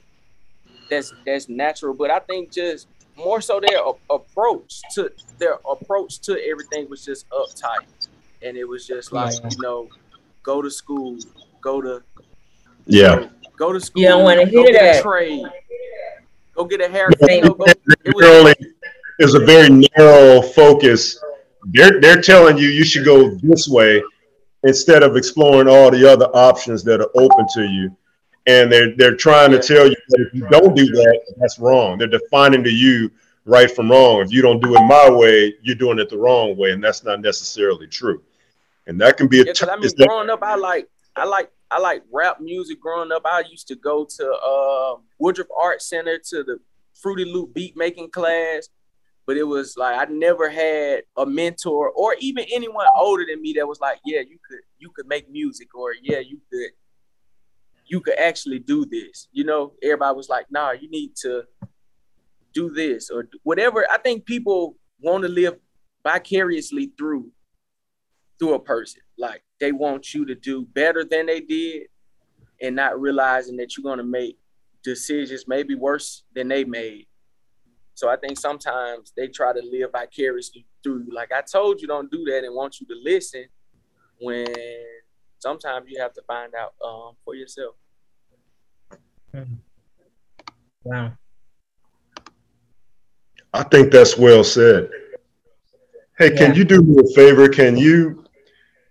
that's 0.90 1.12
that's 1.24 1.48
natural. 1.48 1.94
But 1.94 2.10
I 2.10 2.18
think 2.20 2.52
just 2.52 2.86
more 3.16 3.40
so 3.40 3.60
their 3.60 3.80
approach 4.10 4.80
to 4.94 5.10
their 5.38 5.58
approach 5.68 6.20
to 6.20 6.38
everything 6.48 6.88
was 6.88 7.04
just 7.04 7.28
uptight, 7.30 8.08
and 8.42 8.56
it 8.56 8.64
was 8.64 8.86
just 8.86 9.12
like 9.12 9.34
you 9.50 9.62
know, 9.62 9.88
go 10.42 10.62
to 10.62 10.70
school, 10.70 11.18
go 11.60 11.80
to 11.80 12.02
yeah, 12.86 13.14
you 13.14 13.20
know, 13.20 13.30
go 13.56 13.72
to 13.72 13.80
school. 13.80 14.02
You 14.02 14.08
don't 14.08 14.24
want 14.24 14.40
to 14.40 14.46
hear 14.46 14.72
that. 14.72 15.02
Trade, 15.02 15.44
go 16.54 16.64
get 16.64 16.80
a 16.80 16.88
haircut. 16.88 17.30
You 17.30 17.42
know, 17.42 17.54
go, 17.54 17.66
it 17.66 18.14
was, 18.14 18.54
is 19.18 19.34
a 19.34 19.40
very 19.40 19.86
narrow 19.96 20.42
focus. 20.42 21.22
They're 21.66 22.00
they're 22.00 22.20
telling 22.20 22.58
you 22.58 22.68
you 22.68 22.84
should 22.84 23.04
go 23.04 23.30
this 23.42 23.68
way 23.68 24.02
instead 24.64 25.02
of 25.02 25.16
exploring 25.16 25.68
all 25.68 25.90
the 25.90 26.10
other 26.10 26.26
options 26.26 26.84
that 26.84 27.00
are 27.00 27.10
open 27.14 27.46
to 27.54 27.62
you 27.62 27.96
and 28.46 28.72
they're 28.72 28.94
they're 28.96 29.16
trying 29.16 29.50
to 29.52 29.60
tell 29.60 29.86
you 29.86 29.96
that 30.08 30.20
if 30.20 30.34
you 30.34 30.46
don't 30.48 30.74
do 30.74 30.86
that, 30.86 31.34
that's 31.38 31.58
wrong. 31.58 31.98
They're 31.98 32.08
defining 32.08 32.64
to 32.64 32.70
you 32.70 33.10
right 33.44 33.70
from 33.70 33.90
wrong. 33.90 34.20
If 34.20 34.32
you 34.32 34.42
don't 34.42 34.62
do 34.62 34.74
it 34.74 34.80
my 34.82 35.10
way, 35.10 35.54
you're 35.62 35.76
doing 35.76 35.98
it 35.98 36.08
the 36.08 36.18
wrong 36.18 36.56
way, 36.56 36.72
and 36.72 36.82
that's 36.82 37.04
not 37.04 37.20
necessarily 37.20 37.86
true. 37.86 38.22
And 38.86 39.00
that 39.00 39.16
can 39.16 39.28
be 39.28 39.40
a. 39.40 39.44
Yeah, 39.44 39.52
I 39.70 39.76
mean, 39.76 39.90
growing 39.96 40.30
up, 40.30 40.42
I 40.42 40.56
like 40.56 40.88
I 41.14 41.24
like 41.24 41.50
I 41.70 41.78
like 41.78 42.02
rap 42.12 42.40
music. 42.40 42.80
Growing 42.80 43.12
up, 43.12 43.22
I 43.24 43.44
used 43.48 43.68
to 43.68 43.76
go 43.76 44.04
to 44.04 44.32
uh, 44.32 45.00
Woodruff 45.18 45.48
Art 45.60 45.82
Center 45.82 46.18
to 46.30 46.42
the 46.42 46.58
Fruity 46.94 47.24
Loop 47.24 47.54
beat 47.54 47.76
making 47.76 48.10
class. 48.10 48.68
But 49.24 49.36
it 49.36 49.44
was 49.44 49.76
like 49.76 49.96
I 49.96 50.10
never 50.10 50.50
had 50.50 51.04
a 51.16 51.24
mentor 51.24 51.90
or 51.90 52.16
even 52.18 52.44
anyone 52.52 52.86
older 52.96 53.24
than 53.28 53.40
me 53.40 53.52
that 53.56 53.68
was 53.68 53.78
like, 53.78 54.00
yeah, 54.04 54.18
you 54.18 54.36
could 54.48 54.58
you 54.80 54.90
could 54.90 55.06
make 55.06 55.30
music 55.30 55.76
or 55.76 55.94
yeah, 56.02 56.18
you 56.18 56.40
could 56.50 56.70
you 57.92 58.00
could 58.00 58.18
actually 58.18 58.58
do 58.58 58.86
this. 58.86 59.28
You 59.32 59.44
know, 59.44 59.74
everybody 59.82 60.16
was 60.16 60.30
like, 60.30 60.46
nah, 60.50 60.70
you 60.70 60.88
need 60.88 61.14
to 61.16 61.42
do 62.54 62.70
this 62.70 63.10
or 63.10 63.28
whatever. 63.42 63.86
I 63.90 63.98
think 63.98 64.24
people 64.24 64.76
want 65.02 65.24
to 65.24 65.28
live 65.28 65.56
vicariously 66.02 66.92
through 66.96 67.30
through 68.38 68.54
a 68.54 68.58
person. 68.58 69.02
Like 69.18 69.42
they 69.60 69.72
want 69.72 70.14
you 70.14 70.24
to 70.24 70.34
do 70.34 70.64
better 70.72 71.04
than 71.04 71.26
they 71.26 71.40
did 71.40 71.82
and 72.62 72.74
not 72.74 72.98
realizing 72.98 73.58
that 73.58 73.76
you're 73.76 73.84
gonna 73.84 74.02
make 74.02 74.38
decisions 74.82 75.44
maybe 75.46 75.74
worse 75.74 76.24
than 76.34 76.48
they 76.48 76.64
made. 76.64 77.06
So 77.92 78.08
I 78.08 78.16
think 78.16 78.40
sometimes 78.40 79.12
they 79.14 79.28
try 79.28 79.52
to 79.52 79.60
live 79.70 79.90
vicariously 79.92 80.64
through 80.82 81.04
you. 81.04 81.14
Like 81.14 81.30
I 81.30 81.42
told 81.42 81.82
you 81.82 81.88
don't 81.88 82.10
do 82.10 82.24
that 82.24 82.42
and 82.42 82.54
want 82.54 82.80
you 82.80 82.86
to 82.86 82.94
listen 83.04 83.44
when 84.18 84.46
sometimes 85.42 85.86
you 85.88 86.00
have 86.00 86.14
to 86.14 86.22
find 86.22 86.54
out 86.54 86.74
um, 86.84 87.14
for 87.24 87.34
yourself. 87.34 87.74
Hmm. 89.34 89.54
Wow. 90.84 91.12
I 93.52 93.62
think 93.64 93.92
that's 93.92 94.16
well 94.16 94.44
said. 94.44 94.88
Hey, 96.16 96.30
can 96.30 96.54
you 96.54 96.64
do 96.64 96.80
me 96.80 97.02
a 97.02 97.14
favor? 97.14 97.48
Can 97.48 97.76
you 97.76 98.24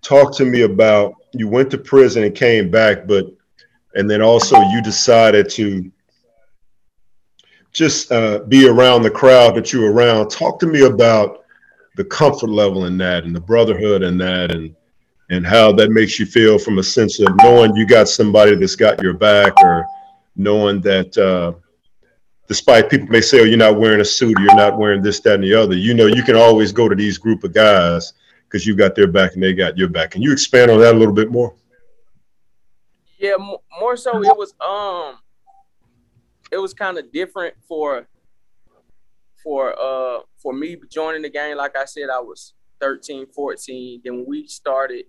talk 0.02 0.36
to 0.38 0.46
me 0.46 0.62
about 0.64 1.14
you 1.34 1.48
went 1.48 1.72
to 1.72 1.78
prison 1.78 2.24
and 2.24 2.36
came 2.36 2.70
back, 2.70 3.08
but 3.08 3.26
and 3.96 4.10
then 4.10 4.22
also 4.22 4.60
you 4.60 4.82
decided 4.82 5.50
to 5.52 5.92
just 7.72 8.12
uh, 8.12 8.40
be 8.48 8.68
around 8.68 9.04
the 9.04 9.10
crowd 9.10 9.56
that 9.56 9.72
you're 9.72 9.92
around. 9.92 10.30
Talk 10.30 10.60
to 10.60 10.68
me 10.68 10.86
about 10.86 11.46
the 11.96 12.04
comfort 12.04 12.50
level 12.50 12.86
in 12.86 12.98
that 12.98 13.24
and 13.24 13.36
the 13.36 13.40
brotherhood 13.40 14.02
in 14.02 14.18
that 14.18 14.52
and 14.52 14.76
and 15.32 15.48
how 15.48 15.72
that 15.72 15.90
makes 15.92 16.20
you 16.20 16.26
feel 16.26 16.60
from 16.60 16.78
a 16.78 16.84
sense 16.84 17.20
of 17.22 17.30
knowing 17.38 17.74
you 17.76 17.88
got 17.88 18.10
somebody 18.10 18.54
that's 18.54 18.76
got 18.76 19.02
your 19.02 19.14
back 19.14 19.54
or 19.64 19.86
knowing 20.36 20.82
that 20.82 21.18
uh, 21.18 21.54
despite 22.50 22.90
people 22.90 23.08
may 23.08 23.22
say, 23.22 23.40
oh, 23.40 23.46
you're 23.46 23.58
not 23.58 23.80
wearing 23.80 24.02
a 24.02 24.06
suit 24.06 24.38
or 24.38 24.42
you're 24.42 24.56
not 24.56 24.78
wearing 24.78 25.02
this, 25.02 25.22
that, 25.22 25.36
and 25.36 25.44
the 25.46 25.54
other, 25.54 25.74
you 25.74 25.94
know, 25.94 26.06
you 26.06 26.22
can 26.22 26.36
always 26.36 26.74
go 26.74 26.90
to 26.90 26.96
these 26.96 27.18
group 27.18 27.46
of 27.46 27.54
guys 27.54 28.12
because 28.44 28.68
you've 28.68 28.78
got 28.78 28.94
their 28.94 29.08
back 29.08 29.34
and 29.36 29.42
they 29.42 29.54
got 29.54 29.78
your 29.78 29.88
back. 29.88 30.12
Can 30.12 30.22
you 30.22 30.34
expand 30.34 30.70
on 30.70 30.82
that 30.82 30.94
a 30.94 30.98
little 30.98 31.14
bit 31.14 31.32
more? 31.32 31.56
Yeah, 33.18 33.36
more 33.80 33.96
so 33.96 34.22
it 34.24 34.36
was 34.36 34.54
um 34.60 35.20
it 36.52 36.58
was 36.58 36.74
kind 36.74 36.98
of 36.98 37.12
different 37.14 37.54
for 37.68 38.08
for 39.42 39.80
uh 39.80 40.22
for 40.42 40.54
me 40.54 40.76
joining 40.90 41.22
the 41.22 41.30
game 41.30 41.56
like 41.56 41.78
I 41.78 41.86
said 41.86 42.10
I 42.12 42.20
was 42.20 42.54
13 42.80 43.28
14 43.28 44.02
then 44.04 44.26
we 44.28 44.48
started 44.48 45.06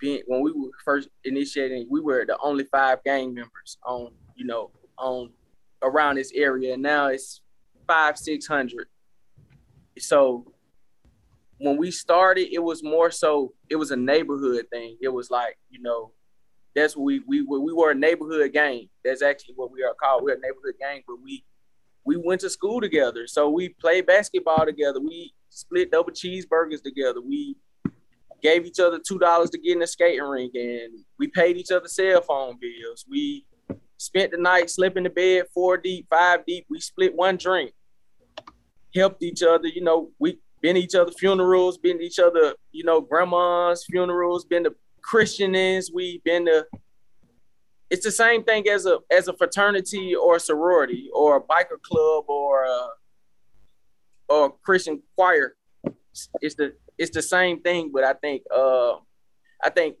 being 0.00 0.22
when 0.26 0.42
we 0.42 0.52
were 0.52 0.70
first 0.84 1.08
initiating, 1.24 1.86
we 1.90 2.00
were 2.00 2.24
the 2.26 2.38
only 2.42 2.64
five 2.64 3.02
gang 3.04 3.34
members 3.34 3.78
on, 3.84 4.12
you 4.36 4.46
know, 4.46 4.70
on 4.98 5.30
around 5.82 6.16
this 6.16 6.32
area. 6.34 6.74
And 6.74 6.82
now 6.82 7.08
it's 7.08 7.40
five, 7.86 8.18
six 8.18 8.46
hundred. 8.46 8.88
So 9.98 10.52
when 11.58 11.76
we 11.76 11.90
started, 11.90 12.52
it 12.52 12.62
was 12.62 12.82
more 12.82 13.10
so 13.10 13.54
it 13.68 13.76
was 13.76 13.90
a 13.90 13.96
neighborhood 13.96 14.66
thing. 14.70 14.96
It 15.00 15.08
was 15.08 15.30
like, 15.30 15.58
you 15.70 15.82
know, 15.82 16.12
that's 16.74 16.96
what 16.96 17.04
we 17.04 17.20
we 17.26 17.42
we 17.42 17.72
were 17.72 17.90
a 17.90 17.94
neighborhood 17.94 18.52
gang. 18.52 18.88
That's 19.04 19.22
actually 19.22 19.54
what 19.56 19.72
we 19.72 19.82
are 19.82 19.94
called. 19.94 20.22
We're 20.22 20.36
a 20.36 20.40
neighborhood 20.40 20.74
gang, 20.80 21.02
but 21.06 21.16
we 21.22 21.44
we 22.04 22.16
went 22.16 22.40
to 22.42 22.50
school 22.50 22.80
together. 22.80 23.26
So 23.26 23.50
we 23.50 23.70
played 23.70 24.06
basketball 24.06 24.64
together. 24.64 25.00
We 25.00 25.34
split 25.50 25.90
double 25.90 26.12
cheeseburgers 26.12 26.82
together. 26.82 27.20
We 27.20 27.56
gave 28.42 28.66
each 28.66 28.80
other 28.80 28.98
two 28.98 29.18
dollars 29.18 29.50
to 29.50 29.58
get 29.58 29.72
in 29.72 29.80
the 29.80 29.86
skating 29.86 30.22
rink, 30.22 30.54
and 30.54 30.92
we 31.18 31.28
paid 31.28 31.56
each 31.56 31.70
other 31.70 31.88
cell 31.88 32.20
phone 32.22 32.58
bills. 32.60 33.04
We 33.08 33.46
spent 33.96 34.30
the 34.30 34.38
night, 34.38 34.70
sleeping 34.70 34.98
in 34.98 35.04
the 35.04 35.10
bed, 35.10 35.46
four 35.52 35.76
deep, 35.76 36.06
five 36.08 36.46
deep. 36.46 36.66
We 36.68 36.80
split 36.80 37.14
one 37.14 37.36
drink, 37.36 37.72
helped 38.94 39.22
each 39.22 39.42
other. 39.42 39.68
You 39.68 39.82
know, 39.82 40.10
we 40.18 40.38
been 40.60 40.76
each 40.76 40.94
other 40.94 41.12
funerals, 41.12 41.78
been 41.78 42.00
each 42.00 42.18
other, 42.18 42.54
you 42.72 42.84
know, 42.84 43.00
grandma's 43.00 43.84
funerals, 43.84 44.44
been 44.44 44.64
to 44.64 44.74
Christianings. 45.02 45.86
We 45.92 46.20
been 46.24 46.46
to. 46.46 46.66
It's 47.90 48.04
the 48.04 48.10
same 48.10 48.44
thing 48.44 48.68
as 48.68 48.86
a 48.86 48.98
as 49.10 49.28
a 49.28 49.32
fraternity 49.36 50.14
or 50.14 50.36
a 50.36 50.40
sorority 50.40 51.10
or 51.12 51.36
a 51.36 51.40
biker 51.40 51.80
club 51.82 52.24
or 52.28 52.64
a, 52.64 52.88
or 54.28 54.46
a 54.46 54.50
Christian 54.50 55.02
choir. 55.16 55.56
It's 56.40 56.54
the 56.56 56.74
it's 56.98 57.14
the 57.14 57.22
same 57.22 57.60
thing, 57.60 57.90
but 57.92 58.04
I 58.04 58.12
think 58.12 58.42
uh, 58.54 58.94
I 59.62 59.70
think 59.70 59.96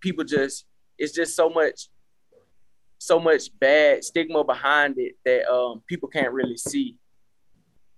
people 0.00 0.24
just 0.24 0.66
it's 0.98 1.12
just 1.12 1.34
so 1.34 1.48
much 1.48 1.88
so 2.98 3.18
much 3.18 3.48
bad 3.58 4.04
stigma 4.04 4.44
behind 4.44 4.94
it 4.98 5.16
that 5.24 5.50
um, 5.52 5.82
people 5.88 6.08
can't 6.08 6.32
really 6.32 6.56
see 6.56 6.96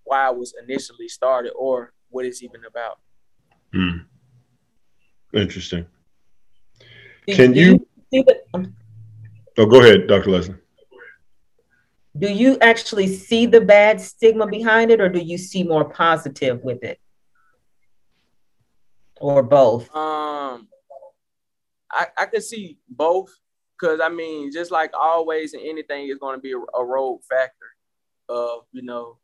why 0.04 0.30
it 0.30 0.36
was 0.36 0.54
initially 0.66 1.08
started 1.08 1.52
or 1.52 1.92
what 2.08 2.24
it's 2.24 2.42
even 2.42 2.62
about. 2.64 2.98
Hmm. 3.72 3.98
Interesting. 5.34 5.84
Can 7.28 7.54
you? 7.54 7.86
you 8.10 8.24
Oh, 9.56 9.66
go 9.66 9.80
ahead, 9.80 10.06
Dr. 10.06 10.30
Leslie. 10.30 10.56
Do 12.16 12.32
you 12.32 12.56
actually 12.60 13.08
see 13.08 13.46
the 13.46 13.60
bad 13.60 14.00
stigma 14.00 14.46
behind 14.46 14.90
it, 14.90 15.00
or 15.00 15.08
do 15.08 15.18
you 15.18 15.36
see 15.36 15.64
more 15.64 15.84
positive 15.84 16.62
with 16.62 16.82
it, 16.82 16.98
or 19.24 19.42
both? 19.42 19.94
Um, 19.94 20.68
I 21.90 22.06
I 22.16 22.26
could 22.26 22.44
see 22.44 22.78
both 22.88 23.34
because 23.78 24.00
I 24.02 24.08
mean, 24.10 24.52
just 24.52 24.70
like 24.70 24.92
always 24.94 25.54
in 25.54 25.60
anything, 25.60 26.08
is 26.08 26.18
going 26.18 26.36
to 26.36 26.40
be 26.40 26.52
a, 26.52 26.58
a 26.78 26.84
road 26.84 27.20
factor 27.28 27.66
of 28.28 28.64
you 28.72 28.82
know, 28.82 29.18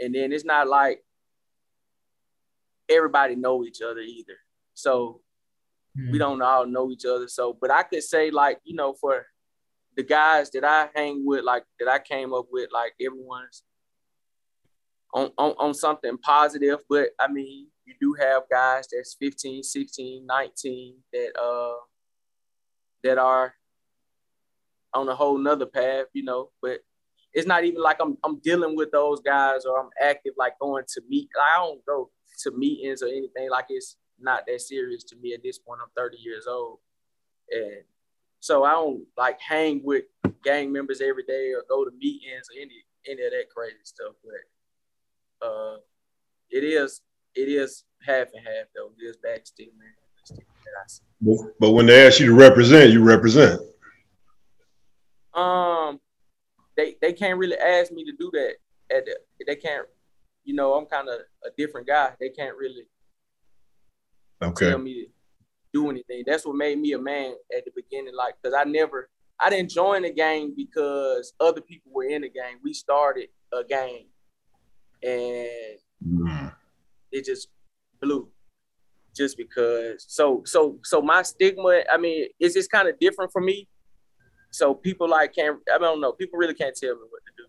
and 0.00 0.14
then 0.14 0.32
it's 0.32 0.44
not 0.44 0.66
like 0.66 1.04
everybody 2.88 3.36
know 3.36 3.64
each 3.64 3.82
other 3.82 4.00
either. 4.00 4.38
So 4.74 5.20
mm-hmm. 5.96 6.12
we 6.12 6.18
hmm. 6.18 6.22
don't 6.22 6.42
all 6.42 6.66
know 6.66 6.90
each 6.90 7.04
other. 7.04 7.28
So, 7.28 7.56
but 7.60 7.70
I 7.70 7.82
could 7.82 8.02
say 8.02 8.30
like 8.30 8.60
you 8.64 8.74
know 8.74 8.94
for 8.94 9.26
the 9.94 10.02
guys 10.02 10.50
that 10.52 10.64
I 10.64 10.88
hang 10.94 11.22
with, 11.26 11.44
like 11.44 11.64
that 11.78 11.88
I 11.88 11.98
came 11.98 12.32
up 12.32 12.46
with, 12.50 12.70
like 12.72 12.94
everyone's 12.98 13.62
on, 15.12 15.30
on, 15.38 15.54
on 15.58 15.74
something 15.74 16.18
positive. 16.18 16.80
But 16.88 17.10
I 17.18 17.30
mean, 17.30 17.68
you 17.84 17.94
do 18.00 18.14
have 18.20 18.42
guys 18.50 18.88
that's 18.92 19.16
15, 19.20 19.62
16, 19.62 20.26
19 20.26 20.94
that 21.12 21.40
uh 21.40 21.80
that 23.02 23.18
are 23.18 23.54
on 24.94 25.08
a 25.08 25.14
whole 25.14 25.38
nother 25.38 25.66
path, 25.66 26.06
you 26.12 26.22
know, 26.22 26.50
but 26.60 26.80
it's 27.32 27.46
not 27.46 27.64
even 27.64 27.82
like 27.82 27.98
I'm 28.00 28.16
I'm 28.24 28.38
dealing 28.40 28.76
with 28.76 28.90
those 28.90 29.20
guys 29.20 29.64
or 29.64 29.80
I'm 29.80 29.90
active 30.00 30.34
like 30.36 30.58
going 30.58 30.84
to 30.94 31.02
meet. 31.08 31.28
I 31.40 31.58
don't 31.58 31.84
go 31.86 32.10
to 32.42 32.50
meetings 32.52 33.02
or 33.02 33.08
anything 33.08 33.50
like 33.50 33.66
it's 33.68 33.96
not 34.20 34.44
that 34.46 34.60
serious 34.60 35.04
to 35.04 35.16
me 35.16 35.34
at 35.34 35.42
this 35.42 35.58
point. 35.58 35.80
I'm 35.82 35.90
30 35.96 36.18
years 36.18 36.46
old. 36.46 36.78
And 37.50 37.82
so 38.40 38.64
I 38.64 38.72
don't 38.72 39.04
like 39.16 39.40
hang 39.40 39.82
with 39.84 40.04
gang 40.44 40.72
members 40.72 41.00
every 41.00 41.24
day 41.24 41.52
or 41.52 41.64
go 41.68 41.84
to 41.84 41.90
meetings 41.96 42.48
or 42.50 42.60
any 42.60 42.84
any 43.08 43.24
of 43.24 43.32
that 43.32 43.50
crazy 43.54 43.76
stuff. 43.84 44.14
But 44.22 44.34
uh, 45.44 45.76
it 46.50 46.64
is 46.64 47.00
it 47.34 47.48
is 47.48 47.84
half 48.06 48.28
and 48.34 48.44
half 48.44 48.66
though. 48.74 48.90
It 48.98 49.04
is 49.04 49.16
bad 49.16 49.40
man. 49.78 49.92
But 51.58 51.70
when 51.70 51.86
they 51.86 52.06
ask 52.06 52.20
you 52.20 52.26
to 52.26 52.34
represent, 52.34 52.92
you 52.92 53.02
represent. 53.02 53.60
Um, 55.34 56.00
they 56.76 56.96
they 57.00 57.12
can't 57.12 57.38
really 57.38 57.56
ask 57.56 57.92
me 57.92 58.04
to 58.04 58.12
do 58.18 58.30
that. 58.32 58.54
At 58.94 59.06
the, 59.06 59.16
they 59.46 59.56
can't, 59.56 59.86
you 60.44 60.54
know, 60.54 60.74
I'm 60.74 60.86
kind 60.86 61.08
of 61.08 61.20
a 61.44 61.50
different 61.56 61.86
guy. 61.86 62.12
They 62.20 62.28
can't 62.28 62.56
really 62.56 62.86
okay. 64.42 64.70
tell 64.70 64.78
me 64.78 65.04
to 65.04 65.06
do 65.72 65.90
anything. 65.90 66.24
That's 66.26 66.44
what 66.44 66.56
made 66.56 66.78
me 66.78 66.92
a 66.92 66.98
man 66.98 67.34
at 67.56 67.64
the 67.64 67.70
beginning. 67.74 68.14
Like, 68.14 68.34
cause 68.44 68.52
I 68.54 68.64
never, 68.64 69.08
I 69.40 69.48
didn't 69.48 69.70
join 69.70 70.02
the 70.02 70.12
game 70.12 70.52
because 70.54 71.32
other 71.40 71.62
people 71.62 71.92
were 71.94 72.04
in 72.04 72.22
the 72.22 72.28
game. 72.28 72.58
We 72.62 72.74
started 72.74 73.28
a 73.52 73.64
gang, 73.64 74.06
and 75.02 75.78
mm. 76.06 76.54
it 77.10 77.24
just 77.24 77.48
blew. 78.00 78.28
Just 79.14 79.36
because, 79.36 80.06
so 80.08 80.42
so 80.46 80.78
so 80.84 81.02
my 81.02 81.20
stigma. 81.22 81.82
I 81.92 81.98
mean, 81.98 82.28
it's 82.40 82.54
just 82.54 82.70
kind 82.70 82.88
of 82.88 82.98
different 82.98 83.30
for 83.30 83.42
me. 83.42 83.68
So 84.50 84.74
people 84.74 85.08
like 85.08 85.34
can't. 85.34 85.58
I 85.72 85.76
don't 85.76 86.00
know. 86.00 86.12
People 86.12 86.38
really 86.38 86.54
can't 86.54 86.74
tell 86.74 86.94
me 86.94 87.02
what 87.10 87.22
to 87.26 87.32
do 87.36 87.44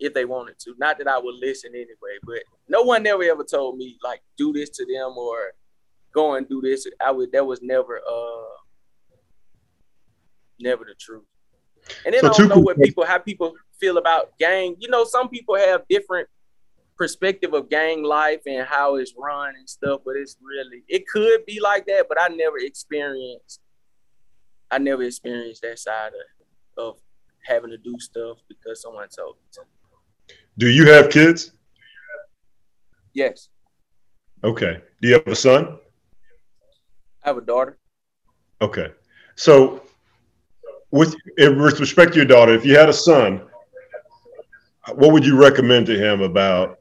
if 0.00 0.14
they 0.14 0.24
wanted 0.24 0.58
to. 0.60 0.74
Not 0.78 0.98
that 0.98 1.08
I 1.08 1.18
would 1.18 1.34
listen 1.36 1.72
anyway, 1.74 2.18
but 2.24 2.38
no 2.68 2.82
one 2.82 3.02
never 3.02 3.22
ever 3.24 3.44
told 3.44 3.78
me 3.78 3.98
like 4.02 4.20
do 4.36 4.52
this 4.52 4.70
to 4.70 4.86
them 4.86 5.16
or 5.16 5.52
go 6.12 6.34
and 6.34 6.48
do 6.48 6.60
this. 6.60 6.86
I 7.04 7.10
would 7.10 7.32
that 7.32 7.46
was 7.46 7.60
never 7.62 7.98
uh 7.98 8.56
never 10.60 10.84
the 10.84 10.94
truth. 10.98 11.24
And 12.04 12.14
then 12.14 12.22
so 12.22 12.28
I 12.28 12.32
don't 12.32 12.48
know 12.48 12.58
what 12.60 12.80
people 12.80 13.04
how 13.04 13.18
people 13.18 13.54
feel 13.78 13.98
about 13.98 14.38
gang. 14.38 14.76
You 14.78 14.88
know, 14.88 15.04
some 15.04 15.28
people 15.28 15.56
have 15.56 15.82
different 15.88 16.28
perspective 17.00 17.54
of 17.54 17.70
gang 17.70 18.02
life 18.02 18.42
and 18.44 18.66
how 18.66 18.96
it's 18.96 19.14
run 19.16 19.54
and 19.56 19.66
stuff, 19.66 20.02
but 20.04 20.16
it's 20.16 20.36
really 20.42 20.84
it 20.86 21.08
could 21.08 21.46
be 21.46 21.58
like 21.58 21.86
that, 21.86 22.04
but 22.10 22.20
I 22.20 22.28
never 22.28 22.58
experienced 22.58 23.60
I 24.70 24.76
never 24.76 25.02
experienced 25.02 25.62
that 25.62 25.78
side 25.78 26.12
of, 26.76 26.84
of 26.84 26.96
having 27.46 27.70
to 27.70 27.78
do 27.78 27.98
stuff 27.98 28.36
because 28.48 28.82
someone 28.82 29.08
told 29.08 29.36
me 29.36 29.42
to. 29.52 30.34
Do 30.58 30.68
you 30.68 30.92
have 30.92 31.08
kids? 31.08 31.52
Yes. 33.14 33.48
Okay. 34.44 34.82
Do 35.00 35.08
you 35.08 35.14
have 35.14 35.26
a 35.26 35.34
son? 35.34 35.78
I 37.24 37.28
have 37.30 37.38
a 37.38 37.40
daughter. 37.40 37.78
Okay. 38.60 38.92
So, 39.36 39.82
with 40.90 41.16
with 41.38 41.80
respect 41.80 42.12
to 42.12 42.18
your 42.18 42.26
daughter, 42.26 42.54
if 42.54 42.66
you 42.66 42.76
had 42.76 42.90
a 42.90 42.92
son, 42.92 43.40
what 44.92 45.12
would 45.12 45.24
you 45.24 45.40
recommend 45.40 45.86
to 45.86 45.96
him 45.98 46.20
about 46.20 46.79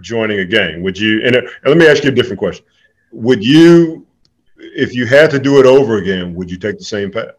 joining 0.00 0.40
a 0.40 0.44
gang? 0.44 0.82
Would 0.82 0.98
you? 0.98 1.22
And, 1.24 1.36
uh, 1.36 1.40
and 1.40 1.66
let 1.66 1.76
me 1.76 1.86
ask 1.86 2.04
you 2.04 2.10
a 2.10 2.14
different 2.14 2.38
question. 2.38 2.64
Would 3.12 3.44
you, 3.44 4.06
if 4.56 4.94
you 4.94 5.06
had 5.06 5.30
to 5.30 5.38
do 5.38 5.58
it 5.60 5.66
over 5.66 5.96
again, 5.96 6.34
would 6.34 6.50
you 6.50 6.58
take 6.58 6.78
the 6.78 6.84
same 6.84 7.10
path? 7.10 7.34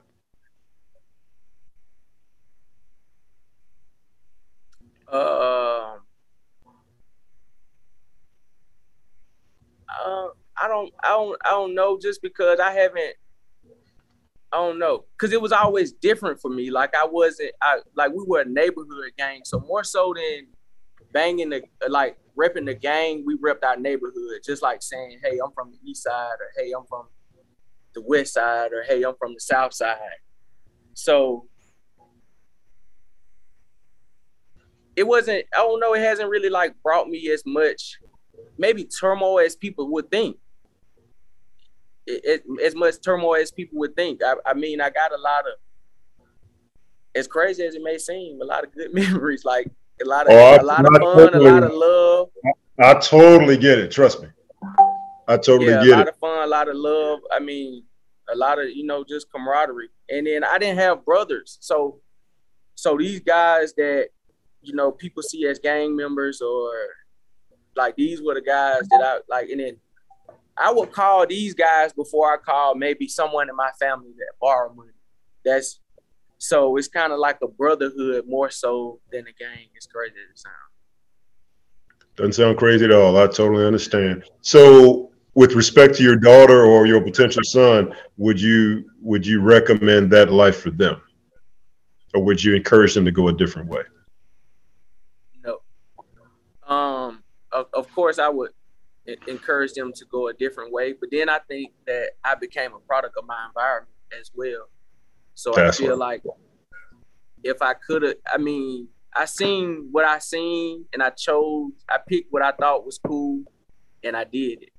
Uh, 5.11 5.95
um, 10.05 10.31
don't 10.69 10.93
I 11.03 11.09
don't 11.09 11.37
I 11.43 11.49
don't 11.49 11.75
know 11.75 11.99
just 11.99 12.21
because 12.21 12.59
I 12.59 12.71
haven't 12.71 13.15
I 14.51 14.57
don't 14.57 14.79
know 14.79 15.05
because 15.17 15.33
it 15.33 15.41
was 15.41 15.51
always 15.51 15.91
different 15.91 16.39
for 16.39 16.49
me. 16.49 16.71
Like 16.71 16.95
I 16.95 17.05
wasn't 17.05 17.51
I 17.61 17.79
like 17.95 18.11
we 18.11 18.23
were 18.25 18.41
a 18.41 18.45
neighborhood 18.45 19.11
gang, 19.17 19.41
so 19.43 19.59
more 19.59 19.83
so 19.83 20.13
than 20.15 20.47
banging 21.11 21.49
the 21.49 21.63
like 21.87 22.17
repping 22.39 22.65
the 22.65 22.75
gang, 22.75 23.23
we 23.25 23.37
repped 23.37 23.63
our 23.63 23.77
neighborhood. 23.77 24.41
Just 24.45 24.61
like 24.61 24.81
saying, 24.81 25.19
"Hey, 25.23 25.39
I'm 25.43 25.51
from 25.51 25.71
the 25.71 25.89
east 25.89 26.03
side," 26.03 26.35
or 26.39 26.51
"Hey, 26.55 26.71
I'm 26.71 26.85
from 26.85 27.07
the 27.93 28.01
west 28.01 28.33
side," 28.33 28.71
or 28.71 28.83
"Hey, 28.83 29.03
I'm 29.03 29.15
from 29.15 29.33
the 29.33 29.39
south 29.39 29.73
side." 29.73 30.19
So 30.93 31.47
it 34.95 35.03
wasn't. 35.03 35.45
I 35.53 35.57
don't 35.57 35.79
know. 35.79 35.93
It 35.93 36.01
hasn't 36.01 36.29
really 36.29 36.49
like 36.49 36.73
brought 36.83 37.09
me 37.09 37.29
as 37.29 37.43
much 37.45 37.99
maybe 38.57 38.83
turmoil 38.83 39.39
as 39.39 39.55
people 39.55 39.89
would 39.91 40.09
think 40.11 40.37
it, 42.09 42.43
as 42.63 42.75
much 42.75 42.95
turmoil 43.01 43.35
as 43.35 43.51
people 43.51 43.79
would 43.79 43.95
think. 43.95 44.21
I, 44.23 44.35
I 44.45 44.53
mean, 44.53 44.81
I 44.81 44.89
got 44.89 45.11
a 45.11 45.17
lot 45.17 45.45
of, 45.45 45.53
as 47.15 47.27
crazy 47.27 47.63
as 47.63 47.75
it 47.75 47.83
may 47.83 47.97
seem, 47.97 48.41
a 48.41 48.45
lot 48.45 48.63
of 48.63 48.73
good 48.73 48.93
memories. 48.93 49.45
Like 49.45 49.69
a 50.01 50.05
lot 50.05 50.27
of, 50.27 50.33
oh, 50.33 50.61
a 50.61 50.63
lot 50.63 50.85
of 50.85 50.91
fun, 50.91 51.01
totally, 51.01 51.47
a 51.47 51.51
lot 51.51 51.63
of 51.63 51.73
love. 51.73 52.29
I, 52.79 52.91
I, 52.91 52.93
totally 52.99 53.57
get 53.57 53.79
it. 53.79 53.91
Trust 53.91 54.21
me, 54.21 54.29
I 55.27 55.37
totally 55.37 55.71
yeah, 55.71 55.83
get 55.83 55.87
it. 55.87 55.91
A 55.91 55.95
lot 55.95 56.07
it. 56.07 56.13
of 56.13 56.19
fun, 56.19 56.43
a 56.43 56.47
lot 56.47 56.67
of 56.67 56.75
love. 56.75 57.19
I 57.31 57.39
mean, 57.39 57.83
a 58.31 58.35
lot 58.35 58.59
of 58.59 58.69
you 58.69 58.85
know 58.85 59.03
just 59.03 59.31
camaraderie. 59.31 59.89
And 60.09 60.25
then 60.25 60.43
I 60.43 60.57
didn't 60.57 60.77
have 60.77 61.05
brothers, 61.05 61.57
so 61.61 61.99
so 62.75 62.97
these 62.97 63.19
guys 63.19 63.73
that 63.73 64.09
you 64.61 64.73
know 64.73 64.91
people 64.91 65.23
see 65.23 65.45
as 65.47 65.59
gang 65.59 65.95
members 65.95 66.41
or 66.41 66.71
like 67.75 67.95
these 67.95 68.21
were 68.21 68.33
the 68.33 68.41
guys 68.41 68.81
that 68.89 69.01
I 69.01 69.19
like, 69.29 69.49
and 69.49 69.59
then 69.59 69.77
I 70.57 70.71
would 70.71 70.91
call 70.91 71.25
these 71.25 71.53
guys 71.53 71.93
before 71.93 72.33
I 72.33 72.37
call 72.37 72.75
maybe 72.75 73.07
someone 73.07 73.49
in 73.49 73.55
my 73.55 73.71
family 73.79 74.11
that 74.17 74.33
borrow 74.41 74.73
money. 74.73 74.91
That's 75.45 75.79
so 76.39 76.77
it's 76.77 76.87
kind 76.87 77.11
of 77.11 77.19
like 77.19 77.37
a 77.43 77.47
brotherhood 77.47 78.23
more 78.27 78.49
so 78.49 78.99
than 79.11 79.21
a 79.21 79.33
gang. 79.33 79.67
It's 79.75 79.85
crazy 79.85 80.15
as 80.25 80.31
it 80.31 80.39
sounds. 80.39 80.55
Doesn't 82.15 82.33
sound 82.33 82.57
crazy 82.57 82.85
at 82.85 82.91
all. 82.91 83.17
I 83.17 83.27
totally 83.27 83.65
understand. 83.65 84.23
So, 84.41 85.11
with 85.35 85.53
respect 85.53 85.95
to 85.95 86.03
your 86.03 86.15
daughter 86.15 86.65
or 86.65 86.85
your 86.85 87.01
potential 87.01 87.43
son, 87.43 87.93
would 88.17 88.41
you 88.41 88.89
would 89.01 89.27
you 89.27 89.41
recommend 89.41 90.11
that 90.11 90.31
life 90.31 90.61
for 90.61 90.71
them, 90.71 91.01
or 92.13 92.23
would 92.23 92.43
you 92.43 92.55
encourage 92.55 92.93
them 92.93 93.05
to 93.05 93.11
go 93.11 93.27
a 93.27 93.33
different 93.33 93.67
way? 93.69 93.83
No. 95.43 95.59
Um. 96.67 97.23
Of, 97.51 97.67
of 97.73 97.91
course, 97.93 98.19
I 98.19 98.29
would 98.29 98.51
encourage 99.27 99.73
them 99.73 99.91
to 99.93 100.05
go 100.05 100.27
a 100.29 100.33
different 100.33 100.71
way. 100.71 100.93
But 100.93 101.09
then 101.11 101.29
I 101.29 101.39
think 101.39 101.73
that 101.85 102.11
I 102.23 102.35
became 102.35 102.73
a 102.73 102.79
product 102.79 103.17
of 103.17 103.25
my 103.25 103.45
environment 103.47 103.95
as 104.19 104.31
well. 104.35 104.69
So 105.39 105.53
That's 105.55 105.79
I 105.79 105.83
feel 105.85 105.97
like 105.97 106.21
if 107.45 107.61
I 107.61 107.73
could 107.73 108.03
have, 108.03 108.15
I 108.27 108.37
mean, 108.37 108.89
I 109.15 109.23
seen 109.23 109.87
what 109.89 110.03
I 110.03 110.19
seen 110.19 110.83
and 110.91 111.01
I 111.01 111.11
chose, 111.11 111.71
I 111.89 111.97
picked 112.05 112.33
what 112.33 112.41
I 112.41 112.51
thought 112.51 112.85
was 112.85 112.99
cool 113.07 113.43
and 114.03 114.17
I 114.17 114.25
did 114.25 114.63
it. 114.63 114.73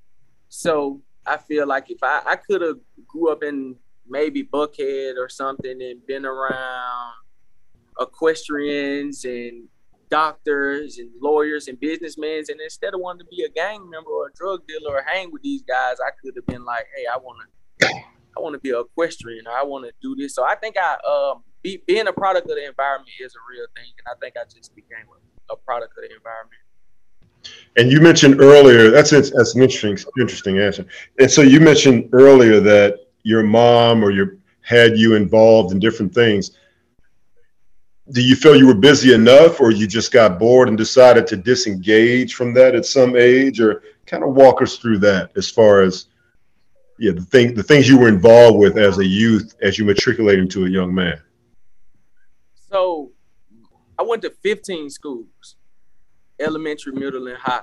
So 0.49 1.01
I 1.25 1.37
feel 1.37 1.65
like 1.65 1.89
if 1.89 1.97
I, 2.03 2.21
I 2.27 2.35
could 2.35 2.61
have 2.61 2.75
grew 3.07 3.31
up 3.31 3.41
in 3.41 3.75
maybe 4.07 4.43
Buckhead 4.43 5.15
or 5.17 5.29
something 5.29 5.81
and 5.81 6.05
been 6.05 6.27
around 6.27 7.13
equestrians 7.99 9.25
and 9.25 9.67
doctors 10.11 10.99
and 10.99 11.09
lawyers 11.19 11.69
and 11.69 11.79
businessmen. 11.79 12.43
And 12.49 12.61
instead 12.61 12.93
of 12.93 12.99
wanting 12.99 13.25
to 13.25 13.35
be 13.35 13.43
a 13.45 13.49
gang 13.49 13.89
member 13.89 14.11
or 14.11 14.27
a 14.27 14.33
drug 14.35 14.61
dealer 14.67 14.97
or 14.97 15.03
hang 15.11 15.31
with 15.31 15.41
these 15.41 15.63
guys, 15.63 15.95
I 15.99 16.11
could 16.23 16.35
have 16.35 16.45
been 16.45 16.65
like, 16.65 16.85
hey, 16.95 17.05
I 17.11 17.17
want 17.17 17.39
to 17.79 17.87
I 18.35 18.39
want 18.39 18.53
to 18.53 18.59
be 18.59 18.71
an 18.71 18.79
equestrian. 18.79 19.45
I 19.47 19.63
want 19.63 19.85
to 19.85 19.91
do 20.01 20.15
this. 20.15 20.33
So 20.35 20.43
I 20.43 20.55
think 20.55 20.75
I 20.77 20.95
um 21.07 21.43
be, 21.61 21.81
being 21.85 22.07
a 22.07 22.13
product 22.13 22.49
of 22.49 22.55
the 22.55 22.67
environment 22.67 23.09
is 23.19 23.35
a 23.35 23.39
real 23.49 23.67
thing, 23.75 23.91
and 23.99 24.07
I 24.07 24.19
think 24.19 24.35
I 24.35 24.43
just 24.53 24.75
became 24.75 25.05
a, 25.49 25.53
a 25.53 25.57
product 25.57 25.93
of 25.97 26.03
the 26.03 26.15
environment. 26.15 26.61
And 27.77 27.91
you 27.91 28.01
mentioned 28.01 28.41
earlier 28.41 28.89
that's 28.89 29.11
that's 29.11 29.55
an 29.55 29.61
interesting 29.61 29.97
interesting 30.19 30.59
answer. 30.59 30.85
And 31.19 31.29
so 31.29 31.41
you 31.41 31.59
mentioned 31.59 32.09
earlier 32.13 32.59
that 32.59 32.99
your 33.23 33.43
mom 33.43 34.03
or 34.03 34.11
your 34.11 34.37
had 34.61 34.97
you 34.97 35.15
involved 35.15 35.71
in 35.73 35.79
different 35.79 36.13
things. 36.13 36.51
Do 38.11 38.21
you 38.21 38.35
feel 38.35 38.55
you 38.55 38.67
were 38.67 38.75
busy 38.75 39.13
enough, 39.13 39.61
or 39.61 39.71
you 39.71 39.87
just 39.87 40.11
got 40.11 40.37
bored 40.37 40.67
and 40.67 40.77
decided 40.77 41.25
to 41.27 41.37
disengage 41.37 42.35
from 42.35 42.53
that 42.55 42.75
at 42.75 42.85
some 42.85 43.15
age, 43.15 43.59
or 43.61 43.83
kind 44.05 44.23
of 44.23 44.33
walk 44.33 44.61
us 44.61 44.77
through 44.77 44.99
that 44.99 45.31
as 45.35 45.49
far 45.49 45.81
as 45.81 46.07
yeah 47.01 47.11
the 47.11 47.25
thing 47.25 47.53
the 47.55 47.63
things 47.63 47.89
you 47.89 47.97
were 47.97 48.07
involved 48.07 48.57
with 48.57 48.77
as 48.77 48.99
a 48.99 49.05
youth 49.05 49.55
as 49.61 49.77
you 49.77 49.85
matriculate 49.85 50.39
into 50.39 50.65
a 50.65 50.69
young 50.69 50.93
man. 50.93 51.19
So, 52.69 53.11
I 53.99 54.03
went 54.03 54.21
to 54.21 54.29
15 54.29 54.89
schools 54.89 55.57
elementary, 56.39 56.93
middle, 56.93 57.27
and 57.27 57.37
high. 57.37 57.61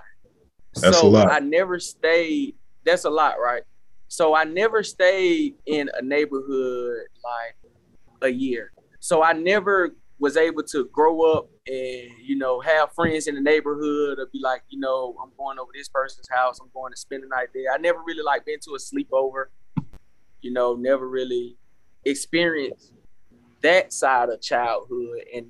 That's 0.74 1.00
so 1.00 1.06
a 1.06 1.08
lot. 1.08 1.30
I 1.30 1.38
never 1.40 1.78
stayed. 1.78 2.54
That's 2.84 3.04
a 3.04 3.10
lot, 3.10 3.36
right? 3.40 3.62
So 4.08 4.34
I 4.34 4.44
never 4.44 4.82
stayed 4.82 5.54
in 5.66 5.90
a 5.98 6.02
neighborhood 6.02 6.98
like 7.22 7.56
a 8.22 8.28
year. 8.28 8.72
So 9.00 9.22
I 9.22 9.32
never 9.32 9.90
was 10.18 10.36
able 10.36 10.62
to 10.64 10.86
grow 10.86 11.20
up 11.32 11.50
and 11.68 12.10
you 12.22 12.36
know 12.36 12.60
have 12.60 12.92
friends 12.94 13.26
in 13.26 13.34
the 13.34 13.40
neighborhood 13.40 14.18
or 14.18 14.26
be 14.32 14.40
like 14.40 14.62
you 14.68 14.80
know 14.80 15.14
I'm 15.22 15.30
going 15.36 15.58
over 15.58 15.70
this 15.74 15.88
person's 15.88 16.28
house. 16.28 16.58
I'm 16.60 16.70
going 16.72 16.92
to 16.92 16.96
spend 16.98 17.22
the 17.22 17.28
night 17.28 17.48
there. 17.54 17.72
I 17.72 17.76
never 17.76 18.00
really 18.04 18.22
like 18.22 18.46
been 18.46 18.58
to 18.60 18.74
a 18.74 18.78
sleepover. 18.78 19.46
You 20.40 20.52
know, 20.52 20.74
never 20.74 21.08
really 21.08 21.56
experienced 22.04 22.92
that 23.62 23.92
side 23.92 24.28
of 24.28 24.40
childhood 24.40 25.18
and 25.34 25.46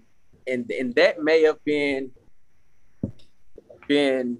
and 0.46 0.70
and 0.70 0.94
that 0.94 1.22
may 1.22 1.42
have 1.42 1.62
been 1.64 2.10
been 3.86 4.38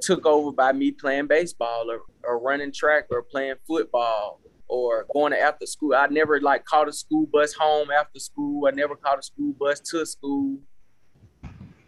took 0.00 0.26
over 0.26 0.50
by 0.50 0.72
me 0.72 0.90
playing 0.90 1.26
baseball 1.26 1.90
or, 1.90 2.00
or 2.24 2.40
running 2.40 2.72
track 2.72 3.04
or 3.10 3.22
playing 3.22 3.54
football 3.66 4.40
or 4.68 5.06
going 5.12 5.32
to 5.32 5.38
after 5.38 5.66
school. 5.66 5.94
I 5.94 6.06
never 6.06 6.40
like 6.40 6.64
caught 6.64 6.88
a 6.88 6.92
school 6.92 7.26
bus 7.26 7.52
home 7.52 7.90
after 7.90 8.18
school. 8.18 8.66
I 8.66 8.70
never 8.70 8.96
caught 8.96 9.18
a 9.18 9.22
school 9.22 9.52
bus 9.58 9.80
to 9.90 10.06
school. 10.06 10.58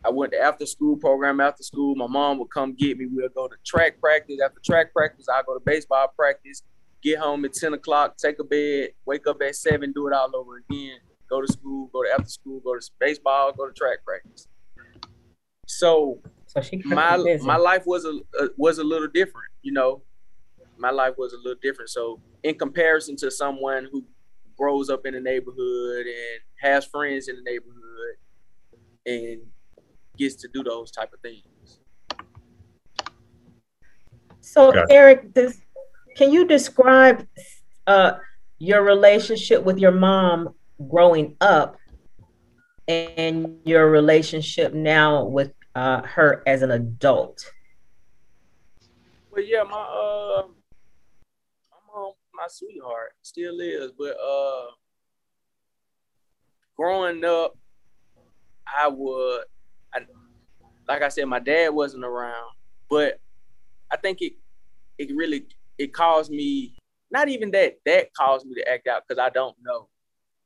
I 0.04 0.10
went 0.10 0.32
to 0.32 0.40
after 0.40 0.66
school 0.66 0.96
program 0.96 1.40
after 1.40 1.62
school. 1.62 1.94
My 1.94 2.06
mom 2.06 2.38
would 2.38 2.50
come 2.50 2.74
get 2.74 2.98
me. 2.98 3.06
We'll 3.10 3.28
go 3.28 3.48
to 3.48 3.56
track 3.64 4.00
practice. 4.00 4.38
After 4.44 4.60
track 4.64 4.92
practice, 4.92 5.26
I 5.28 5.42
go 5.46 5.54
to 5.54 5.62
baseball 5.64 6.08
practice, 6.16 6.62
get 7.02 7.18
home 7.18 7.44
at 7.44 7.52
10 7.52 7.74
o'clock, 7.74 8.16
take 8.16 8.38
a 8.38 8.44
bed, 8.44 8.90
wake 9.06 9.26
up 9.26 9.40
at 9.42 9.54
seven, 9.54 9.92
do 9.92 10.08
it 10.08 10.12
all 10.12 10.34
over 10.34 10.56
again. 10.68 10.98
Go 11.30 11.40
to 11.40 11.50
school, 11.50 11.88
go 11.92 12.02
to 12.02 12.10
after 12.10 12.28
school, 12.28 12.60
go 12.60 12.74
to 12.74 12.90
baseball, 12.98 13.52
go 13.52 13.66
to 13.66 13.72
track 13.72 13.98
practice. 14.04 14.48
So 15.66 16.20
So 16.46 16.60
my 16.84 17.16
my 17.42 17.56
life 17.56 17.84
was 17.86 18.04
a 18.04 18.20
uh, 18.38 18.48
was 18.58 18.78
a 18.78 18.84
little 18.84 19.08
different, 19.08 19.48
you 19.62 19.72
know. 19.72 20.02
My 20.76 20.90
life 20.90 21.14
was 21.16 21.32
a 21.32 21.36
little 21.36 21.58
different. 21.62 21.90
So 21.90 22.20
in 22.42 22.58
comparison 22.58 23.16
to 23.16 23.30
someone 23.30 23.88
who 23.90 24.04
grows 24.58 24.90
up 24.90 25.06
in 25.06 25.14
the 25.14 25.20
neighborhood 25.20 26.06
and 26.06 26.40
has 26.60 26.84
friends 26.84 27.28
in 27.28 27.36
the 27.36 27.42
neighborhood 27.42 28.16
and 29.06 29.42
gets 30.16 30.36
to 30.36 30.48
do 30.52 30.62
those 30.62 30.90
type 30.90 31.12
of 31.12 31.20
things. 31.20 31.80
So 34.40 34.72
Gotcha. 34.72 34.92
Eric, 34.92 35.34
this, 35.34 35.60
can 36.16 36.32
you 36.32 36.46
describe 36.46 37.26
uh, 37.86 38.14
your 38.58 38.82
relationship 38.82 39.62
with 39.62 39.78
your 39.78 39.92
mom 39.92 40.54
growing 40.88 41.36
up 41.40 41.76
and 42.88 43.58
your 43.64 43.90
relationship 43.90 44.74
now 44.74 45.24
with 45.24 45.52
uh, 45.74 46.02
her 46.02 46.42
as 46.46 46.62
an 46.62 46.70
adult? 46.72 47.44
Well, 49.30 49.42
yeah, 49.42 49.62
my 49.62 49.78
uh 49.78 50.42
my 51.70 51.78
mom, 51.94 52.12
my 52.34 52.46
sweetheart, 52.48 53.12
still 53.22 53.60
is. 53.60 53.92
But 53.98 54.14
uh 54.22 54.66
growing 56.76 57.24
up, 57.24 57.56
I 58.66 58.88
would 58.88 59.40
I 59.40 59.44
like 60.92 61.02
I 61.02 61.08
said, 61.08 61.24
my 61.24 61.38
dad 61.38 61.70
wasn't 61.70 62.04
around, 62.04 62.50
but 62.90 63.18
I 63.90 63.96
think 63.96 64.20
it 64.20 64.34
it 64.98 65.14
really 65.14 65.46
it 65.78 65.92
caused 65.94 66.30
me 66.30 66.74
not 67.10 67.28
even 67.30 67.50
that 67.52 67.78
that 67.86 68.12
caused 68.14 68.46
me 68.46 68.54
to 68.56 68.68
act 68.70 68.86
out 68.86 69.02
because 69.08 69.18
I 69.18 69.30
don't 69.30 69.56
know 69.62 69.88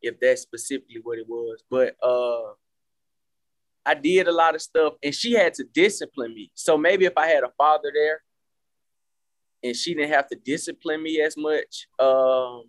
if 0.02 0.20
that's 0.20 0.42
specifically 0.42 1.00
what 1.02 1.18
it 1.18 1.26
was, 1.28 1.62
but 1.68 1.96
uh 2.02 2.52
I 3.84 3.94
did 3.94 4.28
a 4.28 4.32
lot 4.32 4.54
of 4.54 4.62
stuff 4.62 4.94
and 5.02 5.12
she 5.14 5.32
had 5.32 5.54
to 5.54 5.64
discipline 5.64 6.32
me. 6.34 6.50
So 6.54 6.76
maybe 6.78 7.04
if 7.06 7.16
I 7.16 7.26
had 7.26 7.42
a 7.44 7.50
father 7.58 7.90
there 7.94 8.22
and 9.64 9.74
she 9.76 9.94
didn't 9.94 10.10
have 10.12 10.28
to 10.28 10.36
discipline 10.36 11.02
me 11.02 11.20
as 11.20 11.36
much, 11.36 11.86
um, 12.00 12.64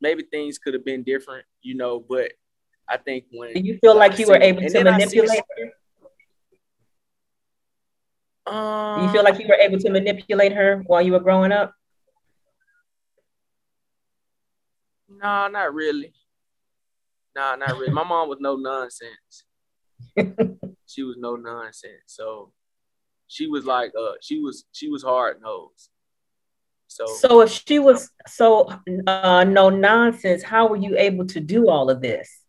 maybe 0.00 0.22
things 0.24 0.58
could 0.58 0.72
have 0.74 0.84
been 0.84 1.02
different, 1.02 1.44
you 1.62 1.74
know. 1.74 2.00
But 2.00 2.32
I 2.88 2.96
think 2.96 3.24
when 3.30 3.52
Do 3.52 3.60
you 3.60 3.78
feel 3.82 3.94
like 3.94 4.18
you 4.18 4.26
were 4.26 4.36
able 4.40 4.62
to 4.62 4.70
then 4.72 4.86
I 4.88 4.98
see- 5.04 5.20
manipulate 5.20 5.44
her? 8.46 8.52
um, 8.52 8.94
Do 8.96 9.02
you 9.02 9.05
feel 9.16 9.24
like 9.24 9.40
you 9.40 9.48
were 9.48 9.54
able 9.54 9.78
to 9.78 9.90
manipulate 9.90 10.52
her 10.52 10.82
while 10.86 11.00
you 11.00 11.12
were 11.12 11.20
growing 11.20 11.52
up? 11.52 11.72
No, 15.08 15.48
not 15.48 15.72
really. 15.72 16.12
No, 17.34 17.54
not 17.56 17.78
really. 17.78 17.92
My 17.92 18.04
mom 18.04 18.28
was 18.28 18.38
no 18.40 18.56
nonsense. 18.56 19.44
she 20.86 21.02
was 21.02 21.16
no 21.18 21.36
nonsense. 21.36 22.02
So 22.06 22.52
she 23.26 23.46
was 23.46 23.64
like, 23.64 23.92
uh, 23.98 24.12
she 24.20 24.40
was 24.40 24.64
she 24.72 24.88
was 24.88 25.02
hard 25.02 25.40
nosed. 25.42 25.90
So, 26.88 27.06
So 27.06 27.40
if 27.40 27.50
she 27.50 27.78
was 27.78 28.10
so 28.26 28.70
uh, 29.06 29.44
no 29.44 29.70
nonsense, 29.70 30.42
how 30.42 30.68
were 30.68 30.76
you 30.76 30.96
able 30.96 31.26
to 31.26 31.40
do 31.40 31.68
all 31.68 31.90
of 31.90 32.00
this? 32.00 32.40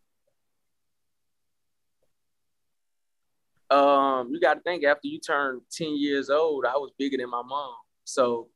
Um, 3.70 4.30
you 4.32 4.40
got 4.40 4.54
to 4.54 4.60
think 4.60 4.84
after 4.84 5.08
you 5.08 5.18
turn 5.20 5.60
ten 5.70 5.96
years 5.96 6.30
old, 6.30 6.64
I 6.64 6.72
was 6.72 6.90
bigger 6.98 7.16
than 7.16 7.30
my 7.30 7.42
mom. 7.42 7.74
So 8.04 8.48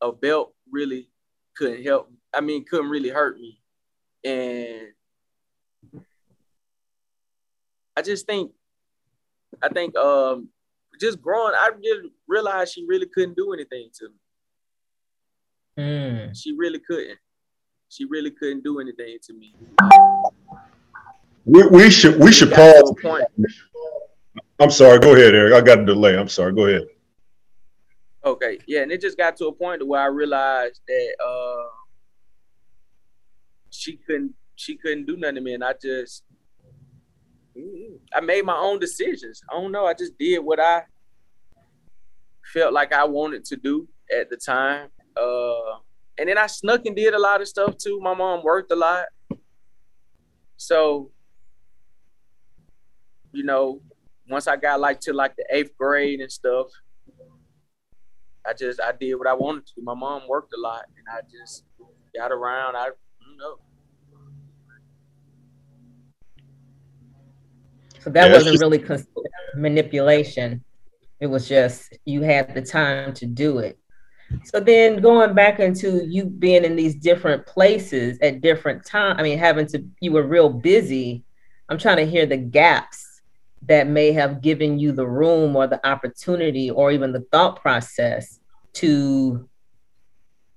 a 0.00 0.12
belt 0.12 0.54
really 0.70 1.08
couldn't 1.56 1.82
help. 1.84 2.10
I 2.32 2.40
mean, 2.40 2.64
couldn't 2.64 2.90
really 2.90 3.10
hurt 3.10 3.38
me, 3.38 3.60
and 4.24 4.88
I 7.96 8.02
just 8.02 8.26
think, 8.26 8.52
I 9.62 9.68
think, 9.68 9.96
um, 9.96 10.48
just 11.00 11.20
growing, 11.20 11.54
I 11.56 11.70
really 11.76 12.10
realized 12.26 12.74
she 12.74 12.84
really 12.86 13.06
couldn't 13.06 13.36
do 13.36 13.52
anything 13.52 13.88
to 13.98 14.08
me. 14.08 15.84
Mm. 15.84 16.36
She 16.36 16.54
really 16.56 16.78
couldn't. 16.78 17.18
She 17.88 18.04
really 18.04 18.30
couldn't 18.30 18.64
do 18.64 18.80
anything 18.80 19.18
to 19.22 19.32
me. 19.32 19.54
We, 21.44 21.66
we 21.68 21.90
should 21.90 22.18
we 22.18 22.32
should 22.32 22.52
pause. 22.52 22.92
I'm 24.60 24.70
sorry. 24.70 24.98
Go 25.00 25.14
ahead, 25.14 25.34
Eric. 25.34 25.54
I 25.54 25.60
got 25.60 25.80
a 25.80 25.84
delay. 25.84 26.16
I'm 26.16 26.28
sorry. 26.28 26.52
Go 26.52 26.66
ahead. 26.66 26.86
Okay, 28.24 28.58
yeah, 28.66 28.80
and 28.80 28.90
it 28.90 29.02
just 29.02 29.18
got 29.18 29.36
to 29.36 29.48
a 29.48 29.52
point 29.52 29.86
where 29.86 30.00
I 30.00 30.06
realized 30.06 30.80
that 30.88 31.14
uh, 31.22 31.68
she 33.70 33.98
couldn't 33.98 34.34
she 34.56 34.76
couldn't 34.76 35.06
do 35.06 35.16
nothing 35.16 35.34
to 35.34 35.40
me, 35.42 35.54
and 35.54 35.64
I 35.64 35.74
just 35.80 36.22
I 38.14 38.20
made 38.20 38.44
my 38.44 38.56
own 38.56 38.78
decisions. 38.78 39.42
I 39.50 39.54
don't 39.54 39.72
know. 39.72 39.84
I 39.84 39.92
just 39.92 40.16
did 40.18 40.38
what 40.38 40.58
I 40.58 40.84
felt 42.52 42.72
like 42.72 42.94
I 42.94 43.04
wanted 43.04 43.44
to 43.46 43.56
do 43.56 43.86
at 44.10 44.30
the 44.30 44.36
time, 44.38 44.88
uh, 45.18 45.78
and 46.16 46.28
then 46.28 46.38
I 46.38 46.46
snuck 46.46 46.86
and 46.86 46.96
did 46.96 47.12
a 47.12 47.18
lot 47.18 47.42
of 47.42 47.48
stuff 47.48 47.76
too. 47.76 48.00
My 48.00 48.14
mom 48.14 48.42
worked 48.42 48.72
a 48.72 48.76
lot, 48.76 49.04
so 50.56 51.10
you 53.32 53.44
know, 53.44 53.82
once 54.28 54.46
I 54.46 54.56
got 54.56 54.80
like 54.80 55.00
to 55.00 55.12
like 55.12 55.36
the 55.36 55.44
eighth 55.50 55.76
grade 55.78 56.20
and 56.20 56.30
stuff. 56.30 56.66
I 58.46 58.52
just 58.52 58.80
I 58.80 58.92
did 58.92 59.14
what 59.14 59.26
I 59.26 59.32
wanted 59.32 59.66
to. 59.68 59.82
My 59.82 59.94
mom 59.94 60.22
worked 60.28 60.52
a 60.56 60.60
lot, 60.60 60.84
and 60.96 61.06
I 61.10 61.20
just 61.30 61.64
got 62.14 62.30
around. 62.30 62.76
I 62.76 62.84
don't 62.86 63.36
know. 63.38 63.56
So 68.00 68.10
that 68.10 68.26
Yeah, 68.26 68.32
wasn't 68.34 68.52
just- 68.52 68.62
really 68.62 68.78
considered 68.78 69.30
manipulation. 69.56 70.62
It 71.20 71.26
was 71.26 71.48
just 71.48 71.96
you 72.04 72.20
had 72.22 72.54
the 72.54 72.60
time 72.60 73.14
to 73.14 73.26
do 73.26 73.58
it. 73.58 73.78
So 74.44 74.58
then 74.60 75.00
going 75.00 75.34
back 75.34 75.60
into 75.60 76.04
you 76.06 76.24
being 76.26 76.64
in 76.64 76.76
these 76.76 76.96
different 76.96 77.46
places 77.46 78.18
at 78.20 78.40
different 78.40 78.84
times, 78.84 79.16
I 79.18 79.22
mean, 79.22 79.38
having 79.38 79.66
to, 79.68 79.84
you 80.00 80.12
were 80.12 80.26
real 80.26 80.48
busy. 80.50 81.24
I'm 81.68 81.78
trying 81.78 81.98
to 81.98 82.06
hear 82.06 82.26
the 82.26 82.36
gaps 82.36 83.03
that 83.66 83.88
may 83.88 84.12
have 84.12 84.42
given 84.42 84.78
you 84.78 84.92
the 84.92 85.06
room 85.06 85.56
or 85.56 85.66
the 85.66 85.84
opportunity 85.86 86.70
or 86.70 86.90
even 86.90 87.12
the 87.12 87.24
thought 87.32 87.60
process 87.60 88.40
to 88.74 89.48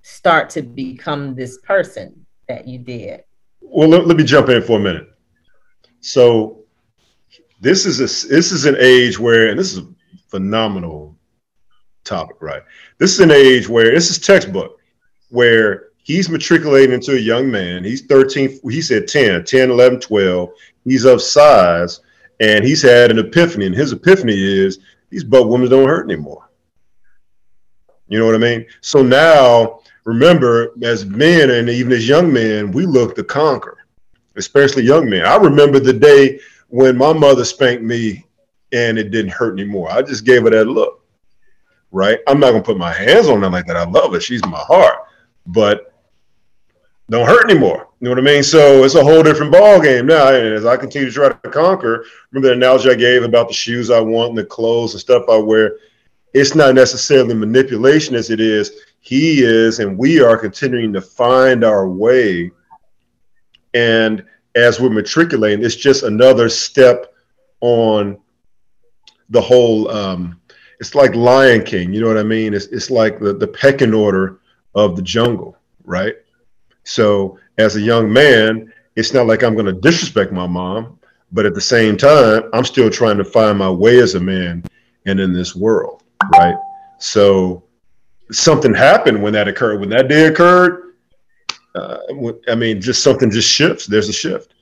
start 0.02 0.50
to 0.50 0.62
become 0.62 1.36
this 1.36 1.60
person 1.60 2.26
that 2.48 2.68
you 2.68 2.80
did? 2.80 3.24
Well, 3.62 3.90
let, 3.90 4.08
let 4.08 4.18
me 4.18 4.24
jump 4.24 4.50
in 4.50 4.62
for 4.62 4.80
a 4.80 4.82
minute. 4.82 5.10
So 6.00 6.64
this 7.60 7.86
is 7.86 8.00
a 8.00 8.28
this 8.30 8.52
is 8.52 8.66
an 8.66 8.76
age 8.80 9.20
where, 9.20 9.50
and 9.50 9.60
this 9.60 9.74
is 9.74 9.80
a 9.80 9.88
phenomenal 10.30 11.18
topic, 12.04 12.38
right? 12.40 12.62
This 12.98 13.14
is 13.14 13.20
an 13.20 13.32
age 13.32 13.68
where 13.68 13.92
this 13.92 14.10
is 14.10 14.20
textbook 14.20 14.80
where 15.30 15.90
he's 16.04 16.30
matriculating 16.30 16.94
into 16.94 17.14
a 17.14 17.20
young 17.20 17.52
man. 17.52 17.84
He's 17.84 18.06
13, 18.06 18.60
he 18.70 18.82
said 18.82 19.08
10, 19.08 19.44
10, 19.44 19.72
11, 19.72 20.00
12. 20.00 20.50
He's 20.86 21.04
of 21.04 21.22
size 21.22 22.00
and 22.40 22.64
he's 22.64 22.82
had 22.82 23.12
an 23.12 23.20
epiphany. 23.20 23.66
And 23.66 23.76
his 23.76 23.92
epiphany 23.92 24.36
is 24.36 24.80
these 25.10 25.24
butt 25.24 25.50
women 25.50 25.70
don't 25.70 25.88
hurt 25.88 26.10
anymore. 26.10 26.50
You 28.08 28.20
know 28.20 28.26
what 28.26 28.36
I 28.36 28.40
mean? 28.40 28.66
So 28.82 29.02
now 29.02 29.82
remember, 30.06 30.74
as 30.82 31.06
men 31.06 31.52
and 31.52 31.70
even 31.70 31.92
as 31.92 32.08
young 32.08 32.32
men, 32.32 32.72
we 32.72 32.86
look 32.86 33.16
to 33.16 33.24
conquer, 33.24 33.78
especially 34.36 34.84
young 34.84 35.10
men. 35.10 35.26
I 35.26 35.36
remember 35.36 35.80
the 35.80 35.94
day 35.94 36.40
when 36.70 36.98
my 36.98 37.14
mother 37.14 37.44
spanked 37.44 37.84
me 37.84 38.26
and 38.72 38.98
it 38.98 39.12
didn't 39.12 39.32
hurt 39.32 39.60
anymore. 39.60 39.92
I 39.92 40.02
just 40.02 40.26
gave 40.26 40.44
her 40.44 40.50
that 40.50 40.66
look, 40.66 41.04
right? 41.92 42.20
I'm 42.28 42.40
not 42.40 42.52
gonna 42.52 42.64
put 42.64 42.78
my 42.78 42.94
hands 42.94 43.28
on 43.28 43.42
her 43.42 43.50
like 43.50 43.66
that. 43.68 43.78
I 43.78 43.86
love 43.86 44.14
her. 44.14 44.20
She's 44.20 44.46
my 44.46 44.60
heart, 44.60 45.00
but 45.46 45.94
don't 47.10 47.28
hurt 47.28 47.50
anymore. 47.50 47.87
You 48.00 48.06
know 48.06 48.12
what 48.12 48.20
I 48.20 48.22
mean? 48.22 48.44
So 48.44 48.84
it's 48.84 48.94
a 48.94 49.04
whole 49.04 49.24
different 49.24 49.52
ball 49.52 49.82
game 49.82 50.06
now. 50.06 50.28
And 50.28 50.54
as 50.54 50.66
I 50.66 50.78
continue 50.78 51.08
to 51.08 51.14
try 51.14 51.30
to 51.30 51.50
conquer, 51.50 52.06
remember 52.32 52.50
the 52.50 52.54
analogy 52.54 52.92
I 52.92 52.96
gave 52.96 53.24
about 53.24 53.48
the 53.48 53.56
shoes 53.56 53.90
I 53.90 54.00
want 54.00 54.30
and 54.30 54.38
the 54.38 54.46
clothes 54.46 54.94
and 54.94 55.02
stuff 55.02 55.24
I 55.28 55.38
wear. 55.38 55.80
It's 56.34 56.54
not 56.54 56.76
necessarily 56.76 57.34
manipulation 57.34 58.14
as 58.14 58.30
it 58.30 58.40
is. 58.40 58.72
He 59.00 59.42
is, 59.42 59.80
and 59.80 59.98
we 59.98 60.22
are 60.22 60.38
continuing 60.38 60.94
to 60.94 61.02
find 61.02 61.64
our 61.64 61.90
way. 61.90 62.52
And 63.74 64.24
as 64.54 64.80
we're 64.80 64.90
matriculating, 64.90 65.66
it's 65.66 65.76
just 65.76 66.04
another 66.04 66.50
step 66.50 67.14
on 67.62 68.20
the 69.30 69.42
whole. 69.42 69.90
Um, 69.90 70.40
it's 70.80 70.94
like 70.94 71.16
Lion 71.16 71.64
King. 71.64 71.94
You 71.94 72.02
know 72.02 72.08
what 72.08 72.18
I 72.18 72.24
mean? 72.24 72.54
It's 72.54 72.68
it's 72.68 72.92
like 72.92 73.20
the 73.20 73.34
the 73.34 73.48
pecking 73.48 73.94
order 73.94 74.40
of 74.76 74.96
the 74.96 75.02
jungle, 75.02 75.58
right? 75.84 76.16
So 76.84 77.40
as 77.58 77.76
a 77.76 77.82
young 77.82 78.12
man, 78.12 78.72
it's 78.96 79.14
not 79.14 79.28
like 79.28 79.44
I'm 79.44 79.54
going 79.54 79.66
to 79.66 79.74
disrespect 79.74 80.32
my 80.32 80.48
mom, 80.48 81.00
but 81.32 81.46
at 81.46 81.54
the 81.54 81.62
same 81.62 81.98
time, 81.98 82.50
I'm 82.54 82.66
still 82.66 82.90
trying 82.90 83.18
to 83.18 83.26
find 83.26 83.58
my 83.58 83.70
way 83.70 84.00
as 84.00 84.16
a 84.16 84.20
man 84.20 84.64
and 85.06 85.20
in 85.20 85.34
this 85.34 85.56
world, 85.56 86.04
right? 86.34 86.56
So 87.00 87.64
something 88.32 88.74
happened 88.74 89.22
when 89.22 89.34
that 89.34 89.48
occurred. 89.48 89.80
When 89.80 89.90
that 89.90 90.08
day 90.08 90.26
occurred, 90.26 90.94
uh, 91.76 91.98
I 92.48 92.56
mean, 92.56 92.82
just 92.82 93.04
something 93.04 93.30
just 93.30 93.50
shifts. 93.50 93.86
There's 93.86 94.10
a 94.10 94.14
shift. 94.14 94.54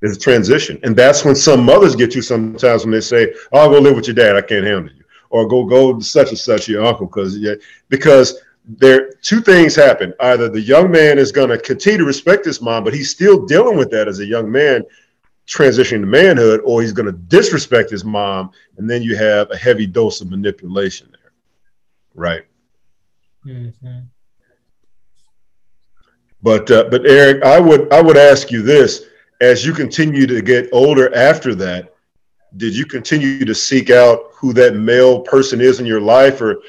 There's 0.00 0.16
a 0.16 0.20
transition, 0.20 0.80
and 0.82 0.96
that's 0.96 1.24
when 1.24 1.36
some 1.36 1.64
mothers 1.64 1.94
get 1.94 2.14
you 2.14 2.22
sometimes 2.22 2.84
when 2.84 2.90
they 2.90 3.00
say, 3.00 3.32
"Oh, 3.52 3.60
I'll 3.60 3.70
go 3.70 3.78
live 3.78 3.94
with 3.94 4.08
your 4.08 4.16
dad. 4.16 4.34
I 4.34 4.40
can't 4.40 4.64
handle 4.66 4.92
you," 4.92 5.04
or 5.30 5.46
"Go 5.46 5.64
go 5.64 5.96
to 5.96 6.04
such 6.04 6.30
and 6.30 6.38
such 6.38 6.66
your 6.66 6.84
uncle," 6.84 7.06
because 7.06 7.38
yeah, 7.38 7.54
because 7.88 8.40
there 8.64 9.10
two 9.22 9.40
things 9.40 9.74
happen. 9.74 10.14
Either 10.20 10.48
the 10.48 10.60
young 10.60 10.90
man 10.90 11.18
is 11.18 11.32
going 11.32 11.48
to 11.48 11.58
continue 11.58 11.98
to 11.98 12.04
respect 12.04 12.44
his 12.44 12.60
mom, 12.60 12.84
but 12.84 12.94
he's 12.94 13.10
still 13.10 13.44
dealing 13.46 13.76
with 13.76 13.90
that 13.90 14.08
as 14.08 14.20
a 14.20 14.26
young 14.26 14.50
man 14.50 14.84
transitioning 15.46 16.00
to 16.00 16.06
manhood, 16.06 16.60
or 16.64 16.80
he's 16.80 16.92
going 16.92 17.06
to 17.06 17.12
disrespect 17.12 17.90
his 17.90 18.04
mom, 18.04 18.50
and 18.78 18.88
then 18.88 19.02
you 19.02 19.16
have 19.16 19.50
a 19.50 19.56
heavy 19.56 19.86
dose 19.86 20.20
of 20.20 20.30
manipulation 20.30 21.08
there, 21.10 21.32
right? 22.14 22.42
Mm-hmm. 23.44 23.98
But 26.42 26.70
uh, 26.70 26.84
but 26.90 27.06
Eric, 27.06 27.44
I 27.44 27.58
would 27.60 27.92
I 27.92 28.00
would 28.00 28.16
ask 28.16 28.50
you 28.50 28.62
this: 28.62 29.06
as 29.40 29.66
you 29.66 29.72
continue 29.72 30.26
to 30.26 30.40
get 30.40 30.68
older 30.72 31.14
after 31.14 31.54
that, 31.56 31.94
did 32.56 32.76
you 32.76 32.86
continue 32.86 33.44
to 33.44 33.54
seek 33.54 33.90
out 33.90 34.30
who 34.32 34.52
that 34.52 34.76
male 34.76 35.20
person 35.20 35.60
is 35.60 35.80
in 35.80 35.86
your 35.86 36.00
life, 36.00 36.40
or 36.40 36.62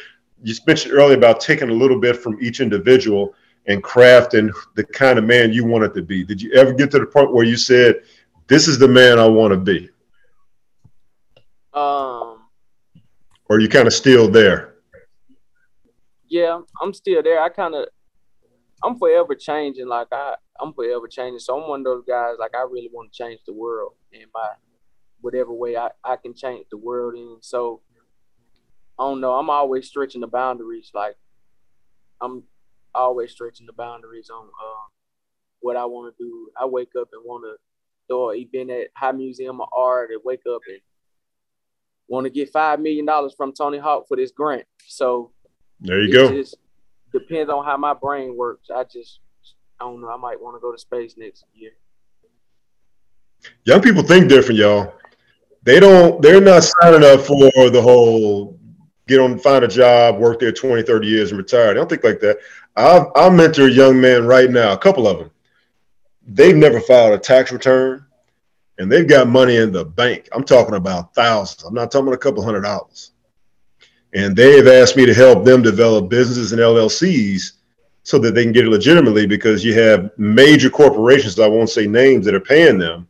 you 0.44 0.54
mentioned 0.68 0.94
earlier 0.94 1.18
about 1.18 1.40
taking 1.40 1.70
a 1.70 1.74
little 1.74 2.00
bit 2.00 2.18
from 2.18 2.38
each 2.42 2.60
individual 2.60 3.34
and 3.66 3.82
crafting 3.82 4.52
the 4.76 4.84
kind 4.84 5.18
of 5.18 5.26
man 5.26 5.54
you 5.54 5.66
wanted 5.66 5.94
to 5.94 6.02
be. 6.02 6.24
Did 6.24 6.42
you 6.42 6.52
ever 6.54 6.74
get 6.74 6.92
to 6.92 7.00
the 7.00 7.06
point 7.06 7.34
where 7.34 7.46
you 7.46 7.58
said, 7.58 8.04
"This 8.48 8.68
is 8.68 8.78
the 8.78 8.88
man 8.88 9.20
I 9.20 9.28
want 9.28 9.54
to 9.54 9.58
be"? 9.58 9.90
Um. 11.74 12.42
Or 13.50 13.60
you 13.60 13.70
kind 13.70 13.88
of 13.88 13.94
still 13.94 14.30
there? 14.30 14.76
Yeah, 16.28 16.62
I'm 16.82 16.94
still 16.94 17.22
there. 17.22 17.42
I 17.42 17.50
kind 17.50 17.76
of, 17.76 17.86
I'm 18.84 18.98
forever 18.98 19.36
changing. 19.36 19.88
Like 19.88 20.08
I, 20.12 20.36
I'm 20.60 20.74
forever 20.74 21.08
changing. 21.08 21.40
So 21.40 21.62
I'm 21.62 21.70
one 21.70 21.82
of 21.82 21.86
those 21.86 22.04
guys. 22.08 22.36
Like 22.40 22.56
I 22.56 22.64
really 22.64 22.90
want 22.92 23.14
to 23.14 23.24
change 23.24 23.42
the 23.46 23.54
world 23.54 23.94
in 24.12 24.26
my 24.34 24.50
whatever 25.22 25.54
way 25.54 25.78
I, 25.78 25.90
I 26.04 26.18
can 26.18 26.34
change 26.34 26.66
the 26.70 26.78
world 26.78 27.16
in. 27.16 27.38
So 27.42 27.82
I 29.00 29.04
don't 29.04 29.22
know. 29.22 29.34
I'm 29.34 29.50
always 29.50 29.88
stretching 29.88 30.22
the 30.22 30.28
boundaries. 30.28 30.92
Like 30.94 31.16
I'm 32.22 32.44
always 32.94 33.32
stretching 33.32 33.66
the 33.66 33.74
boundaries 33.74 34.30
on 34.30 34.46
uh, 34.46 34.84
what 35.62 35.78
I 35.78 35.86
want 35.86 36.16
to 36.16 36.24
do. 36.24 36.50
I 36.60 36.66
wake 36.66 36.92
up 37.00 37.10
and 37.14 37.24
want 37.26 37.44
to 37.46 37.56
throw 38.08 38.30
an 38.32 38.38
event 38.38 38.70
at 38.70 38.88
High 38.96 39.12
Museum 39.12 39.62
of 39.62 39.70
Art 39.76 40.12
and 40.12 40.22
wake 40.24 40.44
up 40.50 40.62
and 40.68 40.80
want 42.08 42.26
to 42.26 42.30
get 42.30 42.52
five 42.52 42.80
million 42.80 43.06
dollars 43.06 43.34
from 43.36 43.54
Tony 43.54 43.78
Hawk 43.78 44.08
for 44.08 44.18
this 44.18 44.32
grant. 44.32 44.66
So 44.88 45.32
there 45.80 46.02
you 46.02 46.14
go. 46.14 46.32
Just 46.32 46.58
depends 47.12 47.52
on 47.52 47.66
how 47.66 47.78
my 47.78 47.94
brain 47.94 48.36
works. 48.38 48.70
I 48.74 48.84
just 48.84 49.20
I 49.80 49.86
don't 49.86 50.02
know. 50.02 50.10
I 50.10 50.18
might 50.18 50.40
want 50.40 50.56
to 50.56 50.62
go 50.62 50.72
to 50.72 50.78
space 50.78 51.16
next 51.18 51.46
year. 51.54 51.72
Young 53.66 53.82
people 53.82 54.04
think 54.04 54.30
different, 54.30 54.60
y'all. 54.60 54.94
They 55.64 55.80
don't. 55.80 56.22
They're 56.22 56.42
not 56.42 56.64
signing 56.64 57.04
up 57.04 57.22
for 57.22 57.70
the 57.70 57.82
whole 57.82 58.60
get 59.08 59.20
on, 59.20 59.38
find 59.40 59.64
a 59.64 59.68
job, 59.68 60.18
work 60.18 60.40
there 60.40 60.52
20, 60.52 60.84
30 60.84 61.08
years 61.08 61.32
and 61.32 61.38
retire. 61.38 61.70
I 61.70 61.74
don't 61.74 61.90
think 61.90 62.04
like 62.04 62.20
that. 62.22 62.38
I'll, 62.76 63.12
I'll 63.16 63.32
mentor 63.32 63.68
young 63.68 64.00
man 64.00 64.26
right 64.26 64.50
now, 64.50 64.74
a 64.74 64.78
couple 64.78 65.08
of 65.08 65.20
them. 65.20 65.32
They've 66.26 66.56
never 66.56 66.80
filed 66.80 67.14
a 67.14 67.18
tax 67.18 67.52
return 67.52 68.06
and 68.78 68.92
they've 68.92 69.08
got 69.08 69.28
money 69.28 69.58
in 69.58 69.72
the 69.72 69.86
bank. 69.86 70.30
I'm 70.32 70.44
talking 70.44 70.76
about 70.76 71.14
thousands. 71.14 71.64
I'm 71.64 71.74
not 71.74 71.92
talking 71.92 72.08
about 72.08 72.16
a 72.16 72.20
couple 72.20 72.44
hundred 72.44 72.62
dollars. 72.62 73.12
And 74.14 74.36
they've 74.36 74.68
asked 74.68 74.96
me 74.96 75.06
to 75.06 75.14
help 75.14 75.44
them 75.44 75.62
develop 75.62 76.10
businesses 76.10 76.52
and 76.52 76.62
LLCs 76.62 77.54
so 78.04 78.20
that 78.20 78.36
they 78.36 78.44
can 78.44 78.52
get 78.52 78.66
it 78.66 78.70
legitimately 78.70 79.26
because 79.26 79.64
you 79.64 79.74
have 79.80 80.12
major 80.18 80.70
corporations, 80.70 81.40
I 81.40 81.48
won't 81.48 81.70
say 81.70 81.88
names, 81.88 82.26
that 82.26 82.36
are 82.36 82.40
paying 82.40 82.78
them 82.78 83.08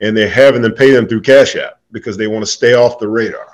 and 0.00 0.16
they're 0.16 0.28
having 0.28 0.62
them 0.62 0.72
pay 0.72 0.90
them 0.90 1.06
through 1.06 1.22
Cash 1.22 1.56
App 1.56 1.80
because 1.92 2.16
they 2.16 2.26
want 2.26 2.44
to 2.44 2.50
stay 2.50 2.74
off 2.74 2.98
the 2.98 3.08
radar. 3.08 3.53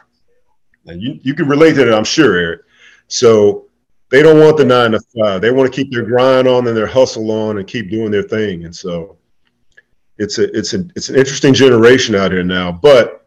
And 0.86 1.00
you, 1.02 1.18
you 1.22 1.34
can 1.34 1.48
relate 1.48 1.74
to 1.74 1.84
that, 1.84 1.94
I'm 1.94 2.04
sure, 2.04 2.36
Eric. 2.36 2.62
So 3.08 3.66
they 4.10 4.22
don't 4.22 4.40
want 4.40 4.56
the 4.56 4.64
nine 4.64 4.92
to 4.92 5.00
five. 5.16 5.40
They 5.40 5.50
want 5.50 5.72
to 5.72 5.76
keep 5.76 5.92
their 5.92 6.02
grind 6.02 6.48
on 6.48 6.66
and 6.66 6.76
their 6.76 6.86
hustle 6.86 7.30
on 7.30 7.58
and 7.58 7.66
keep 7.66 7.90
doing 7.90 8.10
their 8.10 8.22
thing. 8.22 8.64
And 8.64 8.74
so 8.74 9.16
it's 10.18 10.38
a 10.38 10.56
it's 10.56 10.74
a 10.74 10.84
it's 10.96 11.08
an 11.08 11.16
interesting 11.16 11.54
generation 11.54 12.14
out 12.14 12.32
here 12.32 12.42
now. 12.42 12.72
But 12.72 13.26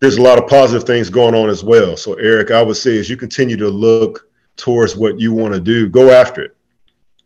there's 0.00 0.16
a 0.16 0.22
lot 0.22 0.38
of 0.38 0.48
positive 0.48 0.86
things 0.86 1.08
going 1.10 1.34
on 1.34 1.48
as 1.48 1.64
well. 1.64 1.96
So 1.96 2.14
Eric, 2.14 2.50
I 2.50 2.62
would 2.62 2.76
say 2.76 2.98
as 2.98 3.08
you 3.08 3.16
continue 3.16 3.56
to 3.56 3.68
look 3.68 4.28
towards 4.56 4.96
what 4.96 5.18
you 5.18 5.32
want 5.32 5.54
to 5.54 5.60
do, 5.60 5.88
go 5.88 6.10
after 6.10 6.42
it. 6.42 6.56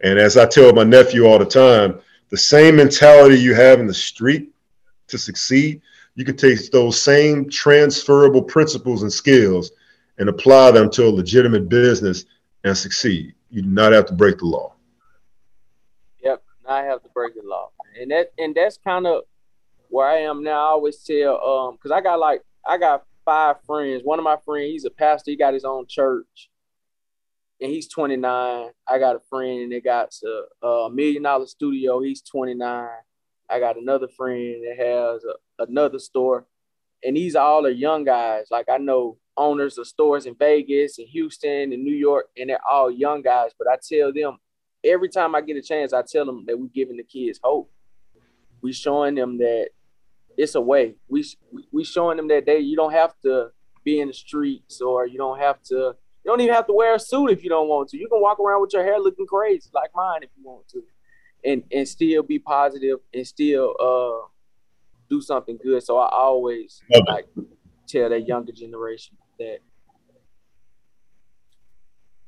And 0.03 0.19
as 0.19 0.37
I 0.37 0.47
tell 0.47 0.73
my 0.73 0.85
nephew 0.85 1.27
all 1.27 1.39
the 1.39 1.47
time, 1.47 2.01
the 2.29 2.37
same 2.37 2.77
mentality 2.77 3.39
you 3.39 3.55
have 3.55 3.81
in 3.81 3.87
the 3.87 3.95
street 3.95 4.53
to 5.09 5.19
succeed, 5.19 5.81
you 6.17 6.25
can 6.25 6.37
take 6.37 6.71
those 6.71 7.01
same 7.01 7.49
transferable 7.49 8.43
principles 8.43 9.03
and 9.03 9.13
skills 9.13 9.71
and 10.19 10.29
apply 10.29 10.71
them 10.71 10.91
to 10.91 11.05
a 11.05 11.11
legitimate 11.11 11.69
business 11.69 12.25
and 12.65 12.77
succeed. 12.77 13.35
You 13.51 13.63
do 13.63 13.69
not 13.69 13.93
have 13.93 14.07
to 14.07 14.15
break 14.15 14.39
the 14.39 14.47
law. 14.47 14.73
Yep, 16.25 16.43
I 16.67 16.83
have 16.83 17.03
to 17.03 17.09
break 17.11 17.35
the 17.35 17.43
law, 17.45 17.71
and 18.01 18.11
that 18.11 18.33
and 18.39 18.55
that's 18.55 18.79
kind 18.79 19.07
of 19.07 19.25
where 19.89 20.09
I 20.09 20.21
am 20.21 20.43
now. 20.43 20.53
I 20.53 20.71
always 20.71 20.97
tell 20.99 21.41
um 21.47 21.75
because 21.77 21.93
I 21.93 22.01
got 22.01 22.19
like 22.19 22.41
I 22.67 22.79
got 22.79 23.05
five 23.25 23.57
friends. 23.67 24.03
One 24.03 24.19
of 24.19 24.25
my 24.25 24.39
friends, 24.45 24.71
he's 24.71 24.85
a 24.87 24.91
pastor. 24.91 25.31
He 25.31 25.37
got 25.37 25.53
his 25.53 25.67
own 25.67 25.87
church, 25.87 26.51
and 27.61 27.71
he's 27.71 27.89
29. 27.89 28.71
I 28.89 28.99
got 28.99 29.17
a 29.17 29.21
friend 29.29 29.71
that 29.71 29.85
got 29.85 30.15
a, 30.63 30.67
a 30.67 30.91
million 30.91 31.23
dollar 31.23 31.47
studio. 31.47 32.01
He's 32.01 32.23
29. 32.23 32.89
I 33.49 33.61
got 33.61 33.77
another 33.77 34.09
friend 34.09 34.65
that 34.65 34.77
has 34.79 35.23
a, 35.25 35.35
another 35.59 35.99
store, 35.99 36.47
and 37.03 37.17
these 37.17 37.37
are 37.37 37.45
all 37.45 37.67
are 37.67 37.71
young 37.71 38.05
guys. 38.05 38.47
Like 38.51 38.67
I 38.71 38.79
know 38.79 39.19
owners 39.37 39.79
of 39.79 39.87
stores 39.87 40.27
in 40.27 40.35
Vegas 40.35 40.99
and 40.99 41.09
Houston 41.09 41.73
and 41.73 41.85
New 41.85 41.95
York, 41.95 42.27
and 42.37 42.51
they're 42.51 42.67
all 42.69 42.91
young 42.91 43.23
guys. 43.23 43.53
But 43.59 43.69
I 43.69 43.77
tell 43.77 44.13
them 44.13 44.39
every 44.85 45.09
time 45.09 45.35
I 45.35 45.41
get 45.41 45.57
a 45.57 45.63
chance, 45.63 45.93
I 45.93 46.03
tell 46.03 46.25
them 46.25 46.45
that 46.47 46.59
we're 46.59 46.69
giving 46.69 46.97
the 46.97 47.05
kids 47.05 47.41
hope. 47.43 47.71
We 48.63 48.73
showing 48.73 49.15
them 49.15 49.39
that 49.39 49.69
it's 50.37 50.55
a 50.55 50.61
way. 50.61 50.95
We 51.09 51.25
we 51.73 51.85
showing 51.85 52.17
them 52.17 52.29
that 52.29 52.47
they 52.47 52.59
you 52.59 52.77
don't 52.77 52.93
have 52.93 53.15
to 53.23 53.51
be 53.85 54.01
in 54.01 54.09
the 54.09 54.15
streets 54.15 54.81
or 54.81 55.07
you 55.07 55.19
don't 55.19 55.39
have 55.39 55.63
to 55.65 55.95
You 56.25 56.33
don't 56.33 56.41
even 56.41 56.55
have 56.55 56.67
to 56.67 56.73
wear 56.73 56.95
a 56.95 56.99
suit 56.99 57.31
if 57.31 57.45
you 57.45 57.51
don't 57.51 57.69
want 57.69 57.89
to. 57.91 57.99
You 57.99 58.09
can 58.09 58.21
walk 58.21 58.41
around 58.41 58.61
with 58.61 58.73
your 58.73 58.83
hair 58.83 58.99
looking 58.99 59.27
crazy 59.27 59.71
like 59.73 59.91
mine 59.95 60.23
if 60.23 60.31
you 60.37 60.45
want 60.45 60.69
to, 60.69 60.83
and 61.45 61.63
and 61.73 61.87
still 61.87 62.23
be 62.23 62.39
positive 62.39 62.99
and 63.15 63.27
still 63.27 63.75
uh 63.81 64.27
do 65.09 65.21
something 65.21 65.59
good. 65.63 65.83
So 65.83 65.99
I 65.99 66.09
always 66.09 66.83
okay. 66.95 67.03
like 67.07 67.27
tell 67.87 68.09
that 68.09 68.27
younger 68.27 68.53
generation 68.53 69.17
that. 69.39 69.59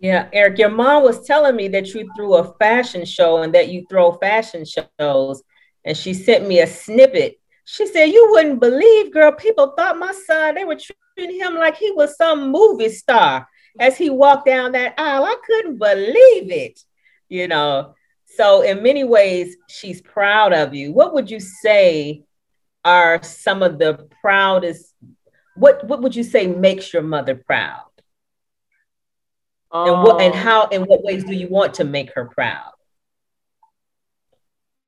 Yeah, 0.01 0.29
Eric, 0.33 0.59
your 0.59 0.71
mom 0.71 1.03
was 1.03 1.27
telling 1.27 1.57
me 1.57 1.67
that 1.69 1.93
you 1.93 2.09
threw 2.15 2.37
a 2.37 2.55
fashion 2.55 3.05
show 3.05 3.43
and 3.43 3.53
that 3.55 3.69
you 3.69 3.85
throw 3.91 4.13
fashion 4.13 4.65
shows. 4.65 5.43
And 5.85 5.97
she 5.97 6.15
sent 6.15 6.47
me 6.47 6.61
a 6.61 6.67
snippet. 6.69 7.41
She 7.65 7.87
said, 7.87 8.07
You 8.07 8.29
wouldn't 8.31 8.61
believe, 8.61 9.13
girl, 9.13 9.33
people 9.33 9.75
thought 9.77 9.99
my 9.99 10.13
son, 10.13 10.55
they 10.55 10.65
were 10.65 10.79
treating 11.17 11.39
him 11.39 11.55
like 11.55 11.77
he 11.77 11.91
was 11.93 12.17
some 12.17 12.53
movie 12.53 12.91
star 12.91 13.49
as 13.81 13.97
he 13.97 14.09
walked 14.09 14.47
down 14.47 14.73
that 14.73 14.95
aisle. 14.99 15.25
I 15.25 15.37
couldn't 15.45 15.79
believe 15.79 16.51
it, 16.51 16.81
you 17.29 17.49
know. 17.49 17.95
So, 18.25 18.63
in 18.63 18.83
many 18.83 19.05
ways, 19.05 19.57
she's 19.69 20.01
proud 20.01 20.53
of 20.53 20.75
you. 20.75 20.93
What 20.93 21.15
would 21.15 21.31
you 21.31 21.41
say 21.41 22.25
are 22.85 23.23
some 23.23 23.63
of 23.63 23.79
the 23.79 24.09
proudest 24.21 24.95
what 25.59 25.85
what 25.89 26.01
would 26.03 26.15
you 26.15 26.23
say 26.23 26.47
makes 26.47 26.93
your 26.93 27.03
mother 27.03 27.35
proud? 27.35 27.83
Um, 29.71 29.89
and 29.89 30.03
what 30.03 30.21
and 30.21 30.33
um, 30.33 30.39
how 30.41 30.69
in 30.69 30.83
what 30.83 31.03
ways 31.03 31.25
do 31.25 31.35
you 31.35 31.49
want 31.49 31.75
to 31.75 31.85
make 31.85 32.15
her 32.15 32.27
proud? 32.27 32.73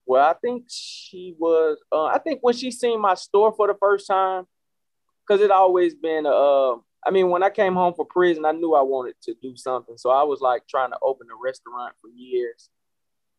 Well 0.07 0.25
i 0.25 0.35
think 0.35 0.65
she 0.69 1.35
was 1.39 1.79
uh, 1.93 2.07
i 2.07 2.19
think 2.19 2.41
when 2.43 2.55
she 2.55 2.71
seen 2.71 3.01
my 3.01 3.15
store 3.15 3.53
for 3.53 3.67
the 3.67 3.77
first 3.79 4.07
time 4.07 4.47
because 5.27 5.41
it 5.41 5.51
always 5.51 5.95
been 5.95 6.27
uh 6.27 6.73
i 7.07 7.11
mean 7.13 7.31
when 7.31 7.43
i 7.45 7.51
came 7.51 7.75
home 7.75 7.95
from 7.95 8.07
prison 8.07 8.45
i 8.45 8.51
knew 8.51 8.75
i 8.75 8.83
wanted 8.83 9.15
to 9.23 9.35
do 9.41 9.57
something. 9.57 9.97
So 9.97 10.11
i 10.11 10.25
was 10.25 10.41
like 10.41 10.67
trying 10.69 10.91
to 10.91 10.99
open 11.03 11.29
a 11.31 11.37
restaurant 11.37 11.95
for 12.01 12.09
years 12.09 12.71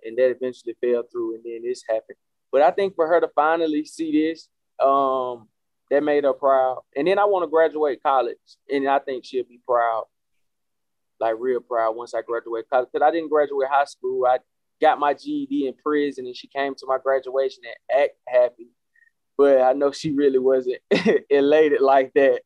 and 0.06 0.18
that 0.18 0.30
eventually 0.30 0.76
fell 0.80 1.04
through 1.12 1.36
and 1.36 1.44
then 1.44 1.64
this 1.64 1.84
happened 1.90 2.18
but 2.52 2.62
I 2.62 2.72
think 2.72 2.96
for 2.96 3.08
her 3.08 3.22
to 3.22 3.30
finally 3.36 3.86
see 3.86 4.12
this, 4.12 4.48
um, 4.80 5.48
that 5.90 6.04
made 6.04 6.24
her 6.24 6.34
proud. 6.34 6.82
And 6.96 7.08
then 7.08 7.20
I 7.20 7.26
want 7.26 7.44
to 7.44 7.50
graduate 7.50 8.02
college, 8.02 8.38
and 8.72 8.88
I 8.88 9.00
think 9.00 9.26
she'll 9.26 9.44
be 9.44 9.60
proud, 9.68 10.06
like 11.20 11.36
real 11.38 11.60
proud 11.60 11.96
once 11.96 12.14
I 12.14 12.22
graduate 12.22 12.66
college. 12.70 12.90
Because 12.92 13.06
I 13.06 13.12
didn't 13.12 13.30
graduate 13.30 13.68
high 13.70 13.86
school. 13.86 14.26
I 14.26 14.40
got 14.82 15.00
my 15.00 15.14
GED 15.14 15.68
in 15.68 15.74
prison, 15.84 16.26
and 16.26 16.36
she 16.36 16.48
came 16.48 16.76
to 16.76 16.86
my 16.88 16.98
graduation 17.02 17.64
and 17.66 18.02
act 18.04 18.14
happy. 18.28 18.70
But 19.38 19.62
I 19.62 19.74
know 19.74 19.92
she 19.92 20.12
really 20.12 20.40
wasn't 20.40 20.80
elated 21.30 21.82
like 21.82 22.14
that. 22.16 22.42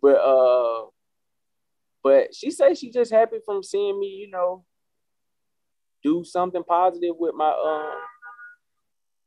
But 0.00 0.16
uh, 0.16 0.86
but 2.02 2.34
she 2.34 2.50
says 2.50 2.78
she 2.78 2.90
just 2.90 3.12
happy 3.12 3.36
from 3.44 3.62
seeing 3.62 3.98
me, 3.98 4.08
you 4.08 4.30
know, 4.30 4.64
do 6.02 6.24
something 6.24 6.62
positive 6.62 7.16
with 7.18 7.34
my 7.34 7.50
um 7.50 8.00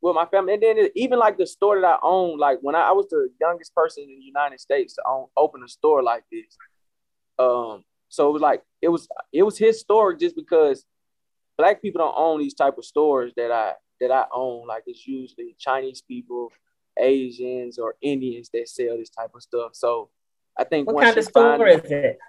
with 0.02 0.16
my 0.16 0.26
family. 0.26 0.54
And 0.54 0.64
then 0.64 0.78
it, 0.78 0.92
even 0.96 1.20
like 1.20 1.38
the 1.38 1.48
store 1.48 1.80
that 1.80 1.88
I 1.88 1.98
own, 2.02 2.38
like 2.38 2.60
when 2.62 2.76
I, 2.76 2.90
I, 2.90 2.92
was 2.92 3.08
the 3.10 3.30
youngest 3.40 3.74
person 3.76 4.04
in 4.04 4.20
the 4.20 4.26
United 4.26 4.60
States 4.60 4.96
to 4.96 5.04
own 5.08 5.28
open 5.38 5.64
a 5.64 5.68
store 5.68 6.04
like 6.04 6.24
this. 6.32 6.58
Um, 7.40 7.84
so 8.10 8.30
it 8.30 8.34
was 8.34 8.42
like 8.42 8.64
it 8.82 8.90
was 8.90 9.08
it 9.32 9.44
was 9.44 9.58
his 9.58 9.80
store 9.80 10.14
just 10.14 10.36
because 10.36 10.84
black 11.58 11.82
people 11.82 12.00
don't 12.00 12.16
own 12.18 12.40
these 12.40 12.54
type 12.54 12.78
of 12.78 12.86
stores 12.86 13.32
that 13.38 13.52
I 13.52 13.74
that 14.02 14.12
I 14.12 14.26
own. 14.34 14.68
Like 14.68 14.84
it's 14.88 15.08
usually 15.08 15.56
Chinese 15.58 16.02
people, 16.02 16.52
Asians, 17.00 17.78
or 17.78 17.96
Indians 18.02 18.50
that 18.54 18.68
sell 18.68 18.98
this 18.98 19.10
type 19.10 19.32
of 19.34 19.42
stuff. 19.42 19.72
So 19.74 20.10
I 20.58 20.64
think 20.66 20.92
what 20.92 21.04
kind 21.04 21.18
of 21.18 21.24
store 21.24 21.68
is 21.68 21.82
it? 21.86 22.20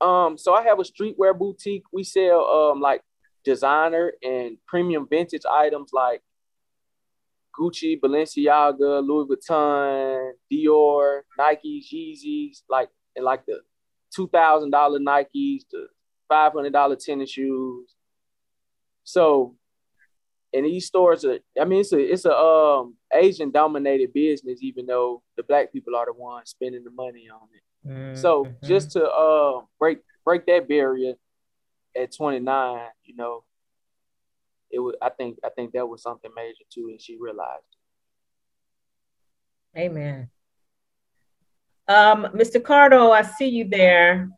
Um, 0.00 0.38
so 0.38 0.54
I 0.54 0.62
have 0.62 0.80
a 0.80 0.82
streetwear 0.82 1.38
boutique. 1.38 1.84
We 1.92 2.04
sell 2.04 2.44
um 2.46 2.80
like 2.80 3.02
designer 3.44 4.12
and 4.22 4.56
premium 4.66 5.06
vintage 5.08 5.42
items 5.50 5.90
like 5.92 6.22
Gucci, 7.60 8.00
Balenciaga, 8.00 9.06
Louis 9.06 9.26
Vuitton, 9.26 10.32
Dior, 10.50 11.20
Nike, 11.36 11.84
Yeezys, 11.92 12.62
like 12.68 12.88
and 13.16 13.24
like 13.24 13.44
the 13.46 13.60
two 14.14 14.28
thousand 14.28 14.70
dollar 14.70 14.98
Nikes, 14.98 15.62
the 15.70 15.88
five 16.28 16.52
hundred 16.52 16.72
dollar 16.72 16.96
tennis 16.96 17.30
shoes. 17.30 17.94
So, 19.04 19.56
and 20.54 20.64
these 20.64 20.86
stores 20.86 21.24
are, 21.24 21.38
I 21.60 21.64
mean, 21.64 21.80
it's 21.80 21.92
a 21.92 22.00
it's 22.00 22.24
a 22.24 22.34
um 22.34 22.96
Asian 23.12 23.50
dominated 23.50 24.12
business, 24.12 24.62
even 24.62 24.86
though 24.86 25.22
the 25.36 25.42
black 25.42 25.72
people 25.72 25.96
are 25.96 26.06
the 26.06 26.12
ones 26.12 26.50
spending 26.50 26.84
the 26.84 26.90
money 26.90 27.28
on 27.32 27.48
it. 27.54 27.88
Mm-hmm. 27.88 28.20
So 28.20 28.46
just 28.64 28.92
to 28.92 29.04
uh 29.04 29.62
break 29.78 29.98
break 30.24 30.46
that 30.46 30.68
barrier 30.68 31.14
at 31.96 32.14
29, 32.14 32.86
you 33.04 33.16
know, 33.16 33.44
it 34.70 34.78
was 34.78 34.94
I 35.02 35.10
think 35.10 35.38
I 35.44 35.50
think 35.50 35.72
that 35.72 35.88
was 35.88 36.02
something 36.02 36.30
major 36.34 36.64
too, 36.72 36.88
and 36.90 37.00
she 37.00 37.18
realized. 37.20 37.64
Amen. 39.76 40.28
Um, 41.88 42.28
Mr. 42.34 42.60
Cardo, 42.60 43.10
I 43.10 43.22
see 43.22 43.48
you 43.48 43.68
there. 43.68 44.28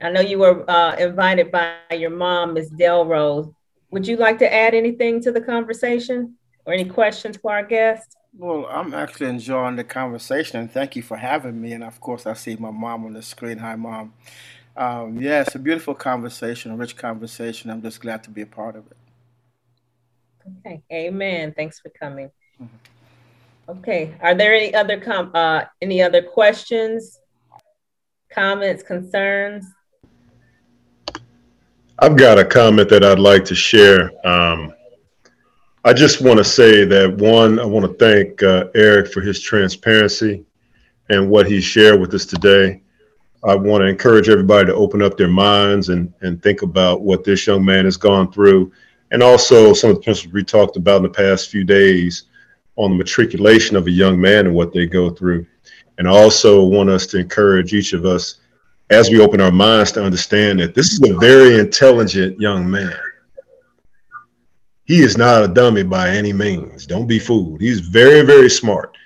I 0.00 0.10
know 0.10 0.20
you 0.20 0.38
were 0.38 0.68
uh, 0.68 0.96
invited 0.96 1.50
by 1.50 1.76
your 1.92 2.10
mom, 2.10 2.54
Ms. 2.54 2.70
Delrose. 2.72 3.52
Would 3.90 4.06
you 4.06 4.16
like 4.16 4.38
to 4.40 4.52
add 4.52 4.74
anything 4.74 5.20
to 5.22 5.32
the 5.32 5.40
conversation 5.40 6.36
or 6.64 6.72
any 6.72 6.84
questions 6.84 7.36
for 7.36 7.52
our 7.52 7.64
guest? 7.64 8.16
Well, 8.36 8.66
I'm 8.66 8.92
actually 8.92 9.28
enjoying 9.28 9.76
the 9.76 9.84
conversation 9.84 10.60
and 10.60 10.70
thank 10.70 10.96
you 10.96 11.02
for 11.02 11.16
having 11.16 11.60
me. 11.60 11.72
And 11.72 11.84
of 11.84 12.00
course, 12.00 12.26
I 12.26 12.34
see 12.34 12.56
my 12.56 12.70
mom 12.70 13.06
on 13.06 13.14
the 13.14 13.22
screen. 13.22 13.58
Hi, 13.58 13.76
mom. 13.76 14.12
Um, 14.76 15.16
yeah, 15.18 15.40
it's 15.40 15.54
a 15.54 15.58
beautiful 15.58 15.94
conversation, 15.94 16.72
a 16.72 16.76
rich 16.76 16.96
conversation. 16.96 17.70
I'm 17.70 17.80
just 17.80 18.00
glad 18.00 18.24
to 18.24 18.30
be 18.30 18.42
a 18.42 18.46
part 18.46 18.76
of 18.76 18.86
it. 18.88 18.96
Okay, 20.46 20.82
amen. 20.92 21.52
Thanks 21.56 21.80
for 21.80 21.88
coming. 21.90 22.30
Mm-hmm. 22.60 23.78
Okay, 23.78 24.14
are 24.20 24.34
there 24.34 24.54
any 24.54 24.72
other 24.74 25.00
com- 25.00 25.32
uh, 25.34 25.62
any 25.82 26.00
other 26.00 26.22
questions, 26.22 27.18
comments, 28.32 28.82
concerns? 28.82 29.66
I've 31.98 32.16
got 32.16 32.38
a 32.38 32.44
comment 32.44 32.88
that 32.90 33.04
I'd 33.04 33.18
like 33.18 33.44
to 33.46 33.54
share. 33.54 34.12
Um, 34.26 34.72
I 35.84 35.92
just 35.92 36.20
want 36.20 36.38
to 36.38 36.44
say 36.44 36.84
that 36.84 37.16
one, 37.16 37.58
I 37.58 37.64
want 37.64 37.86
to 37.86 37.94
thank 37.94 38.42
uh, 38.42 38.66
Eric 38.74 39.12
for 39.12 39.20
his 39.20 39.40
transparency 39.40 40.44
and 41.08 41.30
what 41.30 41.46
he 41.46 41.60
shared 41.60 42.00
with 42.00 42.12
us 42.12 42.26
today. 42.26 42.82
I 43.44 43.54
want 43.54 43.82
to 43.82 43.86
encourage 43.86 44.28
everybody 44.28 44.66
to 44.66 44.74
open 44.74 45.00
up 45.00 45.16
their 45.16 45.28
minds 45.28 45.88
and, 45.88 46.12
and 46.20 46.42
think 46.42 46.62
about 46.62 47.02
what 47.02 47.24
this 47.24 47.46
young 47.46 47.64
man 47.64 47.84
has 47.84 47.96
gone 47.96 48.30
through 48.30 48.72
and 49.10 49.22
also 49.22 49.72
some 49.72 49.90
of 49.90 49.96
the 49.96 50.02
principles 50.02 50.32
we 50.32 50.42
talked 50.42 50.76
about 50.76 50.98
in 50.98 51.02
the 51.04 51.08
past 51.08 51.50
few 51.50 51.64
days 51.64 52.24
on 52.76 52.90
the 52.90 52.96
matriculation 52.96 53.76
of 53.76 53.86
a 53.86 53.90
young 53.90 54.20
man 54.20 54.46
and 54.46 54.54
what 54.54 54.72
they 54.72 54.86
go 54.86 55.10
through. 55.10 55.46
And 55.98 56.06
also 56.06 56.64
want 56.64 56.90
us 56.90 57.06
to 57.08 57.18
encourage 57.18 57.72
each 57.72 57.92
of 57.92 58.04
us 58.04 58.40
as 58.90 59.10
we 59.10 59.20
open 59.20 59.40
our 59.40 59.50
minds 59.50 59.92
to 59.92 60.04
understand 60.04 60.60
that 60.60 60.74
this 60.74 60.92
is 60.92 61.10
a 61.10 61.14
very 61.18 61.58
intelligent 61.58 62.38
young 62.38 62.70
man. 62.70 62.94
He 64.84 65.00
is 65.00 65.16
not 65.16 65.42
a 65.42 65.48
dummy 65.48 65.82
by 65.82 66.10
any 66.10 66.32
means. 66.32 66.86
Don't 66.86 67.06
be 67.06 67.18
fooled. 67.18 67.60
He's 67.60 67.80
very, 67.80 68.22
very 68.22 68.48
smart. 68.48 68.96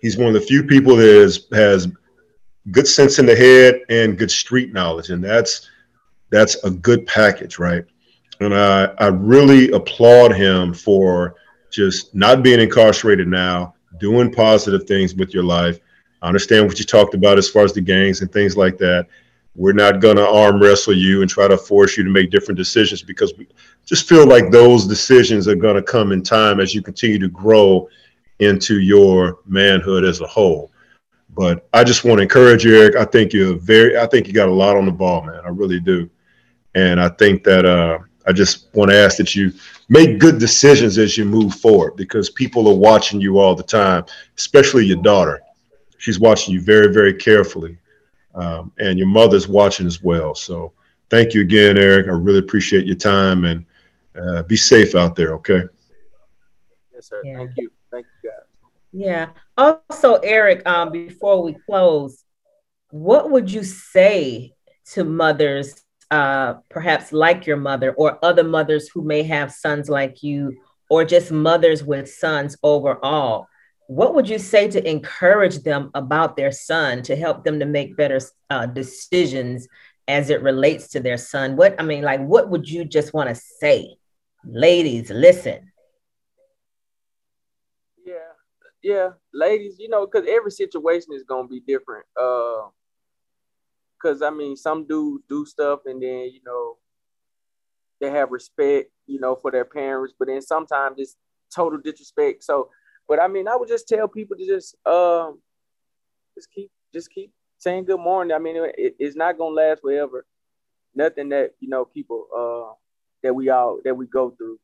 He's 0.00 0.16
one 0.16 0.28
of 0.28 0.34
the 0.34 0.40
few 0.40 0.62
people 0.62 0.96
that 0.96 1.06
has, 1.06 1.46
has 1.52 1.88
good 2.70 2.86
sense 2.88 3.18
in 3.18 3.26
the 3.26 3.36
head 3.36 3.82
and 3.90 4.16
good 4.16 4.30
street 4.30 4.72
knowledge. 4.72 5.10
And 5.10 5.22
that's 5.22 5.68
that's 6.30 6.62
a 6.64 6.70
good 6.70 7.06
package, 7.06 7.58
right? 7.58 7.84
And 8.40 8.54
I, 8.54 8.86
I 8.98 9.06
really 9.06 9.70
applaud 9.70 10.34
him 10.34 10.74
for 10.74 11.36
just 11.70 12.14
not 12.14 12.42
being 12.42 12.60
incarcerated 12.60 13.28
now, 13.28 13.74
doing 13.98 14.32
positive 14.32 14.84
things 14.84 15.14
with 15.14 15.32
your 15.34 15.44
life. 15.44 15.78
I 16.22 16.28
understand 16.28 16.66
what 16.66 16.78
you 16.78 16.84
talked 16.84 17.14
about 17.14 17.38
as 17.38 17.48
far 17.48 17.64
as 17.64 17.72
the 17.72 17.80
gangs 17.80 18.20
and 18.20 18.32
things 18.32 18.56
like 18.56 18.78
that. 18.78 19.06
We're 19.54 19.72
not 19.72 20.00
going 20.00 20.16
to 20.16 20.28
arm 20.28 20.60
wrestle 20.60 20.94
you 20.94 21.22
and 21.22 21.30
try 21.30 21.48
to 21.48 21.56
force 21.56 21.96
you 21.96 22.04
to 22.04 22.10
make 22.10 22.30
different 22.30 22.58
decisions 22.58 23.02
because 23.02 23.32
we 23.38 23.48
just 23.86 24.08
feel 24.08 24.26
like 24.26 24.50
those 24.50 24.86
decisions 24.86 25.48
are 25.48 25.54
going 25.54 25.76
to 25.76 25.82
come 25.82 26.12
in 26.12 26.22
time 26.22 26.60
as 26.60 26.74
you 26.74 26.82
continue 26.82 27.18
to 27.18 27.28
grow 27.28 27.88
into 28.38 28.80
your 28.80 29.38
manhood 29.46 30.04
as 30.04 30.20
a 30.20 30.26
whole. 30.26 30.70
But 31.30 31.68
I 31.72 31.84
just 31.84 32.04
want 32.04 32.18
to 32.18 32.22
encourage 32.22 32.64
you, 32.64 32.76
Eric. 32.76 32.96
I 32.96 33.04
think 33.04 33.32
you're 33.32 33.56
very, 33.56 33.98
I 33.98 34.06
think 34.06 34.26
you 34.26 34.32
got 34.32 34.48
a 34.48 34.52
lot 34.52 34.76
on 34.76 34.86
the 34.86 34.92
ball, 34.92 35.22
man. 35.22 35.40
I 35.44 35.48
really 35.48 35.80
do. 35.80 36.08
And 36.74 37.00
I 37.00 37.08
think 37.08 37.44
that 37.44 37.64
uh, 37.64 37.98
I 38.26 38.32
just 38.32 38.74
want 38.74 38.90
to 38.90 38.96
ask 38.96 39.16
that 39.18 39.34
you 39.34 39.52
make 39.88 40.18
good 40.18 40.38
decisions 40.38 40.98
as 40.98 41.16
you 41.16 41.24
move 41.24 41.54
forward 41.54 41.96
because 41.96 42.28
people 42.28 42.68
are 42.68 42.74
watching 42.74 43.20
you 43.20 43.38
all 43.38 43.54
the 43.54 43.62
time, 43.62 44.04
especially 44.36 44.84
your 44.84 45.00
daughter. 45.02 45.40
She's 45.98 46.18
watching 46.18 46.54
you 46.54 46.60
very, 46.60 46.92
very 46.92 47.14
carefully. 47.14 47.78
Um, 48.34 48.72
and 48.78 48.98
your 48.98 49.08
mother's 49.08 49.48
watching 49.48 49.86
as 49.86 50.02
well. 50.02 50.34
So 50.34 50.72
thank 51.08 51.34
you 51.34 51.40
again, 51.40 51.78
Eric. 51.78 52.08
I 52.08 52.10
really 52.10 52.40
appreciate 52.40 52.84
your 52.84 52.96
time 52.96 53.44
and 53.44 53.64
uh, 54.20 54.42
be 54.42 54.56
safe 54.56 54.94
out 54.94 55.16
there, 55.16 55.32
okay? 55.34 55.62
Yes, 56.92 57.08
sir. 57.08 57.22
Yeah. 57.24 57.38
Thank 57.38 57.50
you. 57.56 57.70
Thank 57.90 58.06
you, 58.22 58.30
guys. 58.30 58.46
Yeah. 58.92 59.28
Also, 59.56 60.16
Eric, 60.16 60.68
um, 60.68 60.90
before 60.90 61.42
we 61.42 61.54
close, 61.66 62.24
what 62.90 63.30
would 63.30 63.50
you 63.50 63.62
say 63.62 64.52
to 64.92 65.04
mothers, 65.04 65.82
uh, 66.10 66.54
perhaps 66.70 67.12
like 67.12 67.46
your 67.46 67.56
mother, 67.56 67.92
or 67.92 68.18
other 68.24 68.44
mothers 68.44 68.88
who 68.88 69.02
may 69.02 69.22
have 69.22 69.52
sons 69.52 69.88
like 69.88 70.22
you, 70.22 70.56
or 70.88 71.04
just 71.04 71.32
mothers 71.32 71.82
with 71.82 72.08
sons 72.08 72.56
overall? 72.62 73.46
What 73.88 74.14
would 74.14 74.28
you 74.28 74.38
say 74.38 74.68
to 74.68 74.88
encourage 74.88 75.60
them 75.60 75.90
about 75.94 76.36
their 76.36 76.52
son 76.52 77.02
to 77.02 77.14
help 77.14 77.44
them 77.44 77.60
to 77.60 77.66
make 77.66 77.96
better 77.96 78.20
uh, 78.50 78.66
decisions 78.66 79.68
as 80.08 80.30
it 80.30 80.42
relates 80.42 80.88
to 80.88 81.00
their 81.00 81.18
son? 81.18 81.56
What 81.56 81.74
I 81.78 81.82
mean, 81.82 82.02
like, 82.02 82.20
what 82.20 82.50
would 82.50 82.68
you 82.68 82.84
just 82.84 83.14
want 83.14 83.28
to 83.28 83.34
say? 83.34 83.96
Ladies, 84.44 85.10
listen. 85.10 85.72
Yeah, 88.04 88.32
yeah, 88.82 89.08
ladies, 89.34 89.76
you 89.78 89.88
know, 89.88 90.06
because 90.06 90.28
every 90.28 90.50
situation 90.50 91.12
is 91.12 91.24
gonna 91.24 91.48
be 91.48 91.60
different. 91.60 92.06
Uh, 92.20 92.68
because 94.00 94.22
I 94.22 94.30
mean, 94.30 94.56
some 94.56 94.86
dudes 94.86 95.24
do 95.28 95.44
stuff, 95.44 95.80
and 95.86 96.02
then 96.02 96.30
you 96.32 96.40
know, 96.44 96.76
they 98.00 98.10
have 98.10 98.30
respect, 98.30 98.90
you 99.06 99.20
know, 99.20 99.36
for 99.36 99.50
their 99.50 99.64
parents, 99.64 100.14
but 100.18 100.28
then 100.28 100.42
sometimes 100.42 100.96
it's 100.98 101.16
total 101.54 101.78
disrespect. 101.78 102.44
So, 102.44 102.70
but 103.08 103.20
I 103.20 103.28
mean, 103.28 103.48
I 103.48 103.56
would 103.56 103.68
just 103.68 103.88
tell 103.88 104.08
people 104.08 104.36
to 104.36 104.46
just 104.46 104.76
um, 104.86 105.40
just 106.34 106.50
keep, 106.52 106.70
just 106.92 107.10
keep 107.10 107.32
saying 107.58 107.84
good 107.84 108.00
morning. 108.00 108.34
I 108.34 108.38
mean, 108.38 108.56
it, 108.56 108.96
it's 108.98 109.16
not 109.16 109.38
gonna 109.38 109.54
last 109.54 109.80
forever. 109.80 110.26
Nothing 110.94 111.28
that 111.30 111.52
you 111.60 111.68
know 111.68 111.84
people 111.84 112.26
uh 112.36 112.74
that 113.22 113.34
we 113.34 113.48
all 113.50 113.80
that 113.84 113.94
we 113.94 114.06
go 114.06 114.30
through. 114.30 114.58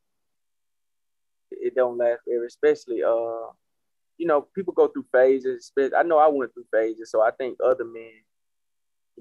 It 1.50 1.74
don't 1.74 1.98
last 1.98 2.20
forever, 2.24 2.46
especially 2.46 3.02
uh, 3.02 3.52
you 4.18 4.26
know, 4.26 4.46
people 4.54 4.72
go 4.72 4.88
through 4.88 5.06
phases. 5.12 5.72
I 5.96 6.02
know 6.02 6.18
I 6.18 6.28
went 6.28 6.54
through 6.54 6.66
phases, 6.72 7.10
so 7.10 7.22
I 7.22 7.30
think 7.32 7.58
other 7.64 7.84
men, 7.84 8.22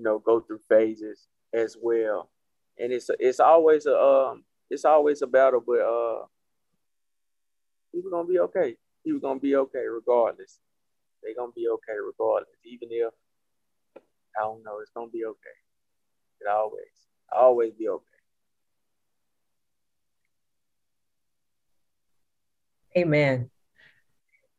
you 0.02 0.06
know, 0.06 0.18
go 0.18 0.40
through 0.40 0.58
phases 0.68 1.28
as 1.54 1.78
well. 1.80 2.32
And 2.80 2.92
it's 2.92 3.12
it's 3.20 3.40
always 3.40 3.86
a 3.86 3.96
um 3.96 4.44
it's 4.72 4.84
always 4.84 5.22
a 5.22 5.28
battle, 5.28 5.64
but 5.66 5.80
uh, 5.80 6.26
he 7.92 8.00
was 8.00 8.12
gonna 8.12 8.28
be 8.28 8.40
okay. 8.40 8.76
he 9.04 9.12
was 9.12 9.22
gonna 9.22 9.40
be 9.40 9.56
okay 9.56 9.86
regardless. 9.86 10.60
they're 11.22 11.36
gonna 11.36 11.52
be 11.56 11.68
okay 11.68 11.94
regardless, 12.04 12.58
even 12.66 12.90
if 12.92 13.14
I 14.36 14.42
don't 14.42 14.64
know. 14.64 14.80
It's 14.82 14.90
gonna 14.96 15.12
be 15.12 15.24
okay. 15.24 15.60
It 16.40 16.48
always, 16.50 16.82
always 17.32 17.74
be 17.74 17.88
okay. 17.88 18.06
Amen. 22.98 23.52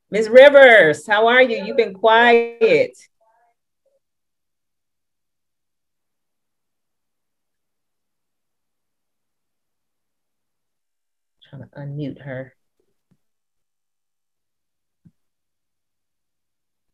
Ms. 0.09 0.29
Rivers, 0.29 1.05
how 1.05 1.27
are 1.27 1.43
you? 1.43 1.65
You've 1.65 1.77
been 1.77 1.95
quiet. 1.95 2.97
Trying 11.53 11.69
to 11.69 11.69
unmute 11.77 12.23
her. 12.23 12.55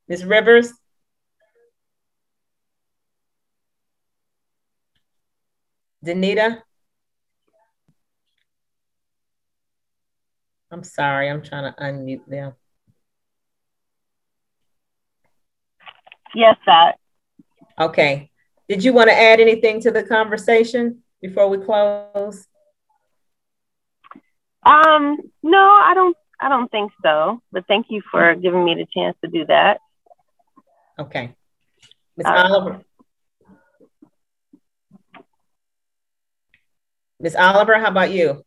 Ms. 0.08 0.24
Rivers? 0.24 0.72
Danita? 6.04 6.60
I'm 10.72 10.82
sorry, 10.82 11.30
I'm 11.30 11.44
trying 11.44 11.72
to 11.72 11.80
unmute 11.80 12.26
them. 12.26 12.54
Yes, 16.34 16.56
that. 16.66 16.98
Okay. 17.78 18.28
Did 18.68 18.82
you 18.82 18.92
want 18.92 19.08
to 19.08 19.14
add 19.14 19.38
anything 19.38 19.80
to 19.82 19.92
the 19.92 20.02
conversation 20.02 21.04
before 21.22 21.48
we 21.48 21.58
close? 21.58 22.47
Um, 24.68 25.18
no, 25.42 25.58
I 25.58 25.92
don't 25.94 26.16
I 26.40 26.48
don't 26.48 26.70
think 26.70 26.92
so. 27.02 27.40
But 27.50 27.66
thank 27.66 27.86
you 27.88 28.02
for 28.10 28.34
giving 28.34 28.64
me 28.64 28.74
the 28.74 28.86
chance 28.94 29.16
to 29.24 29.30
do 29.30 29.46
that. 29.46 29.80
Okay. 30.98 31.34
Ms. 32.16 32.26
Uh, 32.26 32.48
Oliver. 32.50 32.80
Ms. 37.20 37.36
Oliver, 37.36 37.78
how 37.78 37.88
about 37.88 38.12
you? 38.12 38.44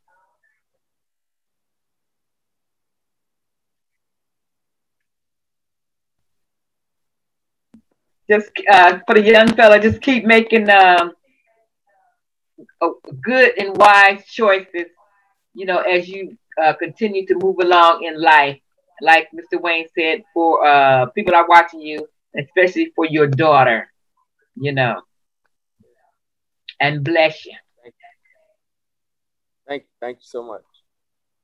Just 8.29 8.51
uh, 8.71 8.99
for 9.05 9.15
the 9.15 9.21
young 9.21 9.53
fella, 9.55 9.79
just 9.79 10.01
keep 10.01 10.23
making 10.23 10.69
um, 10.69 11.11
good 13.21 13.57
and 13.57 13.75
wise 13.75 14.23
choices, 14.25 14.87
you 15.53 15.65
know, 15.65 15.79
as 15.79 16.07
you 16.07 16.37
uh, 16.61 16.73
continue 16.73 17.25
to 17.27 17.35
move 17.35 17.57
along 17.61 18.03
in 18.03 18.19
life. 18.21 18.59
Like 19.01 19.29
Mr. 19.33 19.59
Wayne 19.59 19.87
said, 19.97 20.21
for 20.31 20.65
uh, 20.65 21.07
people 21.07 21.33
are 21.33 21.47
watching 21.47 21.81
you, 21.81 22.07
especially 22.37 22.91
for 22.95 23.07
your 23.07 23.25
daughter, 23.25 23.91
you 24.55 24.73
know, 24.73 25.01
and 26.79 27.03
bless 27.03 27.45
you. 27.45 27.55
Thank 29.67 29.83
you. 29.83 29.87
Thank 29.99 30.17
you 30.17 30.25
so 30.25 30.43
much. 30.43 30.61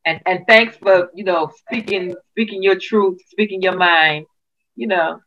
And 0.05 0.21
and 0.25 0.45
thanks 0.47 0.77
for 0.77 1.09
you 1.15 1.23
know 1.23 1.51
speaking 1.57 2.15
speaking 2.31 2.61
your 2.61 2.77
truth, 2.79 3.19
speaking 3.27 3.61
your 3.61 3.75
mind. 3.75 4.25
You 4.75 4.87
know. 4.87 5.19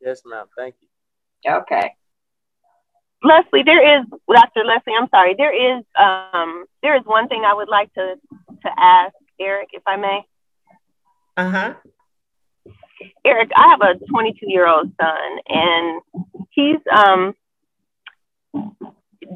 Yes, 0.00 0.22
ma'am. 0.24 0.46
Thank 0.56 0.76
you. 0.80 0.88
Okay. 1.50 1.92
Leslie, 3.22 3.62
there 3.64 3.98
is 3.98 4.06
Dr. 4.28 4.64
Leslie. 4.64 4.94
I'm 4.98 5.08
sorry. 5.08 5.34
There 5.36 5.78
is 5.78 5.84
um 5.98 6.64
there 6.82 6.96
is 6.96 7.02
one 7.04 7.28
thing 7.28 7.44
I 7.44 7.54
would 7.54 7.68
like 7.68 7.92
to 7.94 8.16
to 8.62 8.70
ask 8.76 9.14
Eric, 9.40 9.70
if 9.72 9.82
I 9.86 9.96
may. 9.96 10.20
Uh 11.36 11.50
huh. 11.50 11.74
Eric, 13.24 13.50
I 13.56 13.68
have 13.68 13.80
a 13.80 14.04
22 14.06 14.46
year 14.48 14.66
old 14.66 14.92
son, 15.00 15.38
and 15.48 16.02
he's 16.50 16.80
um 16.94 17.34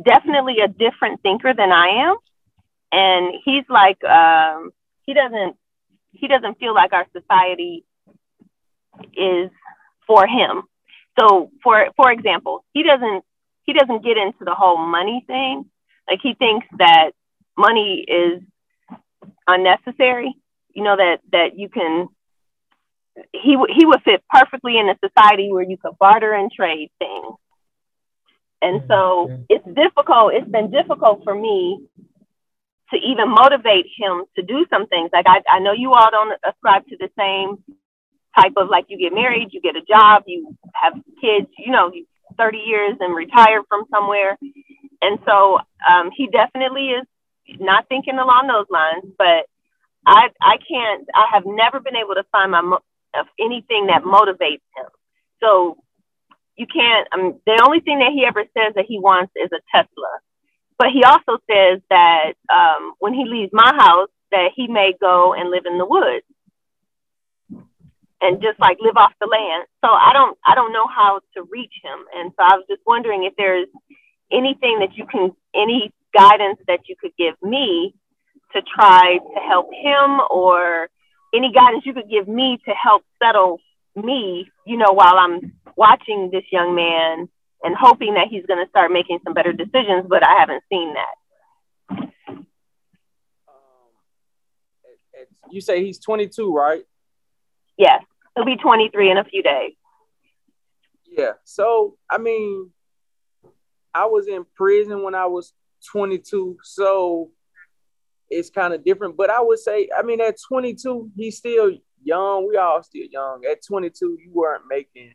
definitely 0.05 0.57
a 0.61 0.69
different 0.69 1.23
thinker 1.23 1.55
than 1.55 1.73
I 1.73 2.09
am. 2.09 2.17
And 2.93 3.35
he's 3.45 3.65
like, 3.69 4.03
um, 4.05 4.71
he 5.05 5.15
doesn't, 5.15 5.57
he 6.13 6.29
doesn't 6.29 6.59
feel 6.59 6.75
like 6.75 6.93
our 6.93 7.07
society 7.13 7.85
is 9.17 9.51
for 10.07 10.27
him. 10.27 10.63
So 11.19 11.51
for, 11.63 11.89
for 11.97 12.11
example, 12.11 12.65
he 12.73 12.83
doesn't, 12.83 13.25
he 13.67 13.73
doesn't 13.73 14.05
get 14.05 14.17
into 14.17 14.45
the 14.45 14.55
whole 14.55 14.79
money 14.79 15.25
thing. 15.27 15.65
Like 16.09 16.21
he 16.23 16.35
thinks 16.35 16.67
that 16.79 17.11
money 17.57 18.05
is 18.07 18.43
unnecessary. 19.47 20.35
You 20.73 20.85
know, 20.85 20.97
that, 20.97 21.19
that 21.33 21.59
you 21.59 21.69
can, 21.69 22.09
he, 23.33 23.57
he 23.75 23.87
would 23.87 24.03
fit 24.03 24.23
perfectly 24.31 24.79
in 24.79 24.89
a 24.89 24.99
society 25.03 25.51
where 25.53 25.65
you 25.65 25.79
could 25.79 25.99
barter 25.99 26.33
and 26.33 26.51
trade 26.53 26.91
things 26.99 27.35
and 28.63 28.83
so 28.89 29.45
it's 29.49 29.65
difficult. 29.65 30.33
It's 30.35 30.49
been 30.51 30.71
difficult 30.71 31.23
for 31.25 31.35
me 31.35 31.87
to 32.91 32.97
even 32.97 33.29
motivate 33.29 33.87
him 33.99 34.25
to 34.37 34.43
do 34.43 34.65
some 34.71 34.87
things. 34.87 35.11
Like 35.13 35.27
I, 35.29 35.43
I 35.51 35.59
know 35.61 35.73
you 35.73 35.93
all 35.93 36.11
don't 36.11 36.39
ascribe 36.47 36.87
to 36.89 36.97
the 36.99 37.11
same 37.19 37.63
type 38.39 38.53
of 38.57 38.69
like 38.69 38.87
you 38.89 38.99
get 38.99 39.13
married, 39.13 39.49
you 39.53 39.61
get 39.61 39.77
a 39.77 39.83
job, 39.83 40.25
you 40.27 40.57
have 40.75 40.95
kids, 41.21 41.49
you 41.59 41.73
know, 41.73 41.91
30 42.39 42.59
years 42.59 42.97
and 43.01 43.15
retire 43.15 43.63
from 43.69 43.85
somewhere. 43.91 44.39
And 45.03 45.19
so 45.27 45.59
um, 45.89 46.11
he 46.17 46.29
definitely 46.29 46.91
is 46.91 47.07
not 47.61 47.89
thinking 47.89 48.19
along 48.19 48.49
those 48.49 48.67
lines, 48.71 49.13
but 49.19 49.47
I, 50.07 50.29
I 50.41 50.57
can't, 50.69 51.07
I 51.15 51.27
have 51.33 51.45
never 51.47 51.81
been 51.81 51.97
able 51.97 52.15
to 52.15 52.25
find 52.33 52.53
my, 52.53 52.61
mo- 52.61 52.83
anything 53.39 53.87
that 53.87 54.03
motivates 54.03 54.63
him. 54.77 54.87
So 55.41 55.79
you 56.57 56.67
can't. 56.67 57.07
Um, 57.13 57.41
the 57.47 57.63
only 57.65 57.81
thing 57.81 57.99
that 58.01 58.13
he 58.13 58.25
ever 58.25 58.45
says 58.57 58.75
that 58.77 58.87
he 58.89 58.99
wants 58.99 59.33
is 59.37 59.51
a 59.53 59.61
Tesla. 59.75 60.21
But 60.79 60.89
he 60.93 61.05
also 61.05 61.39
says 61.51 61.81
that 61.91 62.35
um, 62.53 62.95
when 62.99 63.15
he 63.15 63.25
leaves 63.25 63.51
my 63.53 63.73
house, 63.77 64.09
that 64.31 64.51
he 64.55 64.67
may 64.67 64.95
go 65.01 65.35
and 65.35 65.51
live 65.51 65.65
in 65.67 65.79
the 65.79 65.87
woods 65.87 66.25
and 68.21 68.41
just 68.43 68.59
like 68.59 68.79
live 68.81 68.97
off 68.97 69.13
the 69.21 69.27
land. 69.27 69.67
So 69.85 69.91
I 69.91 70.13
don't, 70.13 70.39
I 70.45 70.55
don't 70.55 70.73
know 70.73 70.87
how 70.87 71.21
to 71.35 71.43
reach 71.51 71.75
him. 71.83 72.05
And 72.15 72.33
so 72.37 72.43
I 72.43 72.57
was 72.57 72.65
just 72.69 72.83
wondering 72.87 73.25
if 73.25 73.35
there's 73.37 73.69
anything 74.33 74.79
that 74.81 74.97
you 74.97 75.07
can, 75.07 75.33
any 75.55 75.93
guidance 76.17 76.59
that 76.67 76.81
you 76.89 76.97
could 77.01 77.13
give 77.19 77.35
me 77.43 77.95
to 78.55 78.63
try 78.63 79.19
to 79.19 79.41
help 79.47 79.69
him 79.73 80.21
or 80.31 80.89
any 81.35 81.53
guidance 81.53 81.85
you 81.85 81.93
could 81.93 82.09
give 82.09 82.27
me 82.27 82.59
to 82.65 82.73
help 82.73 83.05
settle 83.23 83.59
me, 83.95 84.49
you 84.67 84.77
know, 84.77 84.93
while 84.93 85.19
I'm 85.19 85.53
watching 85.77 86.31
this 86.33 86.45
young 86.51 86.75
man 86.75 87.29
and 87.63 87.77
hoping 87.79 88.15
that 88.15 88.29
he's 88.31 88.47
going 88.47 88.65
to 88.65 88.71
start 88.71 88.91
making 88.91 89.19
some 89.25 89.35
better 89.35 89.53
decisions, 89.53 90.07
but 90.09 90.27
I 90.27 90.39
haven't 90.39 90.63
seen 90.71 90.95
that. 90.95 91.15
Um, 91.91 92.07
you 95.51 95.61
say 95.61 95.85
he's 95.85 95.99
22, 95.99 96.55
right? 96.55 96.85
Yes, 97.77 98.03
he'll 98.35 98.45
be 98.45 98.57
23 98.57 99.11
in 99.11 99.19
a 99.19 99.25
few 99.25 99.43
days. 99.43 99.73
Yeah. 101.07 101.33
So, 101.45 101.97
I 102.11 102.19
mean, 102.19 102.71
I 103.95 104.07
was 104.07 104.29
in 104.29 104.45
prison 104.55 105.03
when 105.03 105.15
I 105.15 105.27
was 105.27 105.53
22, 105.93 106.59
so 106.63 107.31
it's 108.29 108.51
kind 108.51 108.75
of 108.75 108.85
different. 108.85 109.17
But 109.17 109.31
I 109.31 109.41
would 109.41 109.59
say, 109.59 109.89
I 109.97 110.03
mean, 110.03 110.21
at 110.21 110.37
22, 110.49 111.11
he's 111.17 111.39
still 111.39 111.73
young. 112.03 112.49
We 112.49 112.57
all 112.57 112.83
still 112.83 113.07
young. 113.11 113.45
At 113.51 113.65
22, 113.65 114.19
you 114.23 114.31
weren't 114.33 114.65
making 114.69 115.15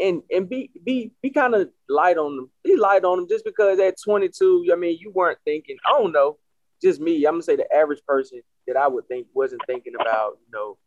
and 0.00 0.22
and 0.30 0.48
be 0.48 0.70
be 0.82 1.12
be 1.22 1.30
kind 1.30 1.54
of 1.54 1.68
light 1.88 2.16
on 2.16 2.36
them. 2.36 2.50
Be 2.64 2.76
light 2.76 3.04
on 3.04 3.18
them 3.18 3.28
just 3.28 3.44
because 3.44 3.78
at 3.78 3.96
22, 4.02 4.68
I 4.72 4.76
mean, 4.76 4.98
you 4.98 5.12
weren't 5.14 5.38
thinking. 5.44 5.76
I 5.86 5.92
don't 5.92 6.12
know, 6.12 6.38
just 6.82 7.00
me. 7.00 7.24
I'm 7.24 7.34
gonna 7.34 7.42
say 7.42 7.56
the 7.56 7.72
average 7.72 8.00
person 8.06 8.40
that 8.66 8.76
I 8.76 8.88
would 8.88 9.06
think 9.08 9.26
wasn't 9.34 9.62
thinking 9.66 9.94
about, 9.94 10.38
you 10.40 10.50
know, 10.52 10.78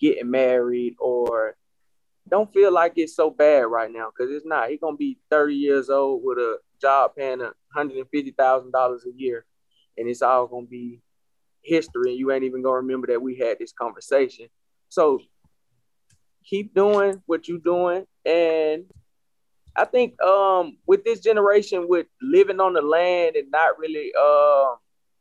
getting 0.00 0.30
married 0.30 0.94
or 0.98 1.56
don't 2.28 2.52
feel 2.52 2.72
like 2.72 2.94
it's 2.96 3.14
so 3.14 3.30
bad 3.30 3.62
right 3.62 3.90
now 3.90 4.10
because 4.10 4.34
it's 4.34 4.46
not. 4.46 4.70
He's 4.70 4.80
gonna 4.80 4.96
be 4.96 5.18
30 5.30 5.54
years 5.54 5.90
old 5.90 6.22
with 6.24 6.38
a 6.38 6.58
job 6.80 7.12
paying 7.16 7.40
$150,000 7.76 9.06
a 9.06 9.12
year, 9.16 9.44
and 9.98 10.08
it's 10.08 10.22
all 10.22 10.46
gonna 10.46 10.66
be 10.66 11.00
history, 11.62 12.10
and 12.10 12.18
you 12.18 12.32
ain't 12.32 12.44
even 12.44 12.62
gonna 12.62 12.76
remember 12.76 13.08
that 13.08 13.22
we 13.22 13.36
had 13.36 13.58
this 13.58 13.72
conversation. 13.72 14.46
So 14.88 15.20
keep 16.44 16.74
doing 16.74 17.22
what 17.26 17.46
you're 17.46 17.58
doing, 17.58 18.06
and 18.24 18.84
I 19.76 19.84
think 19.84 20.20
um, 20.22 20.78
with 20.86 21.04
this 21.04 21.20
generation, 21.20 21.88
with 21.88 22.06
living 22.22 22.60
on 22.60 22.74
the 22.74 22.82
land 22.82 23.36
and 23.36 23.50
not 23.50 23.78
really 23.78 24.12
uh, 24.18 24.76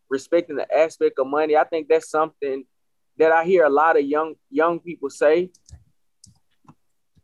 respecting 0.10 0.56
the 0.56 0.74
aspect 0.76 1.18
of 1.20 1.28
money, 1.28 1.58
I 1.58 1.64
think 1.64 1.88
that's 1.90 2.10
something 2.10 2.64
that 3.18 3.32
I 3.32 3.44
hear 3.44 3.64
a 3.66 3.70
lot 3.70 3.98
of 3.98 4.06
young 4.06 4.36
young 4.50 4.80
people 4.80 5.10
say. 5.10 5.52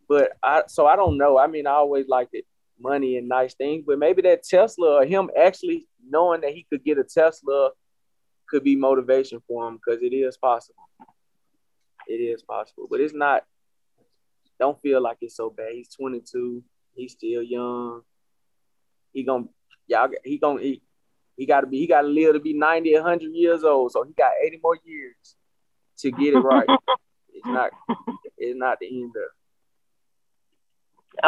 But 0.07 0.31
I 0.43 0.63
so 0.67 0.87
I 0.87 0.95
don't 0.95 1.17
know. 1.17 1.37
I 1.37 1.47
mean, 1.47 1.67
I 1.67 1.71
always 1.71 2.07
liked 2.07 2.33
it 2.33 2.45
money 2.79 3.17
and 3.17 3.27
nice 3.27 3.53
things, 3.55 3.83
but 3.85 3.99
maybe 3.99 4.21
that 4.23 4.43
Tesla 4.43 5.01
or 5.01 5.05
him 5.05 5.29
actually 5.37 5.87
knowing 6.07 6.41
that 6.41 6.51
he 6.51 6.65
could 6.69 6.83
get 6.83 6.97
a 6.97 7.03
Tesla 7.03 7.71
could 8.49 8.63
be 8.63 8.75
motivation 8.75 9.41
for 9.47 9.67
him 9.67 9.77
because 9.77 10.01
it 10.01 10.13
is 10.13 10.37
possible. 10.37 10.83
It 12.07 12.15
is 12.15 12.41
possible, 12.41 12.87
but 12.89 12.99
it's 12.99 13.13
not. 13.13 13.43
Don't 14.59 14.81
feel 14.81 15.01
like 15.01 15.17
it's 15.21 15.35
so 15.35 15.49
bad. 15.49 15.69
He's 15.73 15.89
22. 15.89 16.63
He's 16.95 17.13
still 17.13 17.43
young. 17.43 18.01
He 19.13 19.23
gonna 19.23 19.45
y'all. 19.87 20.09
He 20.23 20.37
gonna 20.37 20.61
he, 20.61 20.81
he 21.37 21.45
got 21.45 21.61
to 21.61 21.67
be. 21.67 21.77
He 21.77 21.87
got 21.87 22.01
to 22.01 22.07
live 22.07 22.33
to 22.33 22.39
be 22.39 22.53
90, 22.53 22.95
100 22.95 23.33
years 23.33 23.63
old. 23.63 23.91
So 23.91 24.03
he 24.03 24.13
got 24.13 24.31
80 24.43 24.59
more 24.61 24.77
years 24.83 25.35
to 26.00 26.12
get 26.12 26.34
it 26.34 26.39
right. 26.39 26.68
it's 27.34 27.45
not. 27.45 27.72
It's 28.38 28.58
not 28.58 28.80
the 28.80 28.88
end 28.88 29.14
of. 29.16 29.24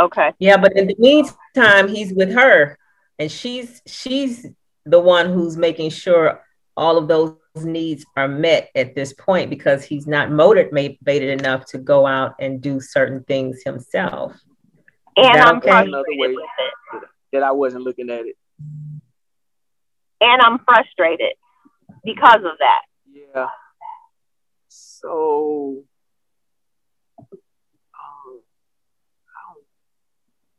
Okay. 0.05 0.31
Yeah, 0.39 0.57
but 0.57 0.77
in 0.77 0.87
the 0.87 0.95
meantime, 0.97 1.87
he's 1.87 2.13
with 2.13 2.33
her, 2.33 2.77
and 3.19 3.31
she's 3.31 3.81
she's 3.85 4.47
the 4.85 4.99
one 4.99 5.33
who's 5.33 5.57
making 5.57 5.89
sure 5.89 6.41
all 6.77 6.97
of 6.97 7.07
those 7.07 7.35
needs 7.55 8.05
are 8.15 8.27
met 8.27 8.69
at 8.75 8.95
this 8.95 9.13
point 9.13 9.49
because 9.49 9.83
he's 9.83 10.07
not 10.07 10.31
motivated 10.31 11.39
enough 11.39 11.65
to 11.65 11.77
go 11.77 12.07
out 12.07 12.33
and 12.39 12.61
do 12.61 12.79
certain 12.79 13.23
things 13.25 13.61
himself. 13.63 14.33
And 15.17 15.41
I'm 15.41 15.57
okay? 15.57 15.81
another 15.81 16.05
way 16.11 16.35
that 17.33 17.43
I 17.43 17.51
wasn't 17.51 17.83
looking 17.83 18.09
at 18.09 18.25
it. 18.25 18.37
And 20.21 20.41
I'm 20.41 20.59
frustrated 20.59 21.33
because 22.03 22.37
of 22.37 22.57
that. 22.59 22.81
Yeah. 23.11 23.47
So 25.01 25.83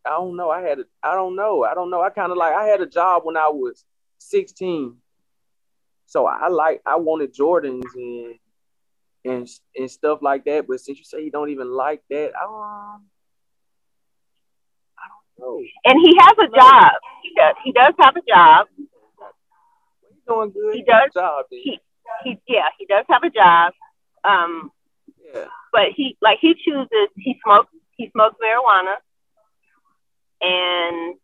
I 0.05 0.11
don't 0.11 0.37
know. 0.37 0.51
I 0.51 0.63
had 0.63 0.81
a, 0.81 0.85
I 1.03 1.15
don't 1.15 1.37
know. 1.37 1.65
I 1.65 1.75
don't 1.75 1.91
know. 1.91 2.03
I 2.03 2.11
kind 2.11 2.33
of 2.33 2.39
like 2.39 2.55
I 2.55 2.65
had 2.65 2.81
a 2.81 2.87
job 2.87 3.23
when 3.25 3.37
I 3.37 3.49
was 3.49 3.85
16. 4.19 4.97
So 6.07 6.27
I 6.27 6.49
like 6.49 6.83
I 6.85 6.97
wanted 6.97 7.35
Jordans 7.35 7.85
and 7.95 8.35
and 9.25 9.49
and 9.77 9.91
stuff 9.91 10.19
like 10.21 10.45
that. 10.45 10.67
But 10.67 10.81
since 10.81 10.99
you 10.99 11.05
say 11.05 11.23
you 11.25 11.31
don't 11.31 11.51
even 11.51 11.71
like 11.71 12.03
that, 12.11 12.33
um, 12.35 13.07
I 14.99 15.07
don't 15.09 15.39
know. 15.39 15.61
And 15.85 15.99
he 16.01 16.15
has 16.19 16.33
a 16.39 16.49
job. 16.55 16.93
He 17.23 17.31
does. 17.35 17.55
He 17.65 17.73
does 17.73 17.95
have 17.99 18.17
a 18.17 18.23
job. 18.29 18.67
He's 18.77 20.19
doing 20.29 20.51
good. 20.51 20.75
He 20.75 20.83
does. 20.83 21.11
Job, 21.15 21.47
he, 21.51 21.81
he 22.25 22.39
yeah. 22.47 22.69
He 22.79 22.87
does 22.87 23.07
have 23.09 23.23
a 23.23 23.31
job. 23.31 23.73
Um. 24.25 24.71
Yeah. 25.35 25.47
But 25.73 25.93
he 25.97 26.17
like 26.21 26.39
he 26.41 26.55
chooses. 26.55 27.09
He 27.17 27.39
smokes. 27.45 27.73
He 27.97 28.11
smokes 28.11 28.37
marijuana 28.43 28.97
and 30.43 31.15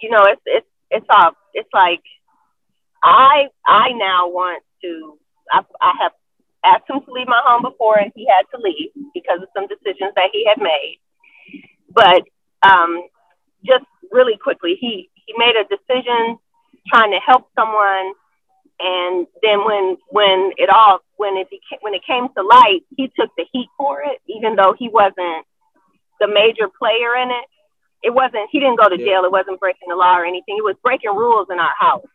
you 0.00 0.10
know 0.10 0.24
it's 0.24 0.40
it's 0.46 0.66
it's 0.90 1.06
all 1.10 1.32
it's 1.54 1.68
like 1.72 2.02
I 3.02 3.48
I 3.66 3.92
now 3.92 4.28
want 4.28 4.62
to 4.82 5.18
I 5.52 5.60
I 5.80 5.92
have 6.00 6.12
asked 6.64 6.88
him 6.88 7.00
to 7.04 7.12
leave 7.12 7.28
my 7.28 7.40
home 7.44 7.62
before 7.62 7.98
and 7.98 8.12
he 8.14 8.26
had 8.26 8.46
to 8.56 8.62
leave 8.62 8.90
because 9.12 9.42
of 9.42 9.48
some 9.54 9.66
decisions 9.66 10.12
that 10.16 10.30
he 10.32 10.46
had 10.46 10.62
made. 10.62 11.00
But 11.92 12.22
um, 12.62 13.02
just 13.66 13.84
really 14.10 14.38
quickly, 14.42 14.76
he 14.80 15.10
he 15.26 15.34
made 15.36 15.54
a 15.56 15.68
decision 15.68 16.38
trying 16.88 17.10
to 17.10 17.18
help 17.18 17.48
someone, 17.58 18.14
and 18.82 19.26
then 19.42 19.64
when 19.64 19.96
when 20.10 20.52
it 20.56 20.68
all 20.68 21.00
when 21.16 21.36
it 21.36 21.48
became 21.48 21.78
when 21.80 21.94
it 21.94 22.02
came 22.06 22.28
to 22.36 22.42
light, 22.42 22.80
he 22.96 23.10
took 23.18 23.30
the 23.36 23.44
heat 23.52 23.68
for 23.76 24.02
it, 24.02 24.18
even 24.26 24.56
though 24.56 24.74
he 24.76 24.88
wasn't 24.88 25.46
the 26.20 26.28
major 26.28 26.68
player 26.68 27.16
in 27.16 27.30
it 27.30 27.46
it 28.02 28.12
wasn't 28.12 28.50
he 28.50 28.58
didn't 28.58 28.78
go 28.78 28.88
to 28.88 28.98
jail. 28.98 29.24
It 29.24 29.32
wasn't 29.32 29.60
breaking 29.60 29.88
the 29.88 29.94
law 29.94 30.18
or 30.18 30.26
anything. 30.26 30.58
It 30.58 30.64
was 30.64 30.76
breaking 30.82 31.14
rules 31.14 31.46
in 31.50 31.58
our 31.58 31.74
house. 31.78 32.06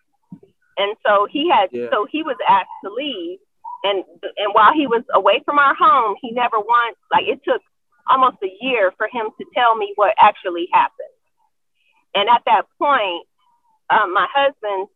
And 0.78 0.96
so 1.06 1.28
he 1.32 1.50
had 1.50 1.70
yeah. 1.72 1.88
so 1.92 2.06
he 2.12 2.24
was 2.24 2.36
asked 2.48 2.76
to 2.84 2.92
leave. 2.92 3.40
And 3.84 4.04
and 4.38 4.54
while 4.54 4.74
he 4.74 4.86
was 4.86 5.04
away 5.14 5.42
from 5.46 5.58
our 5.58 5.74
home, 5.74 6.16
he 6.22 6.32
never 6.32 6.60
once 6.60 6.98
like 7.12 7.26
it 7.26 7.40
took 7.44 7.62
almost 8.10 8.38
a 8.44 8.52
year 8.62 8.92
for 8.98 9.08
him 9.12 9.28
to 9.40 9.46
tell 9.56 9.76
me 9.76 9.94
what 9.96 10.14
actually 10.20 10.68
happened. 10.72 11.16
And 12.14 12.30
at 12.30 12.44
that 12.46 12.64
point, 12.80 13.28
um, 13.90 14.14
my 14.14 14.28
husband 14.34 14.88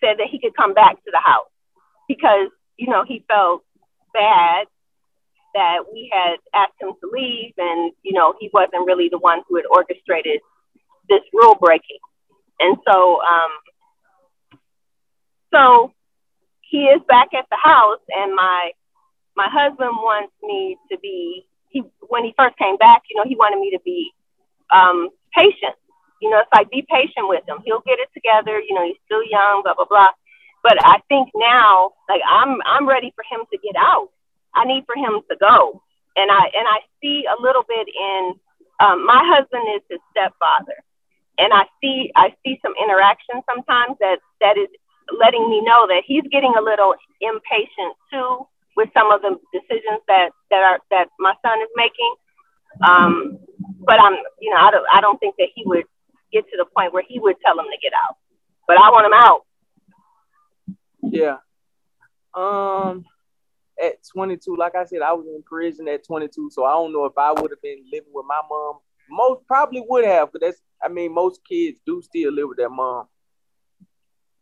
said 0.00 0.18
that 0.18 0.28
he 0.30 0.38
could 0.38 0.56
come 0.56 0.74
back 0.74 0.96
to 1.04 1.10
the 1.10 1.20
house 1.22 1.50
because 2.08 2.48
you 2.76 2.88
know 2.88 3.04
he 3.04 3.24
felt 3.28 3.62
bad 4.12 4.66
that 5.54 5.78
we 5.92 6.10
had 6.12 6.36
asked 6.54 6.80
him 6.80 6.92
to 7.00 7.10
leave 7.12 7.52
and, 7.58 7.92
you 8.02 8.12
know, 8.12 8.34
he 8.38 8.50
wasn't 8.52 8.86
really 8.86 9.08
the 9.08 9.18
one 9.18 9.42
who 9.48 9.56
had 9.56 9.64
orchestrated 9.70 10.40
this 11.08 11.20
rule 11.32 11.56
breaking. 11.60 11.98
And 12.60 12.76
so, 12.86 13.20
um, 13.20 13.50
so 15.52 15.92
he 16.60 16.84
is 16.84 17.00
back 17.08 17.28
at 17.36 17.46
the 17.50 17.56
house 17.62 18.00
and 18.08 18.34
my, 18.34 18.70
my 19.36 19.48
husband 19.50 19.90
wants 19.92 20.32
me 20.42 20.76
to 20.90 20.98
be, 20.98 21.46
he, 21.68 21.82
when 22.08 22.24
he 22.24 22.34
first 22.38 22.56
came 22.56 22.76
back, 22.76 23.02
you 23.10 23.16
know, 23.16 23.24
he 23.26 23.36
wanted 23.36 23.60
me 23.60 23.70
to 23.70 23.80
be, 23.84 24.10
um, 24.72 25.08
patient. 25.36 25.74
You 26.20 26.30
know, 26.30 26.40
it's 26.40 26.50
like 26.54 26.70
be 26.70 26.86
patient 26.88 27.28
with 27.28 27.44
him. 27.48 27.58
He'll 27.64 27.84
get 27.86 27.98
it 27.98 28.08
together. 28.14 28.60
You 28.60 28.74
know, 28.74 28.84
he's 28.84 29.00
still 29.06 29.24
young, 29.24 29.62
blah, 29.64 29.74
blah, 29.74 29.88
blah. 29.88 30.10
But 30.62 30.76
I 30.84 31.00
think 31.08 31.30
now, 31.34 31.92
like 32.08 32.20
I'm, 32.28 32.60
I'm 32.66 32.88
ready 32.88 33.12
for 33.16 33.24
him 33.30 33.46
to 33.50 33.58
get 33.58 33.76
out 33.76 34.08
I 34.54 34.64
need 34.64 34.84
for 34.86 34.96
him 34.96 35.20
to 35.30 35.36
go. 35.38 35.82
And 36.16 36.30
I 36.30 36.50
and 36.52 36.66
I 36.66 36.82
see 37.00 37.24
a 37.26 37.40
little 37.40 37.62
bit 37.68 37.86
in 37.88 38.34
um, 38.80 39.06
my 39.06 39.22
husband 39.24 39.62
is 39.76 39.82
his 39.88 40.00
stepfather, 40.10 40.74
and 41.38 41.52
I 41.54 41.64
see 41.80 42.10
I 42.16 42.34
see 42.44 42.58
some 42.62 42.74
interaction 42.82 43.42
sometimes 43.46 43.96
that 44.00 44.18
that 44.40 44.58
is 44.58 44.68
letting 45.18 45.48
me 45.48 45.62
know 45.62 45.86
that 45.86 46.02
he's 46.06 46.24
getting 46.32 46.54
a 46.58 46.62
little 46.62 46.94
impatient 47.20 47.94
too 48.12 48.46
with 48.76 48.90
some 48.94 49.12
of 49.12 49.22
the 49.22 49.38
decisions 49.54 50.02
that 50.08 50.30
that 50.50 50.62
are 50.66 50.80
that 50.90 51.08
my 51.20 51.34
son 51.46 51.62
is 51.62 51.70
making. 51.76 52.14
Um, 52.82 53.38
but 53.86 54.02
I'm 54.02 54.18
you 54.40 54.50
know 54.50 54.58
I 54.58 54.70
don't 54.72 54.86
I 54.92 55.00
don't 55.00 55.18
think 55.18 55.36
that 55.38 55.48
he 55.54 55.62
would 55.64 55.86
get 56.32 56.44
to 56.50 56.56
the 56.56 56.66
point 56.76 56.92
where 56.92 57.04
he 57.06 57.18
would 57.18 57.36
tell 57.44 57.58
him 57.58 57.66
to 57.66 57.78
get 57.82 57.92
out. 57.92 58.16
But 58.66 58.78
I 58.78 58.90
want 58.90 59.06
him 59.06 59.12
out. 59.14 59.46
Yeah. 61.02 61.36
Um 62.34 63.04
at 63.82 63.94
22, 64.12 64.56
like 64.56 64.74
I 64.74 64.84
said, 64.84 65.00
I 65.00 65.12
was 65.12 65.26
in 65.26 65.42
prison 65.42 65.88
at 65.88 66.06
22, 66.06 66.50
so 66.52 66.64
I 66.64 66.72
don't 66.72 66.92
know 66.92 67.06
if 67.06 67.16
I 67.16 67.32
would 67.32 67.50
have 67.50 67.62
been 67.62 67.82
living 67.90 68.12
with 68.12 68.26
my 68.28 68.40
mom. 68.48 68.78
Most 69.08 69.46
probably 69.46 69.82
would 69.88 70.04
have, 70.04 70.30
but 70.32 70.42
that's 70.42 70.60
I 70.82 70.88
mean, 70.88 71.12
most 71.12 71.40
kids 71.46 71.78
do 71.84 72.00
still 72.02 72.32
live 72.32 72.48
with 72.48 72.58
their 72.58 72.70
mom 72.70 73.06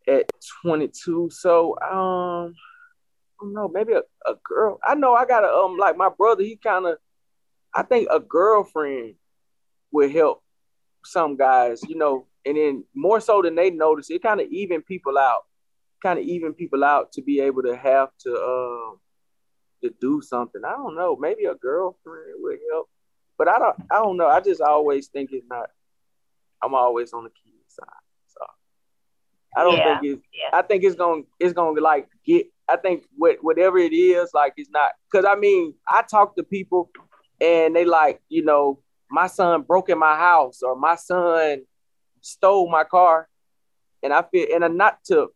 at 0.07 0.31
22. 0.63 1.31
So 1.31 1.77
um, 1.81 2.55
I 3.41 3.45
don't 3.45 3.55
know, 3.55 3.69
maybe 3.69 3.93
a, 3.93 4.03
a 4.27 4.35
girl. 4.45 4.79
I 4.87 4.95
know 4.95 5.15
I 5.15 5.27
got 5.27 5.45
a 5.45 5.49
um 5.49 5.77
like 5.77 5.97
my 5.97 6.11
brother, 6.17 6.43
he 6.43 6.57
kind 6.57 6.87
of 6.87 6.99
I 7.75 7.83
think 7.83 8.09
a 8.11 8.21
girlfriend 8.21 9.15
would 9.93 10.11
help 10.11 10.43
some 11.05 11.37
guys, 11.37 11.83
you 11.89 11.97
know, 11.97 12.27
and 12.45 12.57
then 12.57 12.85
more 12.95 13.21
so 13.21 13.43
than 13.43 13.55
they 13.55 13.71
notice, 13.71 14.11
it 14.11 14.23
kind 14.23 14.41
of 14.41 14.49
even 14.51 14.83
people 14.83 15.19
out, 15.19 15.43
kind 16.03 16.19
of 16.19 16.25
even 16.25 16.55
people 16.55 16.85
out 16.85 17.13
to 17.13 17.23
be 17.23 17.41
able 17.41 17.63
to 17.63 17.77
have 17.77 18.09
to 18.21 18.31
um 18.31 18.99
uh, 19.83 19.89
to 19.89 19.95
do 20.01 20.21
something. 20.21 20.63
I 20.67 20.73
don't 20.73 20.95
know. 20.97 21.17
Maybe 21.17 21.45
a 21.45 21.55
girlfriend 21.55 22.35
would 22.39 22.59
help, 22.73 22.89
but 23.39 23.49
I 23.49 23.59
don't. 23.59 23.77
I 23.91 23.97
don't 23.97 24.17
know. 24.17 24.29
I 24.29 24.41
just 24.41 24.61
always 24.61 25.09
think 25.09 25.31
it's 25.33 25.47
not. 25.49 25.69
I'm 26.63 26.75
always 26.75 27.13
on 27.13 27.25
the 27.25 27.31
kid 27.31 27.53
side. 27.69 27.87
So 28.29 28.41
I 29.57 29.65
don't 29.65 29.83
Yeah, 29.83 29.83
think 29.83 30.01
it's 30.03 30.23
yeah. 30.33 30.51
I 30.53 30.63
think 30.63 30.85
it's 30.85 30.97
gonna 30.97 31.23
it's 31.39 31.53
gonna 31.53 31.81
like 31.81 32.09
get 32.25 32.47
I 32.69 32.77
think 32.77 33.05
what 33.17 33.39
whatever 33.43 33.79
it 33.79 33.93
is, 33.93 34.31
like 34.35 34.55
it's 34.57 34.71
not 34.71 34.93
cause 35.13 35.25
I 35.27 35.35
mean, 35.37 35.75
I 35.89 36.03
talk 36.03 36.37
to 36.37 36.43
people 36.43 36.91
and 37.41 37.75
they 37.75 37.85
like, 37.85 38.21
you 38.29 38.45
know, 38.45 38.81
my 39.11 39.27
son 39.27 39.63
broke 39.63 39.89
in 39.89 39.99
my 39.99 40.17
house 40.17 40.63
or 40.63 40.77
my 40.77 40.97
son 40.97 41.63
stole 42.21 42.71
my 42.71 42.85
car. 42.85 43.29
And 44.03 44.13
i 44.13 44.23
feel 44.23 44.47
and 44.55 44.77
not 44.77 45.03
to 45.07 45.29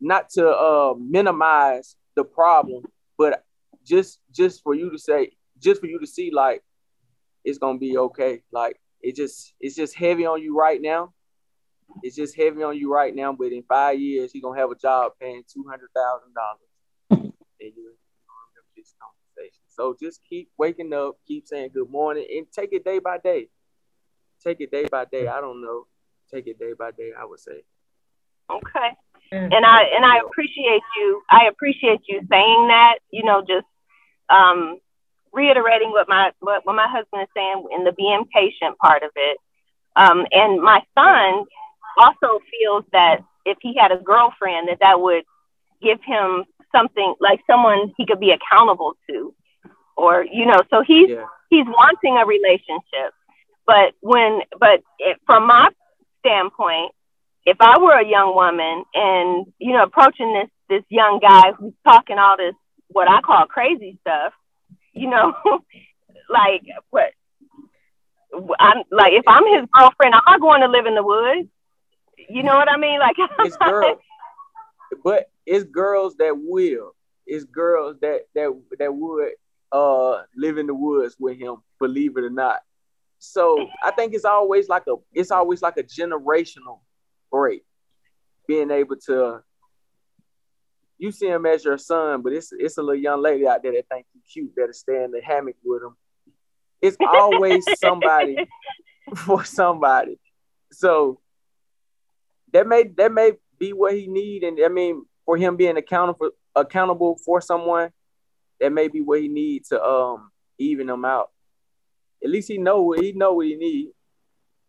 not 0.00 0.30
to 0.30 0.48
uh, 0.48 0.94
minimize 0.96 1.96
the 2.14 2.22
problem 2.22 2.84
but 3.18 3.44
just 3.84 4.20
just 4.30 4.62
for 4.62 4.74
you 4.74 4.90
to 4.90 4.98
say 4.98 5.32
just 5.58 5.80
for 5.80 5.86
you 5.86 5.98
to 5.98 6.06
see 6.06 6.30
like 6.30 6.62
it's 7.46 7.58
gonna 7.58 7.78
be 7.78 7.96
okay. 7.96 8.42
Like 8.52 8.78
it 9.00 9.16
just 9.16 9.54
it's 9.60 9.76
just 9.76 9.94
heavy 9.94 10.26
on 10.26 10.42
you 10.42 10.58
right 10.58 10.82
now. 10.82 11.14
It's 12.02 12.16
just 12.16 12.36
heavy 12.36 12.62
on 12.62 12.76
you 12.76 12.92
right 12.92 13.14
now 13.14 13.32
but 13.32 13.52
in 13.52 13.62
five 13.62 13.98
years 13.98 14.32
you're 14.34 14.42
gonna 14.42 14.60
have 14.60 14.70
a 14.70 14.74
job 14.74 15.12
paying 15.20 15.42
$200000 15.42 15.86
So 19.76 19.94
just 20.00 20.20
keep 20.28 20.48
waking 20.56 20.94
up, 20.94 21.16
keep 21.28 21.46
saying 21.46 21.70
good 21.74 21.90
morning, 21.90 22.26
and 22.34 22.46
take 22.50 22.72
it 22.72 22.82
day 22.84 22.98
by 22.98 23.18
day. 23.18 23.48
Take 24.42 24.60
it 24.60 24.70
day 24.70 24.86
by 24.90 25.04
day. 25.04 25.28
I 25.28 25.40
don't 25.42 25.60
know. 25.60 25.86
Take 26.32 26.46
it 26.46 26.58
day 26.58 26.72
by 26.72 26.92
day. 26.92 27.10
I 27.18 27.26
would 27.26 27.40
say. 27.40 27.62
Okay. 28.50 28.96
And 29.32 29.66
I 29.66 29.82
and 29.94 30.04
I 30.04 30.20
appreciate 30.24 30.82
you. 30.96 31.22
I 31.30 31.48
appreciate 31.50 32.00
you 32.08 32.20
saying 32.30 32.68
that. 32.68 32.98
You 33.10 33.24
know, 33.24 33.42
just 33.42 33.66
um, 34.30 34.78
reiterating 35.32 35.90
what 35.90 36.08
my 36.08 36.30
what, 36.40 36.64
what 36.64 36.74
my 36.74 36.88
husband 36.88 37.22
is 37.22 37.28
saying 37.36 37.66
in 37.76 37.84
the 37.84 37.92
being 37.92 38.24
patient 38.32 38.78
part 38.78 39.02
of 39.02 39.10
it. 39.14 39.38
Um, 39.94 40.26
and 40.30 40.62
my 40.62 40.80
son 40.94 41.44
also 41.98 42.40
feels 42.50 42.84
that 42.92 43.24
if 43.44 43.58
he 43.60 43.76
had 43.78 43.92
a 43.92 43.98
girlfriend, 43.98 44.68
that 44.68 44.78
that 44.80 45.00
would 45.00 45.24
give 45.82 45.98
him 46.02 46.44
something 46.74 47.14
like 47.20 47.40
someone 47.46 47.92
he 47.96 48.06
could 48.06 48.20
be 48.20 48.32
accountable 48.32 48.94
to, 49.08 49.34
or 49.96 50.24
you 50.24 50.46
know. 50.46 50.60
So 50.70 50.82
he's 50.86 51.08
Yeah. 51.08 51.26
he's 51.50 51.66
wanting 51.66 52.16
a 52.18 52.26
relationship, 52.26 53.12
but 53.66 53.94
when 54.00 54.42
but 54.58 54.82
it, 54.98 55.18
from 55.26 55.46
my 55.46 55.70
standpoint, 56.20 56.92
if 57.44 57.56
I 57.60 57.78
were 57.78 57.98
a 57.98 58.06
young 58.06 58.34
woman 58.34 58.84
and 58.94 59.46
you 59.58 59.72
know 59.72 59.84
approaching 59.84 60.32
this 60.34 60.50
this 60.68 60.84
young 60.88 61.20
guy 61.20 61.52
who's 61.52 61.74
talking 61.84 62.18
all 62.18 62.36
this 62.36 62.54
what 62.88 63.10
I 63.10 63.20
call 63.20 63.46
crazy 63.46 63.98
stuff, 64.02 64.32
you 64.92 65.08
know, 65.08 65.34
like 66.30 66.62
what 66.90 67.12
I'm 68.58 68.82
like 68.90 69.12
if 69.12 69.24
I'm 69.26 69.46
his 69.46 69.68
girlfriend, 69.72 70.14
I'm 70.14 70.22
not 70.26 70.40
going 70.40 70.60
to 70.62 70.68
live 70.68 70.86
in 70.86 70.94
the 70.94 71.02
woods. 71.02 71.48
You 72.28 72.42
know 72.42 72.56
what 72.56 72.70
I 72.70 72.76
mean? 72.76 72.98
Like 72.98 73.16
It's 73.40 73.56
girls, 73.56 73.98
but 75.04 75.30
it's 75.46 75.64
girls 75.64 76.16
that 76.16 76.36
will. 76.36 76.94
It's 77.26 77.44
girls 77.44 77.96
that 78.00 78.26
that 78.34 78.50
that 78.78 78.94
would 78.94 79.32
uh 79.72 80.22
live 80.36 80.58
in 80.58 80.66
the 80.66 80.74
woods 80.74 81.16
with 81.18 81.38
him, 81.38 81.56
believe 81.78 82.16
it 82.16 82.24
or 82.24 82.30
not. 82.30 82.60
So 83.18 83.66
I 83.82 83.90
think 83.90 84.14
it's 84.14 84.24
always 84.24 84.68
like 84.68 84.84
a 84.88 84.94
it's 85.12 85.30
always 85.30 85.62
like 85.62 85.76
a 85.76 85.82
generational 85.82 86.80
break. 87.30 87.64
Being 88.46 88.70
able 88.70 88.96
to 89.06 89.42
you 90.98 91.12
see 91.12 91.26
him 91.26 91.46
as 91.46 91.64
your 91.64 91.78
son, 91.78 92.22
but 92.22 92.32
it's 92.32 92.52
it's 92.52 92.78
a 92.78 92.82
little 92.82 93.00
young 93.00 93.22
lady 93.22 93.46
out 93.46 93.62
there 93.62 93.72
that 93.72 93.88
think 93.88 94.06
you 94.14 94.20
cute 94.30 94.52
that'll 94.56 94.72
stay 94.72 95.04
in 95.04 95.10
the 95.10 95.20
hammock 95.20 95.56
with 95.64 95.82
him. 95.82 95.96
It's 96.80 96.96
always 97.00 97.64
somebody 97.78 98.36
for 99.16 99.44
somebody. 99.44 100.18
So 100.72 101.20
that 102.52 102.66
may 102.66 102.84
that 102.96 103.12
may 103.12 103.32
be 103.58 103.72
what 103.72 103.94
he 103.94 104.06
need, 104.06 104.42
and 104.42 104.58
I 104.64 104.68
mean 104.68 105.04
for 105.24 105.36
him 105.36 105.56
being 105.56 105.76
accountable 105.76 106.30
accountable 106.54 107.18
for 107.24 107.40
someone, 107.40 107.90
that 108.60 108.72
may 108.72 108.88
be 108.88 109.00
what 109.00 109.20
he 109.20 109.28
need 109.28 109.64
to 109.66 109.82
um 109.82 110.30
even 110.58 110.86
them 110.86 111.04
out. 111.04 111.30
At 112.22 112.30
least 112.30 112.48
he 112.48 112.58
know 112.58 112.82
what 112.82 113.00
he 113.00 113.12
know 113.12 113.34
what 113.34 113.46
he 113.46 113.56
need. 113.56 113.88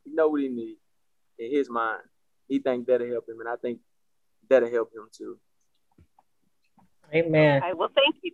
He 0.04 0.12
know 0.14 0.30
what 0.30 0.42
he 0.42 0.50
need 0.50 0.78
in 1.40 1.52
his 1.52 1.70
mind. 1.70 2.02
He 2.48 2.60
think 2.60 2.88
that'll 2.88 3.08
help 3.08 3.28
him, 3.28 3.40
and 3.40 3.50
I 3.50 3.56
think 3.56 3.80
that'll 4.50 4.70
help 4.70 4.92
him 4.94 5.08
too. 5.12 5.38
Amen. 7.14 7.64
Okay, 7.64 7.74
well, 7.74 7.90
thank 7.96 8.16
you. 8.22 8.32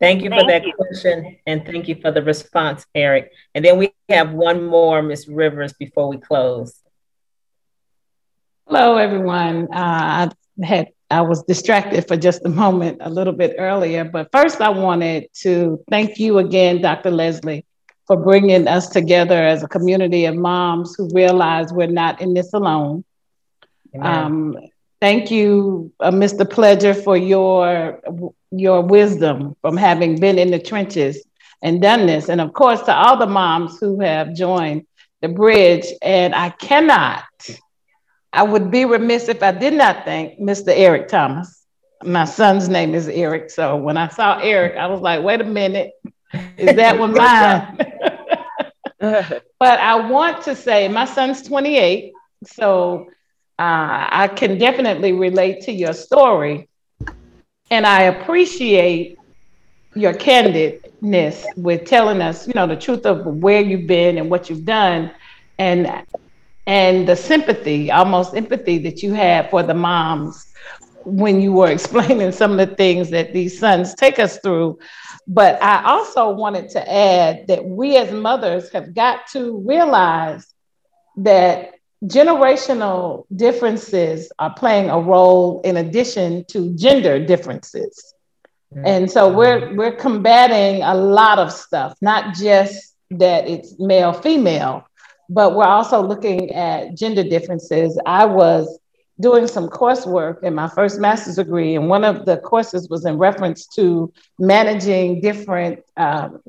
Thank 0.00 0.24
you 0.24 0.30
for 0.30 0.36
Thank 0.36 0.48
that 0.48 0.64
you. 0.64 0.72
question 0.72 1.36
and 1.46 1.64
thank 1.64 1.86
you 1.86 1.94
for 2.02 2.10
the 2.10 2.22
response, 2.22 2.84
Eric. 2.92 3.30
And 3.54 3.64
then 3.64 3.78
we 3.78 3.92
have 4.08 4.32
one 4.32 4.66
more, 4.66 5.00
Miss 5.00 5.28
Rivers, 5.28 5.74
before 5.74 6.08
we 6.08 6.16
close. 6.16 6.80
Hello, 8.66 8.96
everyone. 8.96 9.68
Uh, 9.72 10.28
I 10.60 10.66
had 10.66 10.88
I 11.12 11.20
was 11.20 11.42
distracted 11.42 12.08
for 12.08 12.16
just 12.16 12.44
a 12.44 12.48
moment 12.48 12.98
a 13.00 13.10
little 13.10 13.32
bit 13.32 13.56
earlier, 13.58 14.04
but 14.04 14.30
first 14.32 14.60
I 14.60 14.70
wanted 14.70 15.28
to 15.42 15.84
thank 15.90 16.18
you 16.18 16.38
again, 16.38 16.80
Dr. 16.80 17.10
Leslie, 17.10 17.64
for 18.06 18.16
bringing 18.16 18.66
us 18.66 18.88
together 18.88 19.40
as 19.42 19.62
a 19.62 19.68
community 19.68 20.24
of 20.24 20.34
moms 20.34 20.94
who 20.96 21.08
realize 21.12 21.72
we're 21.72 21.86
not 21.86 22.20
in 22.20 22.34
this 22.34 22.52
alone. 22.54 23.04
Um, 24.00 24.56
thank 25.00 25.30
you, 25.30 25.92
uh, 26.00 26.10
Mr. 26.10 26.46
Pledger, 26.46 26.94
for 26.94 27.16
your 27.16 28.00
your 28.50 28.82
wisdom 28.82 29.56
from 29.62 29.76
having 29.76 30.18
been 30.20 30.38
in 30.38 30.50
the 30.50 30.58
trenches 30.58 31.24
and 31.62 31.80
done 31.80 32.06
this, 32.06 32.28
and 32.28 32.40
of 32.40 32.52
course 32.52 32.82
to 32.82 32.94
all 32.94 33.16
the 33.16 33.26
moms 33.26 33.78
who 33.78 34.00
have 34.00 34.34
joined 34.34 34.86
the 35.20 35.28
bridge. 35.28 35.86
And 36.02 36.34
I 36.34 36.50
cannot, 36.50 37.24
I 38.32 38.42
would 38.42 38.70
be 38.70 38.84
remiss 38.84 39.28
if 39.28 39.42
I 39.42 39.52
did 39.52 39.74
not 39.74 40.04
thank 40.04 40.38
Mr. 40.38 40.68
Eric 40.68 41.08
Thomas. 41.08 41.64
My 42.02 42.24
son's 42.24 42.68
name 42.68 42.94
is 42.94 43.08
Eric, 43.08 43.50
so 43.50 43.76
when 43.76 43.96
I 43.96 44.08
saw 44.08 44.38
Eric, 44.38 44.76
I 44.76 44.86
was 44.86 45.00
like, 45.00 45.22
wait 45.22 45.40
a 45.40 45.44
minute, 45.44 45.92
is 46.56 46.74
that 46.76 46.98
one 46.98 47.12
mine? 47.12 47.76
but 48.98 49.80
I 49.80 50.08
want 50.08 50.42
to 50.44 50.56
say 50.56 50.88
my 50.88 51.04
son's 51.04 51.42
28, 51.42 52.12
so 52.44 53.06
uh, 53.58 54.06
I 54.10 54.28
can 54.28 54.58
definitely 54.58 55.12
relate 55.12 55.60
to 55.62 55.72
your 55.72 55.92
story. 55.92 56.68
And 57.70 57.86
I 57.86 58.02
appreciate 58.02 59.18
your 59.94 60.14
candidness 60.14 61.44
with 61.56 61.84
telling 61.84 62.22
us, 62.22 62.46
you 62.46 62.54
know, 62.54 62.66
the 62.66 62.76
truth 62.76 63.06
of 63.06 63.24
where 63.26 63.60
you've 63.60 63.86
been 63.86 64.18
and 64.18 64.30
what 64.30 64.48
you've 64.48 64.64
done 64.64 65.12
and 65.58 66.04
and 66.66 67.08
the 67.08 67.16
sympathy, 67.16 67.90
almost 67.90 68.34
empathy 68.34 68.78
that 68.78 69.02
you 69.02 69.12
had 69.12 69.50
for 69.50 69.62
the 69.62 69.74
moms 69.74 70.46
when 71.04 71.40
you 71.40 71.52
were 71.52 71.70
explaining 71.78 72.32
some 72.32 72.58
of 72.58 72.68
the 72.68 72.74
things 72.76 73.10
that 73.10 73.32
these 73.32 73.58
sons 73.58 73.94
take 73.94 74.18
us 74.18 74.38
through. 74.38 74.78
But 75.26 75.62
I 75.62 75.84
also 75.84 76.30
wanted 76.30 76.70
to 76.70 76.92
add 76.92 77.46
that 77.48 77.64
we 77.64 77.96
as 77.96 78.12
mothers 78.12 78.70
have 78.70 78.94
got 78.94 79.26
to 79.28 79.58
realize 79.66 80.52
that 81.18 81.74
generational 82.04 83.26
differences 83.34 84.32
are 84.38 84.52
playing 84.54 84.90
a 84.90 84.98
role 84.98 85.60
in 85.62 85.76
addition 85.76 86.44
to 86.46 86.74
gender 86.76 87.24
differences. 87.24 88.14
And 88.84 89.10
so 89.10 89.30
we're 89.30 89.74
we're 89.74 89.94
combating 89.94 90.82
a 90.82 90.94
lot 90.94 91.38
of 91.38 91.52
stuff, 91.52 91.94
not 92.00 92.34
just 92.34 92.94
that 93.10 93.46
it's 93.46 93.78
male 93.78 94.14
female, 94.14 94.86
but 95.32 95.54
we're 95.54 95.64
also 95.64 96.02
looking 96.02 96.52
at 96.52 96.94
gender 96.94 97.24
differences. 97.24 97.98
I 98.04 98.24
was 98.24 98.78
doing 99.20 99.46
some 99.46 99.68
coursework 99.68 100.42
in 100.42 100.54
my 100.54 100.68
first 100.68 101.00
master's 101.00 101.36
degree, 101.36 101.74
and 101.74 101.88
one 101.88 102.04
of 102.04 102.26
the 102.26 102.38
courses 102.38 102.88
was 102.88 103.06
in 103.06 103.18
reference 103.18 103.66
to 103.68 104.12
managing 104.38 105.20
different 105.20 105.80
um, 105.96 106.40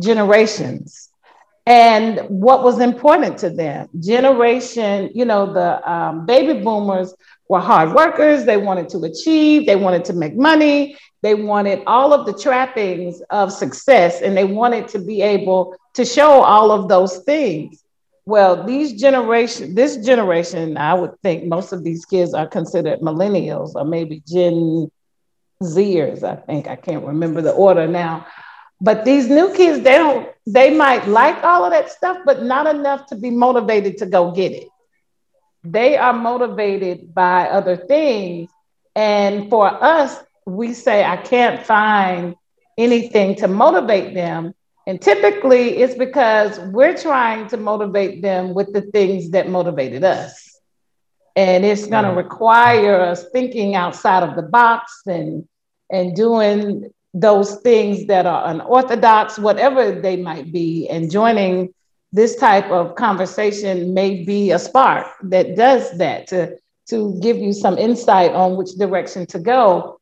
generations 0.00 1.10
and 1.66 2.20
what 2.28 2.64
was 2.64 2.80
important 2.80 3.38
to 3.38 3.50
them. 3.50 3.88
Generation, 4.00 5.10
you 5.14 5.24
know, 5.24 5.52
the 5.52 5.90
um, 5.90 6.26
baby 6.26 6.60
boomers 6.60 7.14
were 7.48 7.60
hard 7.60 7.94
workers. 7.94 8.44
They 8.44 8.56
wanted 8.56 8.88
to 8.90 8.98
achieve, 9.04 9.66
they 9.66 9.76
wanted 9.76 10.04
to 10.06 10.12
make 10.12 10.34
money, 10.34 10.96
they 11.22 11.34
wanted 11.36 11.84
all 11.86 12.12
of 12.12 12.26
the 12.26 12.32
trappings 12.32 13.22
of 13.30 13.52
success, 13.52 14.22
and 14.22 14.36
they 14.36 14.44
wanted 14.44 14.88
to 14.88 14.98
be 14.98 15.22
able 15.22 15.76
to 15.94 16.04
show 16.04 16.42
all 16.42 16.72
of 16.72 16.88
those 16.88 17.18
things. 17.18 17.81
Well, 18.24 18.64
these 18.64 19.00
generation, 19.00 19.74
this 19.74 19.96
generation, 19.96 20.76
I 20.76 20.94
would 20.94 21.18
think 21.22 21.44
most 21.44 21.72
of 21.72 21.82
these 21.82 22.04
kids 22.04 22.34
are 22.34 22.46
considered 22.46 23.00
millennials 23.00 23.74
or 23.74 23.84
maybe 23.84 24.22
Gen 24.26 24.90
Zers. 25.62 26.22
I 26.22 26.36
think 26.36 26.68
I 26.68 26.76
can't 26.76 27.04
remember 27.04 27.42
the 27.42 27.52
order 27.52 27.88
now. 27.88 28.26
But 28.80 29.04
these 29.04 29.28
new 29.28 29.52
kids, 29.54 29.82
they 29.82 29.96
don't, 29.96 30.28
they 30.46 30.74
might 30.74 31.06
like 31.06 31.42
all 31.44 31.64
of 31.64 31.72
that 31.72 31.90
stuff, 31.90 32.18
but 32.24 32.42
not 32.42 32.66
enough 32.72 33.06
to 33.06 33.16
be 33.16 33.30
motivated 33.30 33.98
to 33.98 34.06
go 34.06 34.32
get 34.32 34.52
it. 34.52 34.68
They 35.64 35.96
are 35.96 36.12
motivated 36.12 37.14
by 37.14 37.48
other 37.48 37.76
things. 37.76 38.50
And 38.94 39.48
for 39.50 39.66
us, 39.66 40.18
we 40.46 40.74
say, 40.74 41.04
I 41.04 41.16
can't 41.16 41.64
find 41.64 42.34
anything 42.76 43.36
to 43.36 43.48
motivate 43.48 44.14
them. 44.14 44.54
And 44.86 45.00
typically 45.00 45.78
it's 45.78 45.94
because 45.94 46.58
we're 46.58 46.96
trying 46.96 47.48
to 47.48 47.56
motivate 47.56 48.22
them 48.22 48.54
with 48.54 48.72
the 48.72 48.82
things 48.82 49.30
that 49.30 49.48
motivated 49.48 50.02
us. 50.02 50.60
And 51.36 51.64
it's 51.64 51.86
going 51.86 52.04
to 52.04 52.10
require 52.10 53.00
us 53.00 53.24
thinking 53.32 53.74
outside 53.74 54.22
of 54.22 54.36
the 54.36 54.42
box 54.42 55.02
and, 55.06 55.48
and 55.90 56.14
doing 56.14 56.90
those 57.14 57.56
things 57.56 58.06
that 58.06 58.26
are 58.26 58.50
unorthodox, 58.50 59.38
whatever 59.38 60.00
they 60.00 60.16
might 60.16 60.52
be, 60.52 60.88
and 60.88 61.10
joining 61.10 61.72
this 62.12 62.36
type 62.36 62.66
of 62.70 62.94
conversation 62.94 63.94
may 63.94 64.24
be 64.24 64.50
a 64.50 64.58
spark 64.58 65.06
that 65.22 65.56
does 65.56 65.96
that 65.98 66.26
to, 66.28 66.56
to 66.88 67.18
give 67.20 67.38
you 67.38 67.52
some 67.52 67.78
insight 67.78 68.32
on 68.32 68.56
which 68.56 68.72
direction 68.72 69.24
to 69.26 69.38
go 69.38 69.98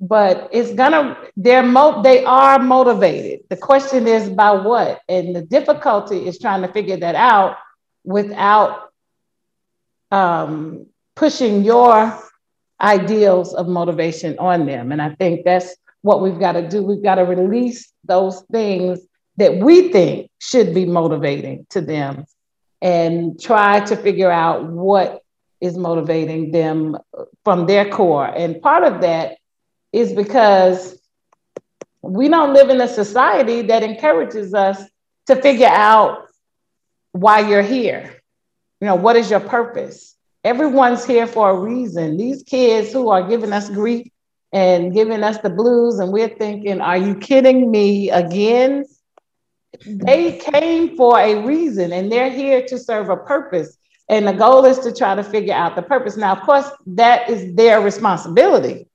but 0.00 0.48
it's 0.52 0.72
gonna 0.72 1.16
they're 1.36 1.62
mo- 1.62 2.02
they 2.02 2.24
are 2.24 2.58
motivated. 2.58 3.40
The 3.48 3.56
question 3.56 4.06
is 4.06 4.28
by 4.28 4.52
what? 4.52 5.00
And 5.08 5.34
the 5.34 5.42
difficulty 5.42 6.26
is 6.26 6.38
trying 6.38 6.62
to 6.62 6.68
figure 6.68 6.96
that 6.96 7.14
out 7.14 7.56
without 8.04 8.90
um, 10.10 10.86
pushing 11.14 11.64
your 11.64 12.18
ideals 12.80 13.54
of 13.54 13.68
motivation 13.68 14.36
on 14.38 14.66
them. 14.66 14.92
And 14.92 15.00
i 15.00 15.14
think 15.14 15.44
that's 15.44 15.74
what 16.02 16.20
we've 16.20 16.38
got 16.38 16.52
to 16.52 16.68
do. 16.68 16.82
We've 16.82 17.02
got 17.02 17.14
to 17.14 17.22
release 17.22 17.90
those 18.04 18.42
things 18.52 19.00
that 19.38 19.56
we 19.56 19.90
think 19.90 20.30
should 20.38 20.74
be 20.74 20.84
motivating 20.84 21.66
to 21.70 21.80
them 21.80 22.26
and 22.82 23.40
try 23.40 23.80
to 23.80 23.96
figure 23.96 24.30
out 24.30 24.66
what 24.66 25.22
is 25.60 25.78
motivating 25.78 26.52
them 26.52 26.98
from 27.42 27.66
their 27.66 27.88
core. 27.88 28.26
And 28.26 28.60
part 28.60 28.84
of 28.84 29.00
that 29.00 29.38
is 29.94 30.12
because 30.12 30.98
we 32.02 32.28
don't 32.28 32.52
live 32.52 32.68
in 32.68 32.80
a 32.80 32.88
society 32.88 33.62
that 33.62 33.84
encourages 33.84 34.52
us 34.52 34.82
to 35.28 35.36
figure 35.36 35.68
out 35.68 36.26
why 37.12 37.38
you're 37.38 37.62
here. 37.62 38.20
You 38.80 38.88
know, 38.88 38.96
what 38.96 39.14
is 39.14 39.30
your 39.30 39.38
purpose? 39.38 40.16
Everyone's 40.42 41.06
here 41.06 41.28
for 41.28 41.50
a 41.50 41.56
reason. 41.56 42.16
These 42.16 42.42
kids 42.42 42.92
who 42.92 43.08
are 43.08 43.28
giving 43.28 43.52
us 43.52 43.70
grief 43.70 44.08
and 44.52 44.92
giving 44.92 45.22
us 45.22 45.38
the 45.38 45.50
blues, 45.50 46.00
and 46.00 46.12
we're 46.12 46.28
thinking, 46.28 46.80
are 46.80 46.98
you 46.98 47.14
kidding 47.14 47.70
me 47.70 48.10
again? 48.10 48.84
They 49.86 50.38
came 50.38 50.96
for 50.96 51.20
a 51.20 51.46
reason 51.46 51.92
and 51.92 52.10
they're 52.10 52.30
here 52.30 52.66
to 52.66 52.78
serve 52.80 53.10
a 53.10 53.16
purpose. 53.16 53.78
And 54.08 54.26
the 54.26 54.32
goal 54.32 54.64
is 54.64 54.80
to 54.80 54.92
try 54.92 55.14
to 55.14 55.22
figure 55.22 55.54
out 55.54 55.76
the 55.76 55.82
purpose. 55.82 56.16
Now, 56.16 56.32
of 56.32 56.42
course, 56.42 56.68
that 56.84 57.30
is 57.30 57.54
their 57.54 57.80
responsibility 57.80 58.88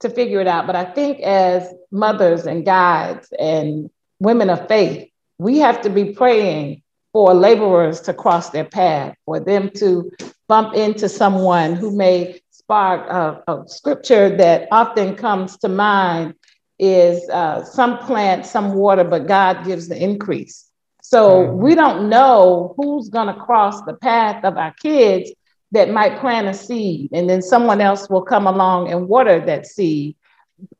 to 0.00 0.10
figure 0.10 0.40
it 0.40 0.46
out. 0.46 0.66
But 0.66 0.76
I 0.76 0.84
think 0.84 1.20
as 1.20 1.72
mothers 1.90 2.46
and 2.46 2.64
guides 2.64 3.32
and 3.38 3.90
women 4.18 4.50
of 4.50 4.66
faith, 4.68 5.08
we 5.38 5.58
have 5.58 5.80
to 5.82 5.90
be 5.90 6.12
praying 6.12 6.82
for 7.12 7.34
laborers 7.34 8.00
to 8.02 8.14
cross 8.14 8.50
their 8.50 8.64
path, 8.64 9.16
for 9.24 9.40
them 9.40 9.70
to 9.76 10.10
bump 10.48 10.74
into 10.74 11.08
someone 11.08 11.74
who 11.74 11.96
may 11.96 12.40
spark 12.50 13.08
a, 13.10 13.42
a 13.50 13.68
scripture 13.68 14.36
that 14.36 14.68
often 14.70 15.16
comes 15.16 15.56
to 15.58 15.68
mind 15.68 16.34
is 16.78 17.28
uh, 17.30 17.64
some 17.64 17.98
plant, 17.98 18.46
some 18.46 18.74
water, 18.74 19.04
but 19.04 19.26
God 19.26 19.64
gives 19.64 19.88
the 19.88 20.02
increase. 20.02 20.70
So 21.02 21.30
mm-hmm. 21.30 21.58
we 21.58 21.74
don't 21.74 22.08
know 22.08 22.74
who's 22.76 23.08
going 23.08 23.26
to 23.26 23.40
cross 23.40 23.82
the 23.82 23.94
path 23.94 24.44
of 24.44 24.56
our 24.56 24.72
kids 24.74 25.32
that 25.72 25.90
might 25.90 26.18
plant 26.18 26.48
a 26.48 26.54
seed 26.54 27.10
and 27.12 27.28
then 27.28 27.42
someone 27.42 27.80
else 27.80 28.08
will 28.10 28.22
come 28.22 28.46
along 28.46 28.90
and 28.90 29.08
water 29.08 29.40
that 29.46 29.66
seed. 29.66 30.16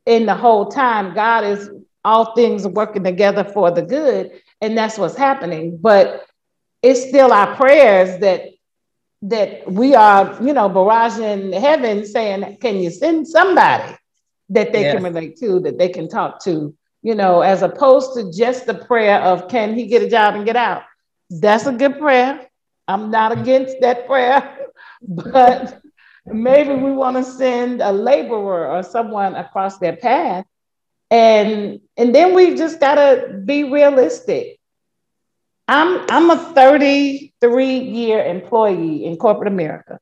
In 0.06 0.26
the 0.26 0.34
whole 0.34 0.66
time, 0.66 1.14
God 1.14 1.44
is 1.44 1.70
all 2.04 2.34
things 2.34 2.66
working 2.66 3.04
together 3.04 3.44
for 3.44 3.70
the 3.70 3.82
good, 3.82 4.30
and 4.60 4.76
that's 4.76 4.98
what's 4.98 5.16
happening. 5.16 5.78
But 5.78 6.26
it's 6.82 7.08
still 7.08 7.32
our 7.32 7.54
prayers 7.56 8.20
that 8.20 8.46
that 9.22 9.70
we 9.70 9.94
are, 9.94 10.36
you 10.42 10.54
know, 10.54 10.68
barraging 10.70 11.58
heaven 11.58 12.06
saying, 12.06 12.56
Can 12.60 12.78
you 12.78 12.90
send 12.90 13.28
somebody 13.28 13.94
that 14.48 14.72
they 14.72 14.82
yes. 14.82 14.94
can 14.94 15.04
relate 15.04 15.36
to, 15.38 15.60
that 15.60 15.78
they 15.78 15.88
can 15.88 16.08
talk 16.08 16.42
to, 16.44 16.74
you 17.02 17.14
know, 17.14 17.42
as 17.42 17.62
opposed 17.62 18.14
to 18.14 18.32
just 18.32 18.66
the 18.66 18.74
prayer 18.74 19.20
of 19.20 19.48
can 19.48 19.74
he 19.74 19.86
get 19.86 20.02
a 20.02 20.08
job 20.08 20.34
and 20.34 20.44
get 20.44 20.56
out? 20.56 20.82
That's 21.28 21.66
a 21.66 21.72
good 21.72 21.98
prayer. 21.98 22.48
I'm 22.88 23.10
not 23.10 23.32
against 23.32 23.76
that 23.82 24.06
prayer. 24.06 24.56
but 25.00 25.80
maybe 26.26 26.74
we 26.74 26.92
want 26.92 27.16
to 27.16 27.24
send 27.24 27.80
a 27.80 27.92
laborer 27.92 28.68
or 28.68 28.82
someone 28.82 29.34
across 29.34 29.78
their 29.78 29.96
path. 29.96 30.44
And 31.10 31.80
and 31.96 32.14
then 32.14 32.34
we've 32.34 32.56
just 32.56 32.78
got 32.78 32.94
to 32.94 33.42
be 33.44 33.64
realistic. 33.64 34.58
I'm 35.66 36.06
i'm 36.08 36.30
a 36.30 36.36
33 36.36 37.78
year 37.78 38.24
employee 38.24 39.04
in 39.04 39.16
corporate 39.16 39.48
america. 39.48 39.98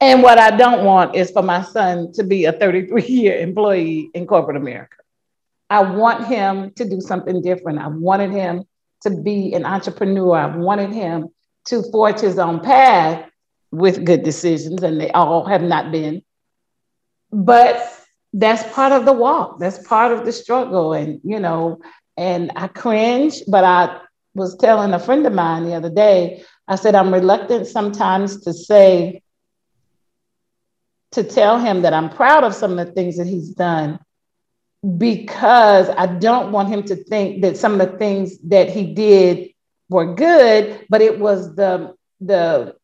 And 0.00 0.22
what 0.22 0.38
i 0.38 0.56
don't 0.56 0.84
want 0.84 1.16
is 1.16 1.30
for 1.32 1.42
my 1.42 1.62
son 1.62 2.12
to 2.12 2.22
be 2.22 2.44
a 2.44 2.52
33 2.52 3.02
year 3.02 3.38
employee 3.38 4.10
in 4.14 4.26
corporate 4.26 4.56
america. 4.56 4.96
I 5.70 5.80
want 5.80 6.26
him 6.26 6.72
to 6.72 6.88
do 6.88 7.00
something 7.00 7.42
different. 7.42 7.78
I 7.78 7.88
wanted 7.88 8.30
him 8.30 8.64
to 9.02 9.10
be 9.10 9.54
an 9.54 9.64
entrepreneur. 9.64 10.36
I 10.36 10.56
wanted 10.56 10.92
him 10.92 11.30
to 11.66 11.82
forge 11.90 12.20
his 12.20 12.38
own 12.38 12.60
path 12.60 13.28
with 13.70 14.04
good 14.04 14.22
decisions, 14.22 14.82
and 14.82 15.00
they 15.00 15.10
all 15.10 15.44
have 15.44 15.62
not 15.62 15.90
been. 15.90 16.22
But 17.30 18.00
that's 18.32 18.70
part 18.74 18.92
of 18.92 19.04
the 19.04 19.12
walk. 19.12 19.58
That's 19.58 19.86
part 19.86 20.12
of 20.12 20.24
the 20.24 20.32
struggle. 20.32 20.92
And, 20.92 21.20
you 21.24 21.40
know, 21.40 21.80
and 22.16 22.52
I 22.56 22.68
cringe, 22.68 23.42
but 23.48 23.64
I 23.64 24.00
was 24.34 24.56
telling 24.56 24.92
a 24.92 24.98
friend 24.98 25.26
of 25.26 25.32
mine 25.32 25.64
the 25.64 25.74
other 25.74 25.90
day, 25.90 26.44
I 26.68 26.76
said, 26.76 26.94
I'm 26.94 27.12
reluctant 27.12 27.66
sometimes 27.66 28.42
to 28.42 28.52
say, 28.52 29.22
to 31.12 31.22
tell 31.22 31.58
him 31.58 31.82
that 31.82 31.92
I'm 31.92 32.08
proud 32.08 32.44
of 32.44 32.54
some 32.54 32.78
of 32.78 32.86
the 32.86 32.92
things 32.92 33.18
that 33.18 33.26
he's 33.26 33.50
done 33.50 33.98
because 34.98 35.88
I 35.90 36.06
don't 36.06 36.52
want 36.52 36.70
him 36.70 36.82
to 36.84 36.96
think 36.96 37.42
that 37.42 37.56
some 37.56 37.80
of 37.80 37.92
the 37.92 37.98
things 37.98 38.38
that 38.48 38.70
he 38.70 38.94
did 38.94 39.51
were 39.92 40.14
good, 40.14 40.86
but 40.88 41.00
it 41.00 41.18
was 41.18 41.54
the 41.54 41.94
the 42.20 42.74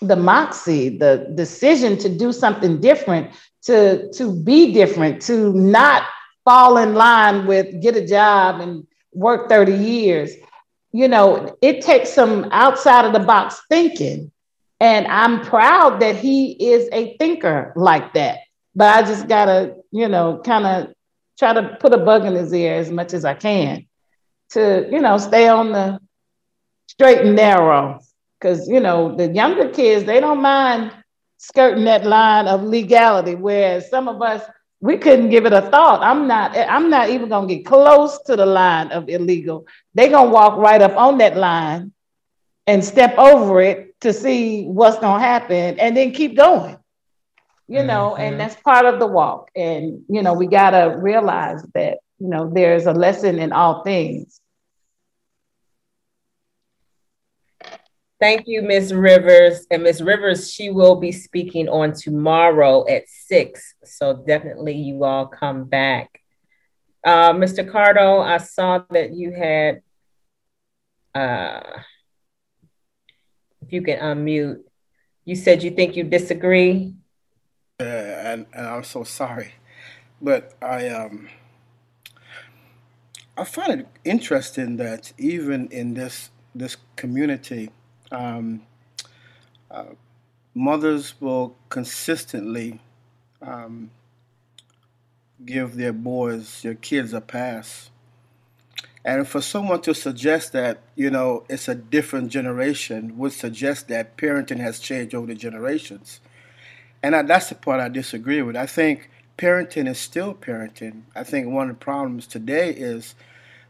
the 0.00 0.16
moxie, 0.16 0.96
the 0.96 1.32
decision 1.34 1.96
to 1.98 2.08
do 2.08 2.32
something 2.32 2.80
different, 2.80 3.32
to 3.62 4.10
to 4.12 4.32
be 4.32 4.72
different, 4.72 5.22
to 5.22 5.52
not 5.52 6.04
fall 6.44 6.78
in 6.78 6.94
line 6.94 7.46
with 7.46 7.80
get 7.82 7.96
a 7.96 8.06
job 8.06 8.60
and 8.60 8.86
work 9.12 9.48
30 9.48 9.72
years. 9.72 10.32
You 10.92 11.08
know, 11.08 11.56
it 11.60 11.82
takes 11.82 12.10
some 12.10 12.48
outside 12.52 13.04
of 13.04 13.12
the 13.12 13.20
box 13.20 13.60
thinking. 13.68 14.30
And 14.80 15.06
I'm 15.08 15.42
proud 15.42 16.00
that 16.00 16.16
he 16.16 16.52
is 16.52 16.88
a 16.92 17.16
thinker 17.18 17.72
like 17.74 18.14
that. 18.14 18.38
But 18.74 18.94
I 18.94 19.06
just 19.06 19.26
gotta, 19.26 19.74
you 19.90 20.08
know, 20.08 20.40
kind 20.44 20.66
of 20.66 20.94
try 21.38 21.52
to 21.52 21.76
put 21.80 21.92
a 21.92 21.98
bug 21.98 22.24
in 22.24 22.34
his 22.34 22.52
ear 22.52 22.74
as 22.74 22.90
much 22.90 23.12
as 23.12 23.24
I 23.24 23.34
can 23.34 23.86
to, 24.50 24.88
you 24.90 25.00
know, 25.00 25.18
stay 25.18 25.48
on 25.48 25.72
the 25.72 26.00
straight 26.98 27.20
and 27.20 27.36
narrow. 27.36 28.00
Because, 28.40 28.68
you 28.68 28.80
know, 28.80 29.14
the 29.14 29.28
younger 29.28 29.68
kids, 29.68 30.04
they 30.04 30.18
don't 30.18 30.42
mind 30.42 30.92
skirting 31.38 31.84
that 31.84 32.04
line 32.04 32.48
of 32.48 32.64
legality, 32.64 33.36
whereas 33.36 33.88
some 33.88 34.08
of 34.08 34.20
us, 34.20 34.42
we 34.80 34.96
couldn't 34.96 35.30
give 35.30 35.46
it 35.46 35.52
a 35.52 35.62
thought. 35.62 36.02
I'm 36.02 36.26
not, 36.26 36.56
I'm 36.56 36.90
not 36.90 37.08
even 37.10 37.28
gonna 37.28 37.46
get 37.46 37.64
close 37.64 38.20
to 38.26 38.36
the 38.36 38.46
line 38.46 38.90
of 38.92 39.08
illegal. 39.08 39.66
They're 39.94 40.10
gonna 40.10 40.30
walk 40.30 40.56
right 40.58 40.82
up 40.82 40.96
on 40.96 41.18
that 41.18 41.36
line 41.36 41.92
and 42.66 42.84
step 42.84 43.16
over 43.16 43.60
it 43.60 44.00
to 44.00 44.12
see 44.12 44.66
what's 44.66 44.98
gonna 44.98 45.22
happen 45.22 45.78
and 45.78 45.96
then 45.96 46.12
keep 46.12 46.36
going. 46.36 46.78
You 47.66 47.82
know, 47.82 48.12
mm-hmm. 48.12 48.22
and 48.22 48.40
that's 48.40 48.56
part 48.56 48.86
of 48.86 48.98
the 48.98 49.06
walk. 49.06 49.50
And 49.54 50.04
you 50.08 50.22
know, 50.22 50.32
we 50.32 50.46
gotta 50.46 50.96
realize 50.98 51.62
that, 51.74 51.98
you 52.18 52.28
know, 52.28 52.50
there's 52.52 52.86
a 52.86 52.92
lesson 52.92 53.38
in 53.38 53.52
all 53.52 53.82
things. 53.82 54.40
Thank 58.20 58.48
you, 58.48 58.62
Ms. 58.62 58.92
Rivers. 58.92 59.66
And 59.70 59.84
Ms. 59.84 60.02
Rivers, 60.02 60.52
she 60.52 60.70
will 60.70 60.96
be 60.96 61.12
speaking 61.12 61.68
on 61.68 61.92
tomorrow 61.92 62.86
at 62.88 63.08
six. 63.08 63.74
So 63.84 64.24
definitely 64.26 64.74
you 64.74 65.04
all 65.04 65.26
come 65.26 65.64
back. 65.64 66.20
Uh, 67.04 67.32
Mr. 67.32 67.68
Cardo, 67.70 68.20
I 68.20 68.38
saw 68.38 68.80
that 68.90 69.14
you 69.14 69.32
had, 69.32 69.82
uh, 71.14 71.60
if 73.62 73.72
you 73.72 73.82
can 73.82 73.98
unmute, 74.00 74.62
you 75.24 75.36
said 75.36 75.62
you 75.62 75.70
think 75.70 75.94
you 75.94 76.02
disagree. 76.02 76.94
Uh, 77.80 77.84
and, 77.84 78.46
and 78.52 78.66
I'm 78.66 78.82
so 78.82 79.04
sorry, 79.04 79.52
but 80.20 80.54
I 80.60 80.88
um 80.88 81.28
I 83.36 83.44
find 83.44 83.80
it 83.80 83.86
interesting 84.04 84.78
that 84.78 85.12
even 85.16 85.68
in 85.68 85.94
this 85.94 86.30
this 86.54 86.76
community, 86.96 87.70
um, 88.10 88.62
uh, 89.70 89.84
mothers 90.54 91.14
will 91.20 91.56
consistently 91.70 92.80
um, 93.42 93.90
give 95.44 95.76
their 95.76 95.92
boys, 95.92 96.62
their 96.62 96.74
kids, 96.74 97.12
a 97.12 97.20
pass 97.20 97.88
And 99.04 99.26
for 99.28 99.42
someone 99.42 99.82
to 99.82 99.94
suggest 99.94 100.52
that, 100.52 100.80
you 100.96 101.10
know, 101.10 101.44
it's 101.48 101.68
a 101.68 101.74
different 101.74 102.30
generation 102.30 103.18
would 103.18 103.32
suggest 103.32 103.88
that 103.88 104.16
parenting 104.18 104.60
has 104.60 104.80
changed 104.80 105.14
over 105.14 105.26
the 105.28 105.34
generations. 105.34 106.20
And 107.02 107.16
I, 107.16 107.22
that's 107.22 107.50
the 107.50 107.56
part 107.56 107.80
I 107.80 107.88
disagree 107.88 108.42
with. 108.42 108.56
I 108.56 108.66
think 108.66 109.10
parenting 109.38 109.88
is 109.88 109.98
still 109.98 110.34
parenting. 110.34 111.02
I 111.16 111.24
think 111.24 111.48
one 111.48 111.70
of 111.70 111.78
the 111.78 111.84
problems 111.84 112.26
today 112.28 112.70
is 112.70 113.16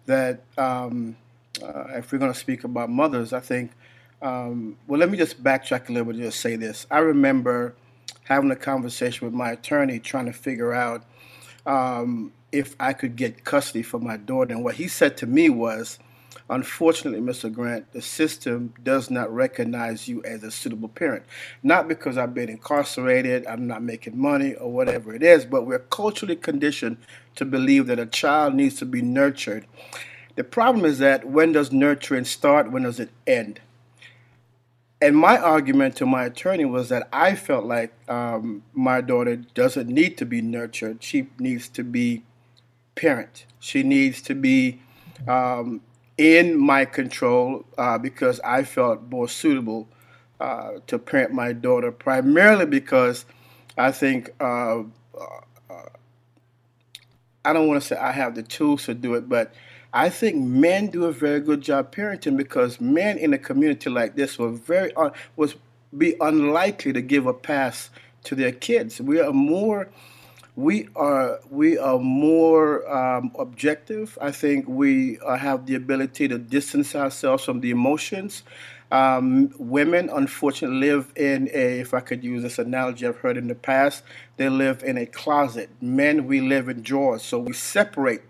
that 0.07 0.43
um, 0.59 1.17
uh, 1.63 1.85
if 1.97 2.13
we're 2.13 2.19
going 2.19 2.33
to 2.33 2.39
speak 2.39 2.65
about 2.65 2.91
mothers, 2.91 3.33
I 3.33 3.41
think, 3.41 3.73
um, 4.23 4.77
well, 4.87 4.99
let 5.01 5.11
me 5.11 5.19
just 5.19 5.43
backtrack 5.43 5.89
a 5.89 5.93
little 5.93 6.07
bit 6.07 6.17
and 6.17 6.25
just 6.25 6.41
say 6.41 6.57
this. 6.57 6.87
I 6.91 6.99
remember 6.99 7.75
having 8.25 8.51
a 8.51 8.57
conversation 8.57 9.27
with 9.27 9.35
my 9.35 9.53
attorney 9.53 9.99
trying 9.99 10.27
to 10.27 10.33
figure 10.33 10.73
out 10.73 11.05
um, 11.67 12.33
if 12.53 12.75
I 12.81 12.93
could 12.93 13.17
get 13.17 13.45
custody 13.45 13.83
for 13.83 13.99
my 13.99 14.17
daughter. 14.17 14.55
And 14.55 14.65
what 14.65 14.77
he 14.77 14.89
said 14.89 15.17
to 15.19 15.27
me 15.27 15.49
was, 15.49 15.99
Unfortunately, 16.51 17.21
Mr. 17.21 17.53
Grant, 17.53 17.93
the 17.93 18.01
system 18.01 18.73
does 18.83 19.11
not 19.11 19.33
recognize 19.33 20.09
you 20.09 20.23
as 20.25 20.43
a 20.43 20.51
suitable 20.51 20.89
parent. 20.89 21.25
Not 21.63 21.89
because 21.89 22.17
I've 22.17 22.33
been 22.33 22.49
incarcerated, 22.49 23.47
I'm 23.47 23.67
not 23.67 23.83
making 23.83 24.19
money, 24.19 24.55
or 24.55 24.73
whatever 24.73 25.15
it 25.15 25.23
is, 25.23 25.45
but 25.45 25.67
we're 25.67 25.79
culturally 25.79 26.37
conditioned 26.37 26.97
to 27.37 27.45
believe 27.45 27.87
that 27.89 27.99
a 27.99 28.07
child 28.07 28.55
needs 28.55 28.77
to 28.77 28.87
be 28.87 29.03
nurtured. 29.03 29.67
The 30.37 30.45
problem 30.45 30.87
is 30.87 30.99
that 31.01 31.27
when 31.27 31.53
does 31.53 31.71
nurturing 31.71 32.25
start? 32.25 32.71
When 32.71 32.85
does 32.85 32.99
it 32.99 33.11
end? 33.27 33.61
And 35.01 35.17
my 35.17 35.39
argument 35.39 35.95
to 35.97 36.07
my 36.07 36.25
attorney 36.25 36.65
was 36.65 36.89
that 36.89 37.09
I 37.13 37.37
felt 37.37 37.65
like 37.65 37.93
um, 38.09 38.65
my 38.73 39.01
daughter 39.01 39.37
doesn't 39.37 39.89
need 39.89 40.19
to 40.19 40.27
be 40.27 40.43
nurtured. 40.43 41.05
She 41.05 41.29
needs 41.39 41.69
to 41.71 41.85
be 41.85 42.25
parent. 42.97 43.47
She 43.61 43.85
needs 43.85 44.21
to 44.23 44.35
be 44.35 44.81
um, 45.29 45.83
in 46.17 46.59
my 46.59 46.85
control 46.85 47.65
uh, 47.77 47.99
because 47.99 48.41
I 48.41 48.65
felt 48.65 49.03
more 49.09 49.29
suitable 49.29 49.89
uh, 50.41 50.81
to 50.89 50.99
parent 50.99 51.33
my 51.33 51.53
daughter, 51.53 51.93
primarily 51.93 52.67
because 52.67 53.25
I 53.77 53.93
think 53.93 54.31
uh, 54.41 54.83
uh 55.19 55.41
I 57.45 57.53
don't 57.53 57.67
want 57.67 57.81
to 57.81 57.89
say 57.89 57.97
I 57.97 58.13
have 58.13 58.35
the 58.35 58.43
tools 58.43 58.85
to 58.87 58.95
do 58.95 59.15
it, 59.15 59.29
but 59.29 59.55
I 59.93 60.11
think 60.11 60.37
men 60.37 60.89
do 60.89 61.05
a 61.07 61.13
very 61.13 61.41
good 61.41 61.63
job 61.63 61.95
parenting 61.95 62.37
because 62.37 62.81
men 62.81 63.17
in 63.17 63.33
a 63.33 63.39
community 63.39 63.89
like 63.89 64.17
this 64.17 64.39
were 64.39 64.51
very 64.51 64.95
uh, 64.95 65.11
was 65.37 65.57
be 65.97 66.15
unlikely 66.21 66.93
to 66.93 67.01
give 67.01 67.27
a 67.27 67.33
pass 67.33 67.89
to 68.25 68.35
their 68.35 68.53
kids. 68.53 69.01
We 69.01 69.21
are 69.21 69.33
more 69.33 69.89
we 70.57 70.89
are 70.95 71.41
we 71.51 71.79
are 71.79 71.99
more 71.99 72.87
um, 72.93 73.33
objective. 73.39 74.19
I 74.21 74.31
think 74.31 74.69
we 74.69 75.19
uh, 75.21 75.37
have 75.37 75.65
the 75.65 75.77
ability 75.77 76.29
to 76.29 76.39
distance 76.39 76.95
ourselves 76.95 77.45
from 77.45 77.61
the 77.61 77.71
emotions. 77.71 78.43
Um, 78.91 79.53
women, 79.59 80.11
unfortunately, 80.11 80.89
live 80.89 81.13
in 81.15 81.49
a, 81.53 81.81
if 81.81 81.93
I 81.93 82.01
could 82.01 82.25
use 82.25 82.43
this 82.43 82.59
analogy 82.59 83.07
I've 83.07 83.19
heard 83.19 83.37
in 83.37 83.47
the 83.47 83.55
past, 83.55 84.03
they 84.39 84.49
live 84.49 84.83
in 84.83 84.97
a 84.97 85.05
closet. 85.07 85.69
Men, 85.81 86.27
we 86.27 86.41
live 86.41 86.69
in 86.71 86.83
drawers. 86.83 87.23
So 87.23 87.39
we 87.39 87.53
separate 87.53 88.23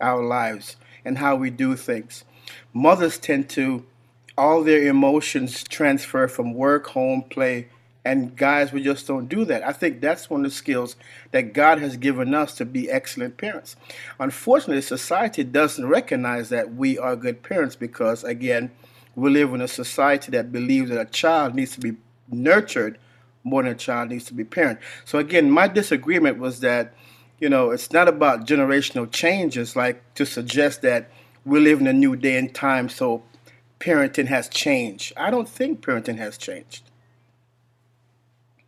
our 0.00 0.22
lives 0.22 0.76
and 1.04 1.18
how 1.18 1.36
we 1.36 1.50
do 1.50 1.76
things. 1.76 2.24
Mothers 2.72 3.18
tend 3.18 3.48
to, 3.50 3.84
all 4.36 4.62
their 4.62 4.86
emotions 4.86 5.64
transfer 5.64 6.28
from 6.28 6.54
work, 6.54 6.88
home, 6.88 7.22
play, 7.22 7.68
and 8.04 8.36
guys, 8.36 8.72
we 8.72 8.82
just 8.82 9.06
don't 9.06 9.28
do 9.28 9.44
that. 9.44 9.66
I 9.66 9.72
think 9.72 10.00
that's 10.00 10.30
one 10.30 10.44
of 10.44 10.50
the 10.50 10.56
skills 10.56 10.96
that 11.32 11.52
God 11.52 11.78
has 11.80 11.96
given 11.96 12.32
us 12.32 12.54
to 12.54 12.64
be 12.64 12.90
excellent 12.90 13.36
parents. 13.36 13.76
Unfortunately, 14.18 14.80
society 14.80 15.44
doesn't 15.44 15.86
recognize 15.86 16.48
that 16.48 16.74
we 16.74 16.96
are 16.96 17.16
good 17.16 17.42
parents 17.42 17.76
because, 17.76 18.24
again, 18.24 18.70
we 19.14 19.28
live 19.30 19.52
in 19.52 19.60
a 19.60 19.68
society 19.68 20.30
that 20.30 20.52
believes 20.52 20.88
that 20.90 21.00
a 21.00 21.10
child 21.10 21.54
needs 21.54 21.72
to 21.72 21.80
be 21.80 21.96
nurtured 22.30 22.98
more 23.44 23.62
than 23.62 23.72
a 23.72 23.74
child 23.74 24.10
needs 24.10 24.24
to 24.26 24.34
be 24.34 24.44
parent. 24.44 24.78
So 25.04 25.18
again, 25.18 25.50
my 25.50 25.68
disagreement 25.68 26.38
was 26.38 26.60
that, 26.60 26.94
you 27.38 27.48
know, 27.48 27.70
it's 27.70 27.92
not 27.92 28.08
about 28.08 28.46
generational 28.46 29.10
changes, 29.10 29.76
like 29.76 30.02
to 30.14 30.26
suggest 30.26 30.82
that 30.82 31.10
we 31.44 31.60
live 31.60 31.80
in 31.80 31.86
a 31.86 31.92
new 31.92 32.16
day 32.16 32.36
and 32.36 32.54
time, 32.54 32.88
so 32.88 33.22
parenting 33.80 34.26
has 34.26 34.48
changed. 34.48 35.12
I 35.16 35.30
don't 35.30 35.48
think 35.48 35.80
parenting 35.80 36.18
has 36.18 36.36
changed. 36.36 36.82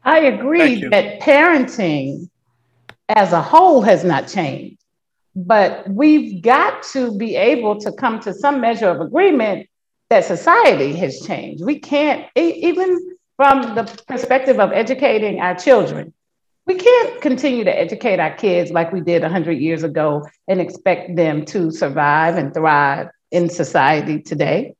I 0.04 0.20
agree 0.20 0.86
that 0.88 1.20
parenting 1.20 2.30
as 3.08 3.32
a 3.32 3.42
whole 3.42 3.82
has 3.82 4.04
not 4.04 4.28
changed, 4.28 4.78
but 5.36 5.88
we've 5.90 6.42
got 6.42 6.82
to 6.84 7.16
be 7.18 7.36
able 7.36 7.78
to 7.80 7.92
come 7.92 8.20
to 8.20 8.32
some 8.32 8.60
measure 8.60 8.88
of 8.88 9.00
agreement 9.00 9.68
that 10.08 10.24
society 10.24 10.94
has 10.94 11.20
changed. 11.20 11.64
We 11.64 11.78
can't, 11.78 12.26
even 12.34 13.16
from 13.36 13.74
the 13.74 13.84
perspective 14.06 14.58
of 14.58 14.72
educating 14.72 15.40
our 15.40 15.54
children, 15.54 16.12
we 16.70 16.76
can't 16.76 17.20
continue 17.20 17.64
to 17.64 17.76
educate 17.76 18.20
our 18.20 18.32
kids 18.32 18.70
like 18.70 18.92
we 18.92 19.00
did 19.00 19.22
100 19.22 19.58
years 19.58 19.82
ago 19.82 20.24
and 20.46 20.60
expect 20.60 21.16
them 21.16 21.44
to 21.44 21.72
survive 21.72 22.36
and 22.36 22.54
thrive 22.54 23.08
in 23.32 23.48
society 23.48 24.22
today. 24.22 24.74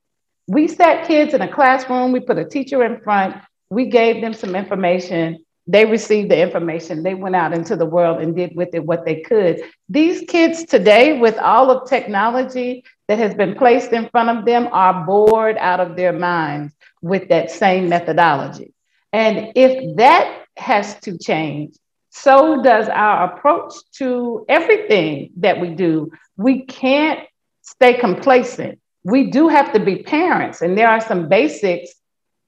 We 0.47 0.69
sat 0.69 1.09
kids 1.09 1.35
in 1.35 1.43
a 1.43 1.53
classroom, 1.53 2.13
we 2.13 2.21
put 2.21 2.39
a 2.39 2.45
teacher 2.45 2.85
in 2.85 3.01
front, 3.01 3.35
we 3.71 3.87
gave 3.87 4.21
them 4.21 4.35
some 4.35 4.55
information. 4.55 5.45
They 5.67 5.85
received 5.85 6.31
the 6.31 6.41
information. 6.41 7.03
They 7.03 7.15
went 7.15 7.35
out 7.35 7.53
into 7.53 7.75
the 7.75 7.87
world 7.87 8.21
and 8.21 8.37
did 8.37 8.55
with 8.55 8.73
it 8.73 8.85
what 8.85 9.05
they 9.05 9.23
could. 9.23 9.61
These 9.89 10.21
kids 10.29 10.65
today, 10.65 11.19
with 11.19 11.39
all 11.39 11.73
of 11.73 11.89
technology 11.89 12.85
that 13.09 13.19
has 13.19 13.35
been 13.35 13.57
placed 13.57 13.91
in 13.91 14.09
front 14.11 14.31
of 14.31 14.45
them, 14.45 14.69
are 14.71 15.05
bored 15.05 15.57
out 15.59 15.81
of 15.81 15.97
their 15.97 16.13
minds 16.13 16.73
with 17.03 17.31
that 17.31 17.51
same 17.51 17.89
methodology. 17.89 18.73
And 19.13 19.53
if 19.57 19.97
that 19.97 20.45
has 20.61 20.99
to 21.01 21.19
change, 21.19 21.75
so 22.11 22.63
does 22.63 22.89
our 22.89 23.33
approach 23.33 23.75
to 23.95 24.45
everything 24.49 25.31
that 25.37 25.61
we 25.61 25.71
do. 25.71 26.11
We 26.37 26.63
can't 26.63 27.21
stay 27.63 27.95
complacent. 27.95 28.81
We 29.05 29.31
do 29.31 29.49
have 29.49 29.73
to 29.73 29.81
be 29.81 30.03
parents, 30.03 30.61
and 30.61 30.77
there 30.77 30.89
are 30.89 31.01
some 31.01 31.29
basics 31.29 31.91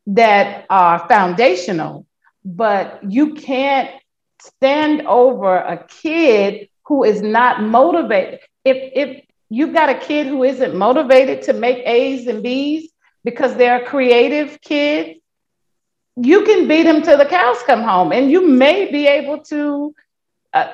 that 0.07 0.67
are 0.69 1.07
foundational, 1.09 2.07
but 2.45 3.01
you 3.09 3.35
can't 3.35 3.91
stand 4.41 5.07
over 5.07 5.57
a 5.57 5.85
kid 5.87 6.69
who 6.87 7.05
is 7.05 7.23
not 7.23 7.63
motivated. 7.63 8.41
If, 8.65 8.77
if 8.95 9.25
you've 9.49 9.73
got 9.73 9.89
a 9.89 9.99
kid 9.99 10.27
who 10.27 10.43
isn't 10.43 10.75
motivated 10.75 11.43
to 11.43 11.53
make 11.53 11.79
A's 11.87 12.27
and 12.27 12.43
B's 12.43 12.91
because 13.25 13.55
they're 13.55 13.83
a 13.83 13.87
creative 13.87 14.61
kids, 14.61 15.21
you 16.17 16.45
can 16.45 16.69
beat 16.69 16.85
them 16.85 17.03
till 17.03 17.19
the 17.19 17.27
cows 17.27 17.63
come 17.65 17.83
home 17.83 18.13
and 18.13 18.31
you 18.31 18.47
may 18.47 18.91
be 18.91 19.07
able 19.07 19.39
to 19.45 19.95
uh, 20.53 20.69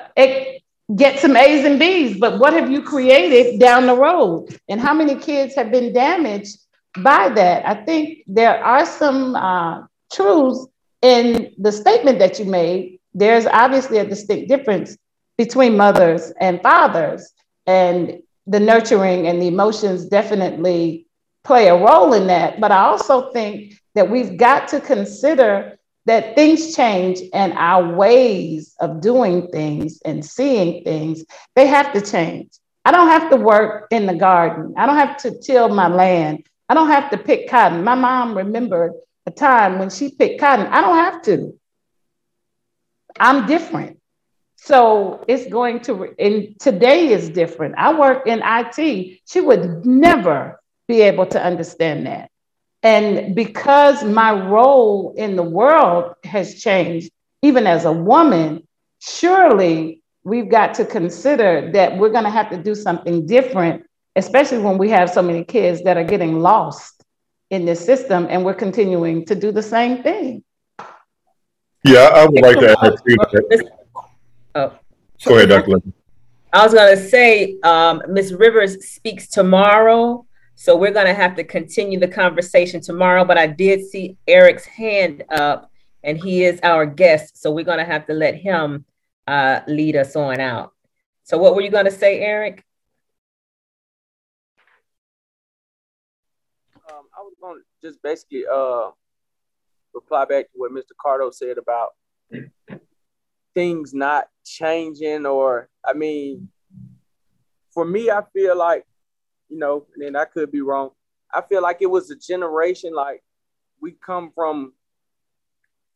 get 0.95 1.19
some 1.19 1.37
A's 1.37 1.65
and 1.65 1.79
B's, 1.79 2.19
but 2.19 2.39
what 2.39 2.53
have 2.53 2.69
you 2.69 2.81
created 2.81 3.59
down 3.59 3.85
the 3.87 3.95
road? 3.95 4.57
And 4.67 4.81
how 4.81 4.93
many 4.93 5.15
kids 5.15 5.55
have 5.55 5.71
been 5.71 5.93
damaged 5.93 6.57
by 6.97 7.29
that, 7.29 7.67
I 7.67 7.75
think 7.85 8.23
there 8.27 8.63
are 8.63 8.85
some 8.85 9.35
uh, 9.35 9.83
truths 10.11 10.67
in 11.01 11.53
the 11.57 11.71
statement 11.71 12.19
that 12.19 12.39
you 12.39 12.45
made. 12.45 12.99
There's 13.13 13.45
obviously 13.45 13.99
a 13.99 14.05
distinct 14.05 14.49
difference 14.49 14.97
between 15.37 15.77
mothers 15.77 16.31
and 16.39 16.61
fathers, 16.61 17.31
and 17.65 18.21
the 18.47 18.59
nurturing 18.59 19.27
and 19.27 19.41
the 19.41 19.47
emotions 19.47 20.05
definitely 20.05 21.05
play 21.43 21.67
a 21.67 21.77
role 21.77 22.13
in 22.13 22.27
that. 22.27 22.59
But 22.59 22.71
I 22.71 22.79
also 22.79 23.31
think 23.31 23.78
that 23.95 24.09
we've 24.09 24.37
got 24.37 24.67
to 24.69 24.81
consider 24.81 25.77
that 26.05 26.35
things 26.35 26.75
change 26.75 27.19
and 27.33 27.53
our 27.53 27.95
ways 27.95 28.75
of 28.79 29.01
doing 29.01 29.47
things 29.49 29.99
and 30.05 30.25
seeing 30.25 30.83
things, 30.83 31.23
they 31.55 31.67
have 31.67 31.93
to 31.93 32.01
change. 32.01 32.49
I 32.85 32.91
don't 32.91 33.09
have 33.09 33.29
to 33.29 33.37
work 33.37 33.87
in 33.91 34.05
the 34.05 34.15
garden. 34.15 34.73
I 34.77 34.85
don't 34.85 34.95
have 34.95 35.17
to 35.17 35.39
till 35.39 35.69
my 35.69 35.87
land. 35.87 36.47
I 36.67 36.73
don't 36.73 36.89
have 36.89 37.11
to 37.11 37.17
pick 37.17 37.49
cotton. 37.49 37.83
My 37.83 37.95
mom 37.95 38.35
remembered 38.35 38.93
a 39.25 39.31
time 39.31 39.79
when 39.79 39.89
she 39.89 40.09
picked 40.09 40.39
cotton. 40.39 40.67
I 40.67 40.81
don't 40.81 40.95
have 40.95 41.21
to. 41.23 41.59
I'm 43.19 43.45
different. 43.45 43.99
So 44.55 45.23
it's 45.27 45.47
going 45.51 45.81
to, 45.81 46.13
and 46.19 46.59
today 46.59 47.09
is 47.11 47.29
different. 47.29 47.75
I 47.77 47.97
work 47.97 48.27
in 48.27 48.41
IT. 48.43 49.19
She 49.25 49.41
would 49.41 49.85
never 49.85 50.59
be 50.87 51.01
able 51.01 51.25
to 51.27 51.43
understand 51.43 52.07
that. 52.07 52.28
And 52.81 53.35
because 53.35 54.03
my 54.03 54.31
role 54.31 55.13
in 55.17 55.35
the 55.35 55.43
world 55.43 56.13
has 56.23 56.61
changed, 56.61 57.11
even 57.41 57.67
as 57.67 57.85
a 57.85 57.91
woman, 57.91 58.67
surely 58.99 60.01
we've 60.23 60.49
got 60.49 60.73
to 60.75 60.85
consider 60.85 61.71
that 61.73 61.97
we're 61.97 62.09
going 62.09 62.23
to 62.23 62.29
have 62.29 62.49
to 62.51 62.57
do 62.57 62.75
something 62.75 63.25
different 63.25 63.83
especially 64.19 64.59
when 64.59 64.77
we 64.77 64.89
have 64.89 65.09
so 65.09 65.21
many 65.21 65.43
kids 65.43 65.81
that 65.83 65.97
are 65.97 66.03
getting 66.03 66.39
lost 66.39 67.03
in 67.49 67.65
this 67.65 67.83
system 67.83 68.27
and 68.29 68.43
we're 68.43 68.53
continuing 68.53 69.25
to 69.25 69.35
do 69.35 69.51
the 69.51 69.63
same 69.63 70.03
thing. 70.03 70.43
Yeah, 71.85 72.09
I 72.13 72.25
would 72.25 72.41
like 72.41 72.59
to 72.59 72.71
add 72.71 72.97
to 72.97 73.01
that. 73.05 73.71
Oh. 74.55 74.73
Go 75.25 75.35
ahead, 75.37 75.49
Dr. 75.49 75.81
I 76.51 76.63
was 76.63 76.73
going 76.73 76.97
to 76.97 77.07
say, 77.07 77.57
um, 77.63 78.01
Ms. 78.09 78.33
Rivers 78.33 78.85
speaks 78.89 79.27
tomorrow. 79.27 80.25
So 80.61 80.75
we're 80.75 80.91
going 80.91 81.05
to 81.05 81.13
have 81.13 81.37
to 81.37 81.45
continue 81.45 81.97
the 82.01 82.07
conversation 82.09 82.81
tomorrow. 82.81 83.23
But 83.23 83.37
I 83.37 83.47
did 83.47 83.85
see 83.85 84.17
Eric's 84.27 84.65
hand 84.65 85.23
up, 85.29 85.71
and 86.03 86.17
he 86.17 86.43
is 86.43 86.59
our 86.63 86.85
guest. 86.85 87.41
So 87.41 87.49
we're 87.49 87.63
going 87.63 87.77
to 87.77 87.85
have 87.85 88.05
to 88.07 88.13
let 88.13 88.35
him 88.35 88.83
uh, 89.25 89.61
lead 89.67 89.95
us 89.95 90.17
on 90.17 90.41
out. 90.41 90.73
So, 91.23 91.37
what 91.37 91.55
were 91.55 91.61
you 91.61 91.71
going 91.71 91.85
to 91.85 91.91
say, 91.91 92.19
Eric? 92.19 92.65
Um, 96.91 97.05
I 97.17 97.21
was 97.21 97.35
going 97.39 97.61
to 97.61 97.87
just 97.87 98.03
basically 98.03 98.43
uh, 98.45 98.89
reply 99.93 100.25
back 100.25 100.51
to 100.51 100.57
what 100.57 100.73
Mr. 100.73 100.91
Cardo 101.01 101.33
said 101.33 101.57
about 101.57 101.91
things 103.55 103.93
not 103.93 104.27
changing 104.43 105.25
or 105.25 105.69
I 105.85 105.93
mean 105.93 106.49
for 107.73 107.85
me 107.85 108.11
I 108.11 108.21
feel 108.33 108.57
like 108.57 108.85
you 109.49 109.57
know 109.57 109.85
and 109.95 110.17
I 110.17 110.25
could 110.25 110.51
be 110.51 110.61
wrong 110.61 110.91
I 111.33 111.41
feel 111.41 111.61
like 111.61 111.77
it 111.81 111.89
was 111.89 112.09
a 112.09 112.15
generation 112.15 112.93
like 112.93 113.23
we 113.81 113.93
come 114.05 114.31
from 114.33 114.73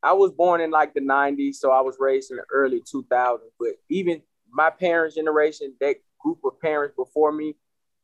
I 0.01 0.13
was 0.13 0.31
born 0.31 0.61
in 0.61 0.71
like 0.71 0.93
the 0.93 1.01
90s 1.01 1.55
so 1.55 1.71
I 1.71 1.81
was 1.81 1.97
raised 1.99 2.31
in 2.31 2.37
the 2.37 2.43
early 2.51 2.81
2000s 2.81 3.39
but 3.59 3.69
even 3.89 4.21
my 4.51 4.69
parents 4.69 5.15
generation 5.15 5.73
that 5.79 5.95
group 6.19 6.39
of 6.45 6.59
parents 6.59 6.95
before 6.95 7.31
me 7.31 7.55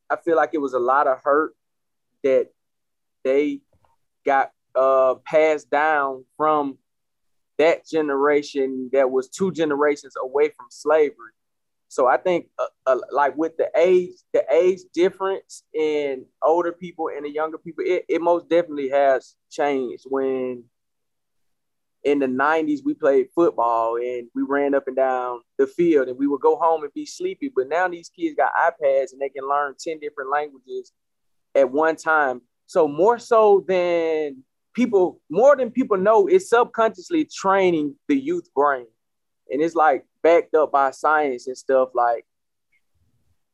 I 0.09 0.15
feel 0.15 0.35
like 0.35 0.51
it 0.53 0.59
was 0.59 0.73
a 0.73 0.79
lot 0.79 1.07
of 1.07 1.19
hurt 1.23 1.55
that 2.23 2.49
they 3.23 3.61
got 4.25 4.51
uh 4.75 5.15
passed 5.25 5.69
down 5.69 6.25
from 6.37 6.77
that 7.59 7.85
generation 7.85 8.89
that 8.93 9.11
was 9.11 9.27
two 9.29 9.51
generations 9.51 10.15
away 10.19 10.49
from 10.49 10.65
slavery. 10.69 11.33
So 11.89 12.07
I 12.07 12.17
think, 12.17 12.47
uh, 12.59 12.65
uh, 12.85 12.99
like 13.11 13.35
with 13.35 13.57
the 13.57 13.69
age, 13.75 14.11
the 14.31 14.45
age 14.51 14.81
difference 14.93 15.63
in 15.73 16.25
older 16.43 16.71
people 16.71 17.09
and 17.13 17.25
the 17.25 17.31
younger 17.31 17.57
people, 17.57 17.83
it, 17.85 18.05
it 18.07 18.21
most 18.21 18.47
definitely 18.47 18.89
has 18.89 19.35
changed. 19.49 20.05
When 20.07 20.65
in 22.03 22.19
the 22.19 22.27
'90s 22.27 22.81
we 22.85 22.93
played 22.93 23.27
football 23.33 23.97
and 23.97 24.27
we 24.35 24.43
ran 24.47 24.75
up 24.75 24.87
and 24.87 24.95
down 24.95 25.41
the 25.57 25.65
field, 25.65 26.07
and 26.07 26.17
we 26.17 26.27
would 26.27 26.41
go 26.41 26.57
home 26.57 26.83
and 26.83 26.93
be 26.93 27.07
sleepy. 27.07 27.51
But 27.53 27.67
now 27.67 27.87
these 27.87 28.09
kids 28.09 28.35
got 28.37 28.53
iPads 28.53 29.11
and 29.11 29.19
they 29.19 29.29
can 29.29 29.49
learn 29.49 29.73
ten 29.79 29.99
different 29.99 30.29
languages 30.29 30.93
at 31.55 31.71
one 31.71 31.95
time. 31.95 32.41
So 32.67 32.87
more 32.87 33.17
so 33.17 33.65
than 33.67 34.43
people 34.75 35.19
more 35.31 35.55
than 35.55 35.71
people 35.71 35.97
know 35.97 36.27
it's 36.27 36.49
subconsciously 36.49 37.25
training 37.25 37.95
the 38.07 38.15
youth 38.15 38.47
brain 38.55 38.85
and 39.49 39.61
it's 39.61 39.75
like 39.75 40.05
backed 40.21 40.55
up 40.55 40.71
by 40.71 40.91
science 40.91 41.47
and 41.47 41.57
stuff 41.57 41.89
like 41.93 42.25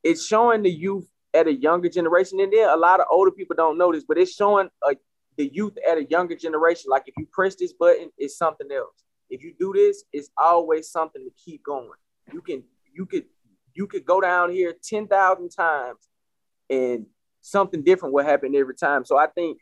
it's 0.02 0.26
showing 0.26 0.62
the 0.62 0.70
youth 0.70 1.08
at 1.34 1.46
a 1.46 1.52
younger 1.52 1.88
generation 1.88 2.40
and 2.40 2.52
then 2.52 2.68
a 2.68 2.76
lot 2.76 3.00
of 3.00 3.06
older 3.10 3.30
people 3.30 3.56
don't 3.56 3.78
know 3.78 3.92
this 3.92 4.04
but 4.06 4.18
it's 4.18 4.34
showing 4.34 4.68
a, 4.88 4.94
the 5.36 5.50
youth 5.52 5.76
at 5.88 5.98
a 5.98 6.04
younger 6.04 6.34
generation. 6.34 6.90
Like 6.90 7.04
if 7.06 7.14
you 7.18 7.26
press 7.32 7.54
this 7.56 7.72
button 7.72 8.10
it's 8.18 8.36
something 8.36 8.68
else. 8.72 9.04
If 9.30 9.42
you 9.42 9.54
do 9.58 9.72
this 9.74 10.04
it's 10.12 10.30
always 10.38 10.90
something 10.90 11.22
to 11.24 11.30
keep 11.42 11.62
going. 11.64 11.90
You 12.32 12.40
can 12.40 12.62
you 12.92 13.06
could 13.06 13.24
you 13.74 13.86
could 13.86 14.06
go 14.06 14.20
down 14.20 14.50
here 14.50 14.74
10,000 14.82 15.50
times 15.50 16.08
and 16.70 17.06
something 17.42 17.84
different 17.84 18.14
will 18.14 18.24
happen 18.24 18.54
every 18.54 18.74
time. 18.74 19.04
So 19.04 19.18
i 19.18 19.26
think 19.26 19.58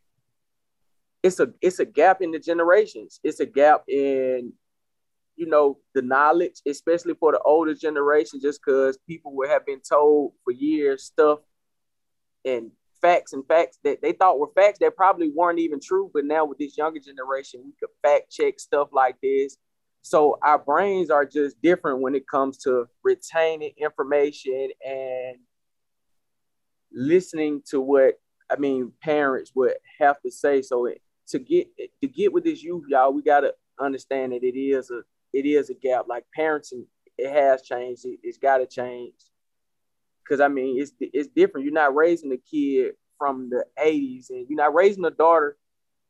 it's 1.23 1.41
a 1.41 1.49
it's 1.63 1.79
a 1.79 1.87
gap 1.87 2.21
in 2.21 2.31
the 2.31 2.39
generations. 2.39 3.19
It's 3.25 3.41
a 3.41 3.47
gap 3.47 3.85
in 3.89 4.53
you 5.37 5.47
know 5.47 5.79
the 5.95 6.03
knowledge, 6.03 6.61
especially 6.67 7.15
for 7.15 7.33
the 7.33 7.41
older 7.41 7.75
generation, 7.75 8.41
just 8.41 8.61
because 8.65 8.99
people 9.09 9.35
would 9.37 9.49
have 9.49 9.67
been 9.67 9.81
told 9.81 10.33
for 10.45 10.53
years 10.53 11.05
stuff 11.05 11.41
and 12.45 12.71
facts 13.01 13.33
and 13.33 13.47
facts 13.47 13.79
that 13.85 14.01
they 14.01 14.13
thought 14.13 14.39
were 14.39 14.51
facts 14.55 14.79
that 14.79 14.97
probably 14.97 15.31
weren't 15.35 15.59
even 15.59 15.81
true. 15.81 16.11
But 16.15 16.25
now 16.25 16.45
with 16.45 16.59
this 16.59 16.77
younger 16.77 17.01
generation, 17.01 17.63
we 17.65 17.73
could 17.79 17.91
fact 18.03 18.31
check 18.31 18.59
stuff 18.59 18.89
like 18.93 19.17
this. 19.23 19.57
So 20.03 20.39
our 20.43 20.59
brains 20.59 21.11
are 21.11 21.25
just 21.25 21.61
different 21.63 22.01
when 22.01 22.15
it 22.15 22.29
comes 22.29 22.59
to 22.59 22.87
retaining 23.03 23.73
information 23.79 24.69
and 24.87 25.37
listening 26.93 27.63
to 27.71 27.81
what 27.81 28.15
I 28.51 28.57
mean 28.57 28.93
parents 29.03 29.53
would 29.55 29.75
have 29.99 30.21
to 30.23 30.31
say. 30.31 30.63
So 30.63 30.87
it, 30.87 31.01
to 31.29 31.39
get 31.39 31.69
to 32.03 32.09
get 32.09 32.33
with 32.33 32.45
this 32.45 32.63
youth, 32.63 32.85
y'all, 32.89 33.13
we 33.13 33.23
gotta 33.23 33.55
understand 33.81 34.33
that 34.33 34.45
it 34.45 34.59
is 34.59 34.91
a 34.91 35.03
it 35.35 35.47
is 35.47 35.69
a 35.69 35.75
gap. 35.75 36.07
Like 36.09 36.25
parenting, 36.37 36.87
it 37.19 37.31
has 37.31 37.63
changed. 37.63 38.07
It, 38.07 38.21
has 38.25 38.39
got 38.39 38.59
to 38.59 38.67
change. 38.67 39.15
Cause 40.29 40.41
I 40.41 40.49
mean, 40.49 40.81
it's 40.81 40.93
it's 41.01 41.29
different. 41.29 41.67
You're 41.67 41.75
not 41.75 41.95
raising 41.95 42.33
a 42.33 42.39
kid 42.39 42.95
from 43.19 43.51
the 43.51 43.65
'80s, 43.79 44.31
and 44.31 44.47
you're 44.49 44.57
not 44.57 44.73
raising 44.73 45.05
a 45.05 45.11
daughter 45.11 45.59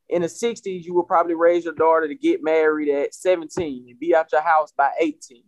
in 0.09 0.23
the 0.23 0.29
'60s. 0.29 0.85
You 0.85 0.95
would 0.95 1.09
probably 1.09 1.35
raise 1.35 1.65
your 1.65 1.75
daughter 1.75 2.07
to 2.07 2.15
get 2.15 2.45
married 2.45 2.89
at 2.89 3.13
17 3.13 3.87
and 3.89 3.99
be 3.99 4.15
out 4.15 4.31
your 4.31 4.43
house 4.43 4.73
by 4.77 4.91
18. 5.01 5.43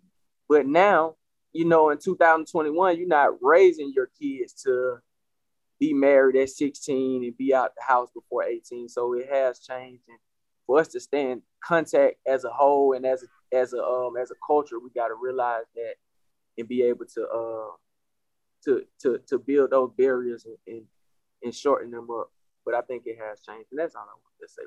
But 0.48 0.66
now, 0.66 1.14
you 1.52 1.64
know, 1.64 1.90
in 1.90 1.98
2021, 1.98 2.98
you're 2.98 3.06
not 3.06 3.34
raising 3.40 3.92
your 3.94 4.10
kids 4.20 4.52
to 4.64 4.98
be 5.78 5.92
married 5.92 6.36
at 6.36 6.50
16 6.50 7.24
and 7.24 7.36
be 7.36 7.54
out 7.54 7.72
the 7.76 7.84
house 7.86 8.10
before 8.12 8.44
18. 8.44 8.88
So 8.88 9.12
it 9.14 9.28
has 9.30 9.60
changed. 9.60 10.02
And 10.08 10.18
for 10.66 10.80
us 10.80 10.88
to 10.88 11.00
stay 11.00 11.30
in 11.30 11.42
contact 11.62 12.16
as 12.26 12.44
a 12.44 12.50
whole 12.50 12.94
and 12.94 13.06
as 13.06 13.22
a, 13.22 13.26
as 13.52 13.72
a 13.72 13.82
um 13.82 14.16
as 14.16 14.30
a 14.30 14.34
culture, 14.46 14.78
we 14.78 14.90
got 14.90 15.08
to 15.08 15.14
realize 15.14 15.64
that 15.74 15.94
and 16.58 16.68
be 16.68 16.82
able 16.82 17.04
to 17.14 17.26
uh 17.28 17.76
to 18.64 18.82
to 19.00 19.18
to 19.26 19.38
build 19.38 19.70
those 19.70 19.90
barriers 19.96 20.46
and, 20.46 20.56
and, 20.66 20.82
and 21.42 21.54
shorten 21.54 21.90
them 21.90 22.08
up. 22.10 22.30
But 22.64 22.74
I 22.74 22.80
think 22.82 23.04
it 23.06 23.18
has 23.18 23.40
changed, 23.40 23.68
and 23.70 23.80
that's 23.80 23.94
all 23.94 24.02
I 24.02 24.06
want 24.06 24.34
to 24.40 24.48
say. 24.48 24.62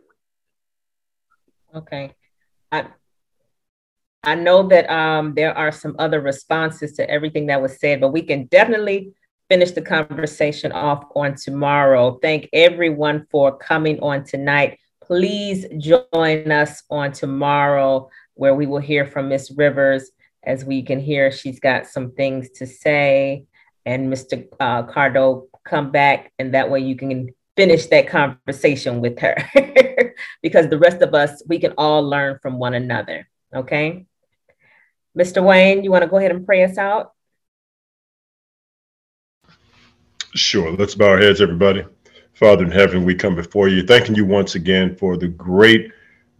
Okay, 1.75 2.13
I 2.71 2.87
I 4.23 4.35
know 4.35 4.67
that 4.67 4.89
um 4.89 5.33
there 5.35 5.57
are 5.57 5.71
some 5.71 5.95
other 5.99 6.21
responses 6.21 6.93
to 6.93 7.09
everything 7.09 7.47
that 7.47 7.61
was 7.61 7.79
said, 7.79 8.01
but 8.01 8.09
we 8.13 8.21
can 8.21 8.45
definitely 8.45 9.13
finish 9.49 9.71
the 9.71 9.81
conversation 9.81 10.71
off 10.71 11.05
on 11.15 11.35
tomorrow. 11.35 12.19
Thank 12.21 12.49
everyone 12.53 13.25
for 13.31 13.57
coming 13.57 13.99
on 13.99 14.23
tonight. 14.23 14.79
Please 15.03 15.65
join 15.79 16.51
us 16.51 16.83
on 16.89 17.11
tomorrow 17.11 18.09
where 18.39 18.55
we 18.55 18.65
will 18.65 18.79
hear 18.79 19.05
from 19.05 19.27
Miss 19.27 19.51
Rivers. 19.51 20.11
As 20.43 20.63
we 20.63 20.81
can 20.81 20.99
hear, 20.99 21.29
she's 21.29 21.59
got 21.59 21.87
some 21.87 22.11
things 22.11 22.49
to 22.51 22.65
say. 22.65 23.43
And 23.85 24.11
Mr. 24.11 24.47
Uh, 24.57 24.83
Cardo, 24.83 25.47
come 25.65 25.91
back, 25.91 26.31
and 26.39 26.53
that 26.53 26.71
way 26.71 26.79
you 26.79 26.95
can 26.95 27.35
finish 27.57 27.87
that 27.87 28.07
conversation 28.07 29.01
with 29.01 29.19
her. 29.19 29.35
because 30.41 30.69
the 30.69 30.79
rest 30.79 31.01
of 31.01 31.13
us, 31.13 31.43
we 31.47 31.59
can 31.59 31.73
all 31.77 32.01
learn 32.01 32.39
from 32.41 32.57
one 32.59 32.73
another. 32.73 33.27
Okay. 33.53 34.05
Mr. 35.17 35.43
Wayne, 35.43 35.83
you 35.83 35.91
want 35.91 36.03
to 36.03 36.09
go 36.09 36.17
ahead 36.17 36.31
and 36.31 36.45
pray 36.45 36.63
us 36.63 36.77
out? 36.77 37.11
Sure. 40.33 40.71
Let's 40.71 40.95
bow 40.95 41.09
our 41.09 41.19
heads, 41.19 41.41
everybody. 41.41 41.83
Father 42.35 42.63
in 42.63 42.71
heaven, 42.71 43.03
we 43.03 43.15
come 43.15 43.35
before 43.35 43.67
you, 43.67 43.83
thanking 43.83 44.15
you 44.15 44.23
once 44.23 44.55
again 44.55 44.95
for 44.95 45.17
the 45.17 45.27
great, 45.27 45.91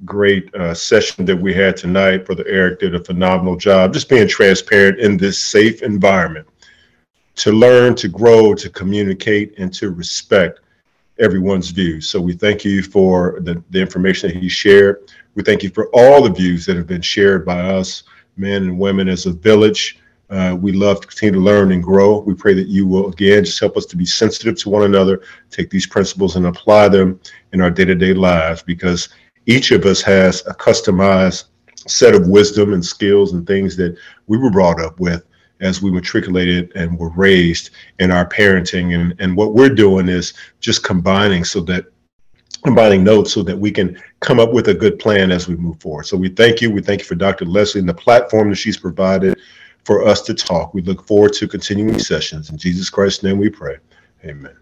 great 0.06 0.54
uh, 0.56 0.74
session 0.74 1.26
that 1.26 1.36
we 1.36 1.54
had 1.54 1.76
tonight. 1.76 2.26
Brother 2.26 2.46
Eric 2.48 2.80
did 2.80 2.96
a 2.96 3.04
phenomenal 3.04 3.56
job 3.56 3.94
just 3.94 4.10
being 4.10 4.28
transparent 4.28 5.00
in 5.00 5.18
this 5.18 5.38
safe 5.40 5.82
environment 5.82 6.48
to 7.36 7.52
learn, 7.52 7.96
to 7.96 8.08
grow, 8.08 8.54
to 8.54 8.70
communicate, 8.70 9.58
and 9.58 9.74
to 9.74 9.92
respect 9.92 10.60
everyone's 11.20 11.70
views. 11.70 12.10
So 12.10 12.20
we 12.20 12.34
thank 12.34 12.64
you 12.64 12.82
for 12.82 13.40
the, 13.42 13.62
the 13.70 13.80
information 13.80 14.30
that 14.30 14.42
he 14.42 14.50
shared. 14.50 15.12
We 15.36 15.44
thank 15.44 15.64
you 15.64 15.70
for 15.70 15.90
all 15.94 16.24
the 16.24 16.32
views 16.32 16.66
that 16.66 16.78
have 16.78 16.88
been 16.88 17.02
shared 17.02 17.46
by 17.46 17.60
us, 17.60 18.04
men 18.38 18.64
and 18.64 18.80
women 18.80 19.08
as 19.08 19.26
a 19.26 19.32
village. 19.32 20.00
Uh, 20.30 20.56
we 20.60 20.72
love 20.72 21.02
to 21.02 21.08
continue 21.08 21.34
to 21.34 21.40
learn 21.40 21.72
and 21.72 21.82
grow. 21.82 22.20
We 22.20 22.36
pray 22.36 22.54
that 22.54 22.68
you 22.68 22.86
will, 22.86 23.10
again, 23.10 23.44
just 23.44 23.60
help 23.60 23.78
us 23.78 23.86
to 23.88 23.98
be 23.98 24.06
sensitive 24.06 24.58
to 24.60 24.70
one 24.70 24.84
another, 24.84 25.24
take 25.50 25.70
these 25.70 25.88
principles 25.88 26.36
and 26.36 26.46
apply 26.46 26.90
them 26.90 27.20
in 27.52 27.62
our 27.62 27.72
day 27.72 27.86
to 27.86 27.96
day 27.96 28.14
lives 28.14 28.62
because 28.62 29.10
each 29.50 29.72
of 29.72 29.84
us 29.86 30.00
has 30.04 30.42
a 30.46 30.54
customized 30.54 31.46
set 31.88 32.14
of 32.14 32.28
wisdom 32.28 32.72
and 32.72 32.86
skills 32.86 33.34
and 33.34 33.48
things 33.48 33.76
that 33.78 33.98
we 34.28 34.38
were 34.38 34.52
brought 34.52 34.80
up 34.80 35.00
with 35.00 35.26
as 35.60 35.82
we 35.82 35.90
matriculated 35.92 36.72
and 36.76 36.98
were 37.00 37.10
raised 37.10 37.72
in 37.98 38.12
our 38.12 38.30
parenting. 38.30 38.94
And, 38.94 39.16
and 39.20 39.36
what 39.36 39.56
we're 39.56 39.74
doing 39.74 40.08
is 40.08 40.36
just 40.60 40.84
combining 40.84 41.44
so 41.44 41.62
that 41.62 41.86
combining 42.64 43.04
notes 43.04 43.34
so 43.34 43.42
that 43.42 43.58
we 43.58 43.72
can 43.72 44.00
come 44.20 44.40
up 44.40 44.54
with 44.54 44.68
a 44.68 44.74
good 44.74 45.00
plan 45.00 45.32
as 45.32 45.48
we 45.48 45.56
move 45.56 45.80
forward. 45.82 46.06
So 46.06 46.16
we 46.16 46.30
thank 46.30 46.62
you. 46.62 46.70
We 46.70 46.82
thank 46.82 47.00
you 47.00 47.06
for 47.06 47.16
Dr. 47.16 47.46
Leslie 47.46 47.80
and 47.80 47.90
the 47.90 47.94
platform 47.94 48.50
that 48.52 48.58
she's 48.58 48.78
provided 48.78 49.40
for 49.84 50.06
us 50.06 50.22
to 50.24 50.36
talk. 50.36 50.76
We 50.76 50.84
look 50.84 51.08
forward 51.08 51.34
to 51.34 51.48
continuing 51.48 51.98
sessions. 51.98 52.52
In 52.52 52.58
Jesus 52.58 52.90
Christ's 52.92 53.24
name 53.24 53.40
we 53.40 53.50
pray. 53.50 53.78
Amen. 54.26 54.56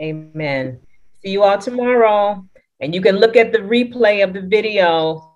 Amen. 0.00 0.80
See 1.22 1.30
you 1.30 1.44
all 1.44 1.58
tomorrow. 1.58 2.44
And 2.82 2.94
you 2.94 3.00
can 3.00 3.16
look 3.16 3.36
at 3.36 3.52
the 3.52 3.58
replay 3.58 4.22
of 4.24 4.32
the 4.34 4.42
video 4.42 5.32